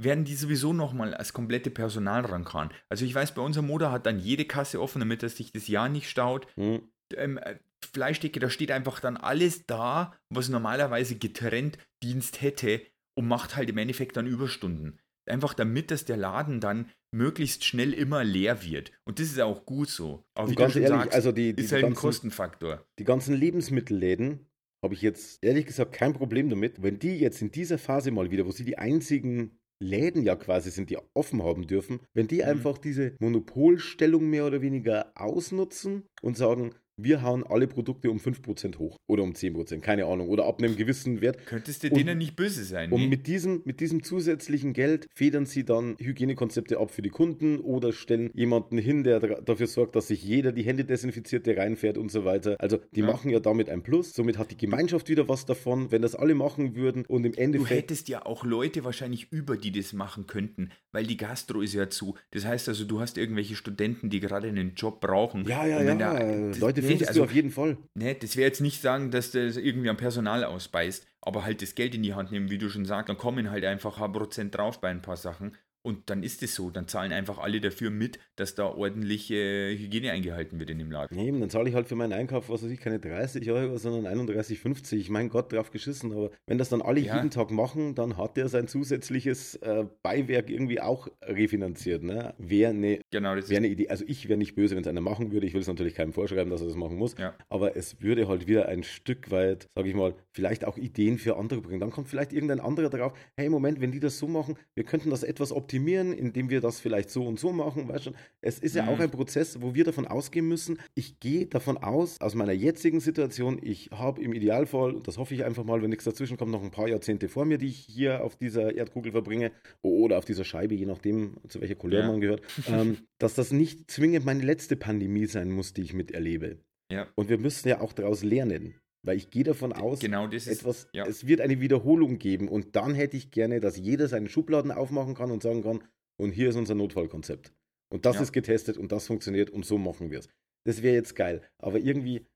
werden 0.00 0.24
die 0.24 0.36
sowieso 0.36 0.72
nochmal 0.72 1.12
als 1.12 1.32
komplette 1.32 1.70
Personal 1.70 2.24
rankommen. 2.24 2.70
Also 2.88 3.04
ich 3.04 3.12
weiß, 3.12 3.34
bei 3.34 3.42
unserer 3.42 3.64
Moda 3.64 3.90
hat 3.90 4.06
dann 4.06 4.20
jede 4.20 4.44
Kasse 4.44 4.80
offen, 4.80 5.00
damit 5.00 5.24
das 5.24 5.36
sich 5.36 5.50
das 5.52 5.66
Jahr 5.66 5.88
nicht 5.88 6.08
staut. 6.08 6.46
Hm. 6.54 6.82
Ähm, 7.16 7.38
äh, 7.38 7.56
Fleischdecke, 7.86 8.40
da 8.40 8.50
steht 8.50 8.70
einfach 8.70 9.00
dann 9.00 9.16
alles 9.16 9.66
da, 9.66 10.14
was 10.30 10.48
normalerweise 10.48 11.16
getrennt 11.16 11.78
Dienst 12.02 12.40
hätte 12.42 12.80
und 13.16 13.26
macht 13.28 13.56
halt 13.56 13.70
im 13.70 13.78
Endeffekt 13.78 14.16
dann 14.16 14.26
Überstunden. 14.26 14.98
Einfach 15.28 15.52
damit, 15.54 15.90
dass 15.90 16.04
der 16.04 16.16
Laden 16.16 16.60
dann 16.60 16.90
möglichst 17.14 17.64
schnell 17.64 17.92
immer 17.92 18.24
leer 18.24 18.62
wird. 18.64 18.92
Und 19.04 19.18
das 19.18 19.26
ist 19.26 19.40
auch 19.40 19.66
gut 19.66 19.88
so. 19.88 20.24
Aber 20.34 20.50
wie 20.50 20.54
ganz 20.54 20.74
du 20.74 20.80
ehrlich, 20.80 21.00
sagst, 21.00 21.14
also 21.14 21.32
die, 21.32 21.50
ist 21.50 21.58
diese 21.58 21.74
halt 21.74 21.84
ein 21.84 21.90
ganzen, 21.90 22.00
Kostenfaktor. 22.00 22.86
die 22.98 23.04
ganzen 23.04 23.34
Lebensmittelläden 23.34 24.46
habe 24.82 24.94
ich 24.94 25.02
jetzt 25.02 25.42
ehrlich 25.42 25.66
gesagt 25.66 25.92
kein 25.92 26.14
Problem 26.14 26.48
damit, 26.48 26.82
wenn 26.82 26.98
die 26.98 27.16
jetzt 27.18 27.42
in 27.42 27.50
dieser 27.50 27.78
Phase 27.78 28.10
mal 28.10 28.30
wieder, 28.30 28.46
wo 28.46 28.52
sie 28.52 28.64
die 28.64 28.78
einzigen 28.78 29.58
Läden 29.82 30.22
ja 30.22 30.34
quasi 30.36 30.70
sind, 30.70 30.90
die 30.90 30.98
offen 31.14 31.42
haben 31.42 31.66
dürfen, 31.66 32.00
wenn 32.14 32.26
die 32.28 32.38
Mhm. 32.38 32.48
einfach 32.48 32.78
diese 32.78 33.14
Monopolstellung 33.20 34.28
mehr 34.28 34.46
oder 34.46 34.60
weniger 34.62 35.12
ausnutzen 35.14 36.04
und 36.22 36.36
sagen, 36.36 36.74
wir 36.98 37.22
hauen 37.22 37.44
alle 37.44 37.66
Produkte 37.66 38.10
um 38.10 38.18
5% 38.18 38.78
hoch 38.78 38.96
oder 39.06 39.22
um 39.22 39.32
10%, 39.32 39.80
keine 39.80 40.06
Ahnung, 40.06 40.28
oder 40.28 40.44
ab 40.46 40.58
einem 40.60 40.76
gewissen 40.76 41.20
Wert. 41.20 41.46
Könntest 41.46 41.82
du 41.84 41.88
Und- 41.88 41.96
denen 41.98 42.18
nicht 42.18 42.36
böse 42.36 42.64
sein, 42.64 42.92
Und 42.92 43.02
ne? 43.02 43.08
mit 43.08 43.26
diesem, 43.26 43.62
mit 43.64 43.80
diesem 43.80 44.02
zusätzlichen 44.02 44.72
Geld 44.72 45.06
federn 45.14 45.46
sie 45.46 45.64
dann 45.64 45.96
Hygienekonzepte 45.98 46.78
ab 46.78 46.90
für 46.90 47.02
die 47.02 47.10
Kunden 47.10 47.58
oder 47.60 47.92
stellen 47.92 48.30
jemanden 48.34 48.78
hin, 48.78 49.04
der 49.04 49.20
dafür 49.20 49.66
sorgt, 49.66 49.96
dass 49.96 50.08
sich 50.08 50.22
jeder 50.22 50.52
die 50.52 50.62
Hände 50.62 50.84
desinfiziert, 50.84 51.46
der 51.46 51.56
reinfährt 51.56 51.96
und 51.98 52.10
so 52.10 52.24
weiter. 52.24 52.56
Also 52.58 52.78
die 52.94 53.00
Ja. 53.00 53.06
machen 53.06 53.30
ja 53.30 53.40
damit 53.40 53.70
ein 53.70 53.82
Plus. 53.82 54.12
Somit 54.14 54.36
hat 54.38 54.50
die 54.50 54.56
Gemeinschaft 54.56 55.08
wieder 55.08 55.28
was 55.28 55.46
davon, 55.46 55.90
wenn 55.92 56.02
das 56.02 56.14
alle 56.14 56.34
machen 56.34 56.74
würden 56.74 57.04
und 57.06 57.24
im 57.24 57.32
Du 57.32 57.38
Endeffekt. 57.40 57.70
hättest 57.82 58.08
ja 58.08 58.26
auch 58.26 58.44
Leute 58.44 58.84
wahrscheinlich 58.84 59.32
über, 59.32 59.56
die 59.56 59.70
das 59.72 59.92
machen 59.92 60.26
könnten, 60.26 60.70
weil 60.92 61.06
die 61.06 61.16
Gastro 61.16 61.60
ist 61.60 61.74
ja 61.74 61.88
zu. 61.88 62.14
Das 62.32 62.44
heißt 62.44 62.68
also, 62.68 62.84
du 62.84 63.00
hast 63.00 63.18
irgendwelche 63.18 63.54
Studenten, 63.54 64.10
die 64.10 64.20
gerade 64.20 64.48
einen 64.48 64.74
Job 64.74 65.00
brauchen. 65.00 65.44
ja, 65.46 65.66
ja, 65.66 65.82
ja. 65.82 65.94
da- 65.94 66.58
Leute 66.58 66.82
findest 66.88 67.08
also, 67.08 67.24
auf 67.24 67.32
jeden 67.32 67.50
Fall. 67.50 67.78
Ne, 67.94 68.14
das 68.14 68.36
wäre 68.36 68.48
jetzt 68.48 68.60
nicht 68.60 68.80
sagen, 68.80 69.10
dass 69.10 69.30
das 69.30 69.56
irgendwie 69.56 69.88
am 69.88 69.96
Personal 69.96 70.44
ausbeißt, 70.44 71.06
aber 71.20 71.44
halt 71.44 71.62
das 71.62 71.74
Geld 71.74 71.94
in 71.94 72.02
die 72.02 72.14
Hand 72.14 72.32
nehmen, 72.32 72.50
wie 72.50 72.58
du 72.58 72.68
schon 72.68 72.84
sagst, 72.84 73.08
dann 73.08 73.18
kommen 73.18 73.50
halt 73.50 73.64
einfach 73.64 74.00
ein 74.00 74.12
Prozent 74.12 74.54
drauf 74.54 74.80
bei 74.80 74.88
ein 74.88 75.02
paar 75.02 75.16
Sachen 75.16 75.56
und 75.88 76.10
dann 76.10 76.22
ist 76.22 76.42
es 76.42 76.54
so, 76.54 76.68
dann 76.68 76.86
zahlen 76.86 77.12
einfach 77.12 77.38
alle 77.38 77.62
dafür 77.62 77.88
mit, 77.88 78.18
dass 78.36 78.54
da 78.54 78.66
ordentliche 78.66 79.70
Hygiene 79.74 80.12
eingehalten 80.12 80.58
wird 80.60 80.68
in 80.68 80.78
dem 80.78 80.90
Laden. 80.90 81.18
Eben, 81.18 81.40
dann 81.40 81.48
zahle 81.48 81.68
ich 81.70 81.74
halt 81.74 81.88
für 81.88 81.96
meinen 81.96 82.12
Einkauf, 82.12 82.50
was 82.50 82.62
weiß 82.62 82.70
ich, 82.70 82.78
keine 82.80 82.98
30 82.98 83.50
Euro, 83.50 83.78
sondern 83.78 84.06
31,50. 84.06 85.10
Mein 85.10 85.30
Gott, 85.30 85.50
drauf 85.50 85.70
geschissen. 85.70 86.12
Aber 86.12 86.30
wenn 86.46 86.58
das 86.58 86.68
dann 86.68 86.82
alle 86.82 87.00
Ja. 87.00 87.16
jeden 87.16 87.30
Tag 87.30 87.50
machen, 87.50 87.94
dann 87.94 88.18
hat 88.18 88.36
der 88.36 88.48
sein 88.48 88.68
zusätzliches 88.68 89.54
äh, 89.56 89.86
Beiwerk 90.02 90.50
irgendwie 90.50 90.80
auch 90.80 91.08
refinanziert. 91.22 92.02
Ne? 92.02 92.34
Wäre 92.36 92.70
eine 92.70 93.00
Genau, 93.10 93.34
ist 93.34 93.50
eine 93.50 93.68
Idee, 93.68 93.88
also 93.88 94.04
ich 94.06 94.28
wäre 94.28 94.36
nicht 94.38 94.54
böse, 94.54 94.74
wenn 94.76 94.82
es 94.82 94.88
einer 94.88 95.00
machen 95.00 95.32
würde. 95.32 95.46
Ich 95.46 95.54
will 95.54 95.62
es 95.62 95.66
natürlich 95.68 95.94
keinem 95.94 96.12
vorschreiben, 96.12 96.50
dass 96.50 96.60
er 96.60 96.66
das 96.66 96.76
machen 96.76 96.96
muss. 96.98 97.16
Ja. 97.18 97.34
Aber 97.48 97.76
es 97.76 98.02
würde 98.02 98.28
halt 98.28 98.46
wieder 98.46 98.68
ein 98.68 98.82
Stück 98.82 99.30
weit, 99.30 99.68
sage 99.74 99.88
ich 99.88 99.94
mal, 99.94 100.14
vielleicht 100.32 100.66
auch 100.66 100.76
Ideen 100.76 101.16
für 101.16 101.38
andere 101.38 101.62
bringen. 101.62 101.80
Dann 101.80 101.90
kommt 101.90 102.08
vielleicht 102.08 102.34
irgendein 102.34 102.60
anderer 102.60 102.90
drauf, 102.90 103.14
hey, 103.38 103.48
Moment, 103.48 103.80
wenn 103.80 103.90
die 103.92 104.00
das 104.00 104.18
so 104.18 104.28
machen, 104.28 104.56
wir 104.74 104.84
könnten 104.84 105.08
das 105.10 105.22
etwas 105.22 105.50
optimieren, 105.52 105.77
indem 105.86 106.50
wir 106.50 106.60
das 106.60 106.80
vielleicht 106.80 107.10
so 107.10 107.24
und 107.26 107.38
so 107.38 107.52
machen. 107.52 107.88
Weißt 107.88 108.04
schon, 108.04 108.14
es 108.40 108.58
ist 108.58 108.74
ja 108.74 108.82
Mhm. 108.84 108.88
auch 108.88 108.98
ein 109.00 109.10
Prozess, 109.10 109.60
wo 109.60 109.74
wir 109.74 109.84
davon 109.84 110.06
ausgehen 110.06 110.46
müssen. 110.48 110.78
Ich 110.94 111.20
gehe 111.20 111.46
davon 111.46 111.76
aus, 111.76 112.20
aus 112.20 112.34
meiner 112.34 112.52
jetzigen 112.52 113.00
Situation, 113.00 113.58
ich 113.62 113.90
habe 113.92 114.22
im 114.22 114.32
Idealfall, 114.32 114.94
und 114.94 115.06
das 115.08 115.18
hoffe 115.18 115.34
ich 115.34 115.44
einfach 115.44 115.64
mal, 115.64 115.82
wenn 115.82 115.90
nichts 115.90 116.04
dazwischen 116.04 116.36
kommt, 116.36 116.52
noch 116.52 116.62
ein 116.62 116.70
paar 116.70 116.88
Jahrzehnte 116.88 117.28
vor 117.28 117.44
mir, 117.44 117.58
die 117.58 117.68
ich 117.68 117.78
hier 117.78 118.24
auf 118.24 118.36
dieser 118.36 118.74
Erdkugel 118.74 119.12
verbringe 119.12 119.52
oder 119.82 120.18
auf 120.18 120.24
dieser 120.24 120.44
Scheibe, 120.44 120.74
je 120.74 120.86
nachdem, 120.86 121.36
zu 121.48 121.60
welcher 121.60 121.74
Couleur 121.76 122.00
Ja. 122.02 122.06
man 122.08 122.20
gehört, 122.20 122.42
ähm, 122.66 122.96
dass 123.18 123.34
das 123.34 123.52
nicht 123.52 123.90
zwingend 123.90 124.24
meine 124.24 124.42
letzte 124.44 124.76
Pandemie 124.76 125.26
sein 125.26 125.50
muss, 125.50 125.72
die 125.72 125.82
ich 125.82 125.94
miterlebe. 125.94 126.58
ja, 126.90 127.06
Und 127.16 127.28
wir 127.28 127.38
müssen 127.38 127.68
ja 127.68 127.80
auch 127.80 127.92
daraus 127.92 128.22
lernen. 128.22 128.74
Weil 129.04 129.16
ich 129.16 129.30
gehe 129.30 129.44
davon 129.44 129.72
aus, 129.72 130.00
genau 130.00 130.26
etwas, 130.28 130.88
ja. 130.92 131.06
es 131.06 131.26
wird 131.26 131.40
eine 131.40 131.60
Wiederholung 131.60 132.18
geben. 132.18 132.48
Und 132.48 132.74
dann 132.76 132.94
hätte 132.94 133.16
ich 133.16 133.30
gerne, 133.30 133.60
dass 133.60 133.76
jeder 133.76 134.08
seine 134.08 134.28
Schubladen 134.28 134.70
aufmachen 134.72 135.14
kann 135.14 135.30
und 135.30 135.42
sagen 135.42 135.62
kann, 135.62 135.84
und 136.20 136.32
hier 136.32 136.48
ist 136.48 136.56
unser 136.56 136.74
Notfallkonzept. 136.74 137.52
Und 137.90 138.04
das 138.04 138.16
Ja. 138.16 138.22
ist 138.22 138.32
getestet 138.32 138.76
und 138.76 138.90
das 138.92 139.06
funktioniert 139.06 139.50
und 139.50 139.64
so 139.64 139.78
machen 139.78 140.10
wir 140.10 140.18
es. 140.18 140.28
Das 140.66 140.82
wäre 140.82 140.94
jetzt 140.96 141.14
geil. 141.14 141.42
Aber 141.58 141.78
irgendwie, 141.78 142.26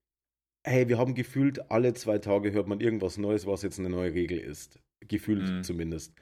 hey, 0.65 0.89
wir 0.89 0.99
haben 0.99 1.15
gefühlt, 1.15 1.71
alle 1.71 1.93
zwei 1.95 2.19
Tage 2.19 2.53
hört 2.53 2.69
man 2.69 2.81
irgendwas 2.81 3.19
Neues, 3.19 3.47
was 3.47 3.63
jetzt 3.63 3.79
eine 3.81 3.91
neue 3.91 4.15
Regel 4.15 4.39
ist. 4.39 4.79
Gefühlt 5.07 5.51
Mhm. 5.51 5.63
zumindest. 5.65 6.15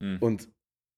Mhm. 0.00 0.18
Und 0.20 0.48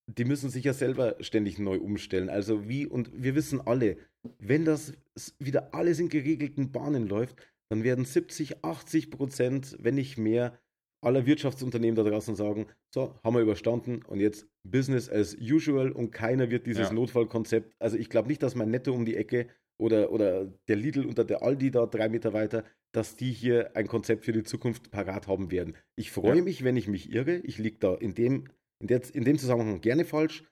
die 0.06 0.26
müssen 0.26 0.50
sich 0.50 0.64
ja 0.64 0.74
selber 0.74 1.16
ständig 1.20 1.58
neu 1.58 1.78
umstellen. 1.78 2.28
Also 2.28 2.68
wie, 2.68 2.86
und 2.86 3.10
wir 3.14 3.34
wissen 3.34 3.62
alle, 3.62 3.96
wenn 4.38 4.66
das 4.66 4.92
wieder 5.38 5.74
alles 5.74 5.98
in 5.98 6.10
geregelten 6.10 6.70
Bahnen 6.70 7.08
läuft, 7.08 7.36
dann 7.70 7.84
werden 7.84 8.04
70, 8.04 8.64
80 8.64 9.10
Prozent, 9.10 9.76
wenn 9.80 9.94
nicht 9.94 10.18
mehr, 10.18 10.58
aller 11.02 11.26
Wirtschaftsunternehmen 11.26 11.96
da 11.96 12.02
draußen 12.08 12.34
sagen, 12.34 12.66
so, 12.92 13.14
haben 13.22 13.34
wir 13.36 13.42
überstanden 13.42 14.02
und 14.06 14.20
jetzt 14.20 14.46
Business 14.66 15.10
as 15.10 15.36
usual 15.38 15.92
und 15.92 16.12
keiner 16.12 16.50
wird 16.50 16.66
dieses 16.66 16.88
Ja. 16.88 16.94
Notfallkonzept, 16.94 17.74
also 17.78 17.98
ich 17.98 18.08
glaube 18.08 18.28
nicht, 18.28 18.42
dass 18.42 18.54
mein 18.54 18.70
Netto 18.70 18.92
um 18.94 19.04
die 19.04 19.16
Ecke 19.16 19.48
oder, 19.78 20.12
oder 20.12 20.46
der 20.68 20.76
Lidl 20.76 21.04
und 21.04 21.18
der 21.18 21.42
Aldi 21.42 21.70
da 21.72 21.84
drei 21.84 22.08
Meter 22.08 22.32
weiter, 22.32 22.64
dass 22.92 23.16
die 23.16 23.32
hier 23.32 23.76
ein 23.76 23.86
Konzept 23.86 24.24
für 24.24 24.32
die 24.32 24.44
Zukunft 24.44 24.90
parat 24.90 25.26
haben 25.26 25.50
werden. 25.50 25.76
Ich 25.96 26.10
freue 26.10 26.36
Ja. 26.38 26.42
mich, 26.42 26.64
wenn 26.64 26.76
ich 26.76 26.88
mich 26.88 27.12
irre. 27.12 27.36
Ich 27.38 27.58
liege 27.58 27.76
da 27.80 27.94
in 27.94 28.14
dem, 28.14 28.44
in, 28.80 28.86
der, 28.86 29.02
in 29.14 29.24
dem 29.24 29.36
Zusammenhang 29.36 29.80
gerne 29.82 30.04
falsch, 30.06 30.44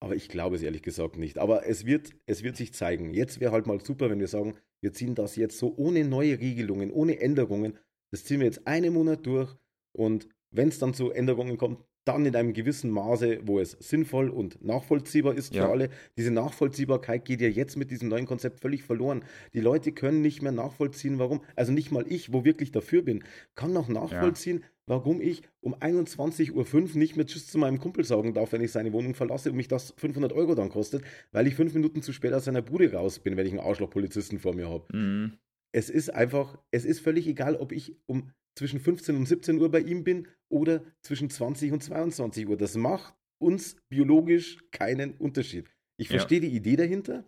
aber 0.00 0.16
ich 0.16 0.28
glaube 0.28 0.56
es 0.56 0.62
ehrlich 0.62 0.82
gesagt 0.82 1.16
nicht. 1.16 1.38
Aber 1.38 1.66
es 1.66 1.84
wird, 1.84 2.12
es 2.26 2.42
wird 2.42 2.56
sich 2.56 2.72
zeigen. 2.72 3.14
Jetzt 3.14 3.40
wäre 3.40 3.52
halt 3.52 3.66
mal 3.66 3.80
super, 3.80 4.10
wenn 4.10 4.20
wir 4.20 4.28
sagen, 4.28 4.54
wir 4.80 4.92
ziehen 4.92 5.14
das 5.14 5.36
jetzt 5.36 5.58
so 5.58 5.74
ohne 5.76 6.04
neue 6.04 6.38
Regelungen, 6.38 6.90
ohne 6.92 7.20
Änderungen. 7.20 7.78
Das 8.10 8.24
ziehen 8.24 8.40
wir 8.40 8.46
jetzt 8.46 8.66
einen 8.66 8.94
Monat 8.94 9.26
durch 9.26 9.54
und 9.92 10.28
wenn 10.50 10.68
es 10.68 10.78
dann 10.78 10.94
zu 10.94 11.10
Änderungen 11.10 11.58
kommt, 11.58 11.84
dann 12.08 12.26
in 12.26 12.34
einem 12.34 12.52
gewissen 12.54 12.90
Maße, 12.90 13.40
wo 13.42 13.60
es 13.60 13.72
sinnvoll 13.72 14.30
und 14.30 14.64
nachvollziehbar 14.64 15.34
ist 15.36 15.54
Ja. 15.54 15.66
für 15.66 15.70
alle. 15.72 15.90
Diese 16.16 16.30
Nachvollziehbarkeit 16.30 17.24
geht 17.24 17.40
ja 17.40 17.48
jetzt 17.48 17.76
mit 17.76 17.90
diesem 17.90 18.08
neuen 18.08 18.26
Konzept 18.26 18.60
völlig 18.60 18.82
verloren. 18.82 19.22
Die 19.54 19.60
Leute 19.60 19.92
können 19.92 20.20
nicht 20.22 20.42
mehr 20.42 20.52
nachvollziehen, 20.52 21.18
warum. 21.18 21.42
Also 21.54 21.70
nicht 21.72 21.92
mal 21.92 22.04
ich, 22.08 22.32
wo 22.32 22.44
wirklich 22.44 22.72
dafür 22.72 23.02
bin, 23.02 23.22
kann 23.54 23.72
noch 23.72 23.88
nachvollziehen, 23.88 24.64
warum 24.86 25.20
ich 25.20 25.42
um 25.60 25.74
21.05 25.74 26.52
Uhr 26.52 26.98
nicht 26.98 27.16
mehr 27.16 27.26
Tschüss 27.26 27.46
zu 27.46 27.58
meinem 27.58 27.78
Kumpel 27.78 28.04
sagen 28.04 28.32
darf, 28.32 28.52
wenn 28.52 28.62
ich 28.62 28.72
seine 28.72 28.92
Wohnung 28.92 29.14
verlasse 29.14 29.50
und 29.50 29.56
mich 29.56 29.68
das 29.68 29.92
500 29.98 30.32
Euro 30.32 30.54
dann 30.54 30.70
kostet, 30.70 31.02
weil 31.30 31.46
ich 31.46 31.54
fünf 31.54 31.74
Minuten 31.74 32.02
zu 32.02 32.12
spät 32.12 32.32
aus 32.32 32.46
seiner 32.46 32.62
Bude 32.62 32.92
raus 32.92 33.18
bin, 33.18 33.36
wenn 33.36 33.46
ich 33.46 33.52
einen 33.52 33.60
Arschloch-Polizisten 33.60 34.38
vor 34.38 34.54
mir 34.54 34.68
habe. 34.68 34.86
Mhm. 34.96 35.32
Es 35.72 35.90
ist 35.90 36.08
einfach, 36.08 36.58
es 36.70 36.86
ist 36.86 37.00
völlig 37.00 37.26
egal, 37.26 37.54
ob 37.56 37.72
ich 37.72 37.96
um 38.06 38.30
zwischen 38.58 38.80
15 38.80 39.16
und 39.16 39.26
17 39.26 39.58
Uhr 39.60 39.70
bei 39.70 39.80
ihm 39.80 40.04
bin 40.04 40.26
oder 40.50 40.82
zwischen 41.02 41.30
20 41.30 41.72
und 41.72 41.82
22 41.82 42.48
Uhr. 42.48 42.56
Das 42.56 42.76
macht 42.76 43.14
uns 43.40 43.76
biologisch 43.88 44.58
keinen 44.72 45.12
Unterschied. 45.16 45.70
Ich 45.96 46.08
Ja. 46.08 46.18
verstehe 46.18 46.40
die 46.40 46.48
Idee 46.54 46.76
dahinter 46.76 47.24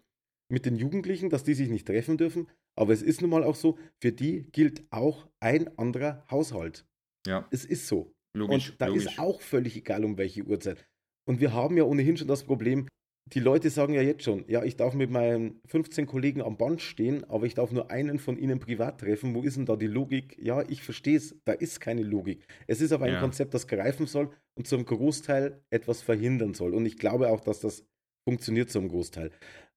mit 0.51 0.67
den 0.67 0.75
Jugendlichen, 0.77 1.31
dass 1.31 1.45
die 1.45 1.55
sich 1.55 1.69
nicht 1.69 1.87
treffen 1.87 2.19
dürfen, 2.19 2.49
aber 2.77 2.93
es 2.93 3.03
ist 3.03 3.21
nun 3.21 3.31
mal 3.31 3.45
auch 3.45 3.55
so, 3.55 3.79
für 4.03 4.11
die 4.13 4.51
gilt 4.51 4.85
auch 4.91 5.29
ein 5.41 5.77
anderer 5.79 6.25
Haushalt. 6.31 6.85
Ja, 7.27 7.47
Es 7.53 7.65
ist 7.65 7.87
so. 7.87 8.13
logisch. 8.37 8.71
Und 8.71 8.81
da 8.81 8.87
logisch. 8.87 9.07
ist 9.07 9.19
auch 9.19 9.41
völlig 9.41 9.77
egal, 9.77 10.05
um 10.05 10.19
welche 10.19 10.43
Uhrzeit. 10.45 10.87
Und 11.29 11.41
wir 11.41 11.53
haben 11.53 11.77
ja 11.77 11.85
ohnehin 11.85 12.17
schon 12.17 12.29
das 12.29 12.43
Problem, 12.45 12.89
die 13.27 13.41
Leute 13.41 13.71
sagen 13.71 13.95
ja 13.95 14.03
jetzt 14.03 14.25
schon, 14.25 14.45
ja, 14.49 14.65
ich 14.65 14.77
darf 14.77 14.95
mit 14.95 15.11
meinen 15.11 15.61
15 15.67 16.07
Kollegen 16.07 16.43
am 16.43 16.57
Band 16.57 16.81
stehen, 16.83 17.23
aber 17.25 17.47
ich 17.47 17.55
darf 17.55 17.71
nur 17.71 17.91
einen 17.91 18.19
von 18.19 18.37
ihnen 18.37 18.59
privat 18.59 19.01
treffen. 19.01 19.35
Wo 19.35 19.43
ist 19.43 19.57
denn 19.57 19.67
da 19.67 19.77
die 19.77 19.87
Logik? 19.87 20.37
Ja, 20.41 20.63
ich 20.69 20.83
verstehe 20.83 21.17
es, 21.17 21.37
da 21.45 21.53
ist 21.53 21.81
keine 21.81 22.03
Logik. 22.03 22.47
Es 22.67 22.81
ist 22.81 22.93
aber 22.93 23.07
ein 23.07 23.13
Ja. 23.15 23.21
Konzept, 23.21 23.55
das 23.55 23.69
greifen 23.69 24.07
soll 24.07 24.31
und 24.59 24.67
zum 24.67 24.85
Großteil 24.85 25.63
etwas 25.71 26.03
verhindern 26.03 26.55
soll. 26.55 26.75
Und 26.75 26.87
ich 26.87 26.99
glaube 26.99 27.29
auch, 27.31 27.41
dass 27.41 27.61
das 27.61 27.85
funktioniert 28.29 28.71
zum 28.71 28.89
Großteil. 28.89 29.31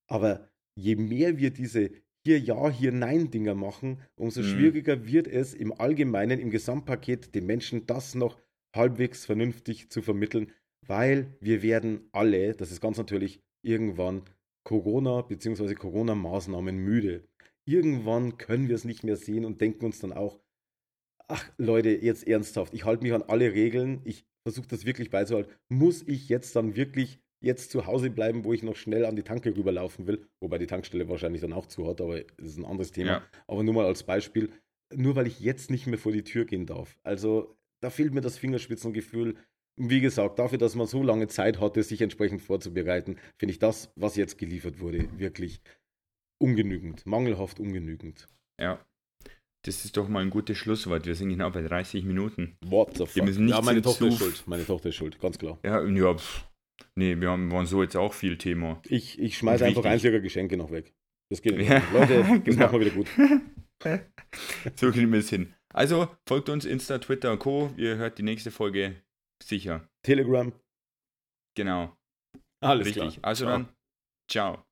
Aber 0.07 0.49
je 0.75 0.95
mehr 0.95 1.37
wir 1.37 1.51
diese 1.51 1.91
hier 2.25 2.39
ja, 2.39 2.69
hier 2.69 2.91
nein 2.93 3.29
Dinger 3.31 3.53
machen, 3.53 4.01
umso 4.15 4.41
Mhm. 4.41 4.45
schwieriger 4.45 5.05
wird 5.05 5.27
es 5.27 5.53
im 5.53 5.73
Allgemeinen, 5.73 6.39
im 6.39 6.49
Gesamtpaket 6.49 7.35
den 7.35 7.45
Menschen 7.45 7.85
das 7.85 8.15
noch 8.15 8.39
halbwegs 8.75 9.25
vernünftig 9.25 9.89
zu 9.89 10.01
vermitteln, 10.01 10.51
weil 10.87 11.35
wir 11.39 11.61
werden 11.61 12.09
alle, 12.11 12.53
das 12.53 12.71
ist 12.71 12.81
ganz 12.81 12.97
natürlich, 12.97 13.41
irgendwann 13.63 14.23
Corona 14.63 15.21
bzw. 15.21 15.75
Corona-Maßnahmen 15.75 16.77
müde. 16.77 17.27
Irgendwann 17.65 18.37
können 18.37 18.67
wir 18.67 18.75
es 18.75 18.85
nicht 18.85 19.03
mehr 19.03 19.15
sehen 19.15 19.45
und 19.45 19.61
denken 19.61 19.85
uns 19.85 19.99
dann 19.99 20.13
auch, 20.13 20.39
ach 21.27 21.51
Leute, 21.57 21.89
jetzt 21.89 22.27
ernsthaft, 22.27 22.73
ich 22.73 22.85
halte 22.85 23.03
mich 23.03 23.13
an 23.13 23.23
alle 23.23 23.53
Regeln, 23.53 24.01
ich 24.03 24.25
versucht 24.45 24.71
das 24.71 24.85
wirklich 24.85 25.09
beizuhalten. 25.09 25.51
Muss 25.69 26.03
ich 26.05 26.29
jetzt 26.29 26.55
dann 26.55 26.75
wirklich 26.75 27.19
jetzt 27.41 27.71
zu 27.71 27.85
Hause 27.85 28.09
bleiben, 28.09 28.45
wo 28.45 28.53
ich 28.53 28.63
noch 28.63 28.75
schnell 28.75 29.05
an 29.05 29.15
die 29.15 29.23
Tanke 29.23 29.55
rüberlaufen 29.55 30.07
will, 30.07 30.25
wobei 30.41 30.57
die 30.57 30.67
Tankstelle 30.67 31.09
wahrscheinlich 31.09 31.41
dann 31.41 31.53
auch 31.53 31.65
zu 31.65 31.87
hat, 31.87 31.99
aber 31.99 32.23
das 32.23 32.47
ist 32.47 32.57
ein 32.57 32.65
anderes 32.65 32.91
Thema. 32.91 33.11
Ja. 33.11 33.23
Aber 33.47 33.63
nur 33.63 33.73
mal 33.73 33.85
als 33.85 34.03
Beispiel, 34.03 34.49
nur 34.93 35.15
weil 35.15 35.27
ich 35.27 35.39
jetzt 35.39 35.69
nicht 35.69 35.87
mehr 35.87 35.97
vor 35.97 36.11
die 36.11 36.23
Tür 36.23 36.45
gehen 36.45 36.65
darf. 36.65 36.97
Also 37.03 37.57
da 37.81 37.89
fehlt 37.89 38.13
mir 38.13 38.21
das 38.21 38.37
Fingerspitzengefühl. 38.37 39.35
Wie 39.75 40.01
gesagt, 40.01 40.39
dafür, 40.39 40.57
dass 40.57 40.75
man 40.75 40.87
so 40.87 41.01
lange 41.01 41.27
Zeit 41.27 41.59
hatte, 41.59 41.81
sich 41.81 42.01
entsprechend 42.01 42.41
vorzubereiten, 42.41 43.17
finde 43.37 43.53
ich 43.53 43.59
das, 43.59 43.91
was 43.95 44.15
jetzt 44.15 44.37
geliefert 44.37 44.79
wurde, 44.79 45.07
wirklich 45.17 45.61
ungenügend, 46.41 47.05
mangelhaft 47.05 47.59
ungenügend. 47.59 48.27
Ja. 48.61 48.83
Das 49.65 49.85
ist 49.85 49.95
doch 49.95 50.09
mal 50.09 50.19
ein 50.19 50.29
gutes 50.29 50.57
Schlusswort. 50.57 51.05
Wir 51.05 51.15
sind 51.15 51.29
genau 51.29 51.49
bei 51.49 51.61
30 51.61 52.03
Minuten. 52.03 52.57
What 52.65 52.97
the 52.97 53.05
fuck? 53.05 53.23
müssen 53.23 53.45
nicht 53.45 53.55
ja, 53.55 53.61
meine 53.61 53.81
Tochter 53.81 54.07
ist 54.07 54.17
schuld. 54.17 54.43
Meine 54.45 54.65
Tochter 54.65 54.89
ist 54.89 54.95
schuld, 54.95 55.19
ganz 55.19 55.37
klar. 55.37 55.57
Ja, 55.63 55.81
ja, 55.85 56.13
pff. 56.13 56.45
Nee, 56.95 57.19
wir 57.19 57.29
haben, 57.29 57.51
waren 57.51 57.65
so 57.65 57.81
jetzt 57.81 57.95
auch 57.95 58.13
viel 58.13 58.37
Thema. 58.37 58.81
Ich, 58.87 59.19
ich 59.19 59.37
schmeiße 59.37 59.65
einfach 59.65 59.83
ihrer 60.03 60.19
Geschenke 60.19 60.57
noch 60.57 60.71
weg. 60.71 60.93
Das 61.29 61.41
geht 61.41 61.57
nicht. 61.57 61.69
Ja, 61.69 61.81
Leute, 61.93 62.23
das 62.23 62.43
genau. 62.43 62.65
machen 62.65 62.79
wir 62.79 62.85
wieder 62.85 62.95
gut. 62.95 63.07
So 64.77 64.91
kriegen 64.91 65.11
wir 65.11 65.19
es 65.19 65.29
hin. 65.29 65.53
Also, 65.73 66.07
folgt 66.25 66.47
uns 66.47 66.63
Insta, 66.63 66.99
Twitter 66.99 67.33
und 67.33 67.39
Co. 67.39 67.69
Ihr 67.75 67.97
hört 67.97 68.17
die 68.17 68.23
nächste 68.23 68.49
Folge 68.49 68.95
sicher. 69.47 69.87
Telegram, 70.03 70.51
Genau. 71.55 71.95
alles 72.61 72.87
Richtig. 72.87 73.15
klar. 73.15 73.25
Also 73.25 73.45
Ciao. 73.45 73.57
dann, 73.57 73.75
ciao. 74.29 74.65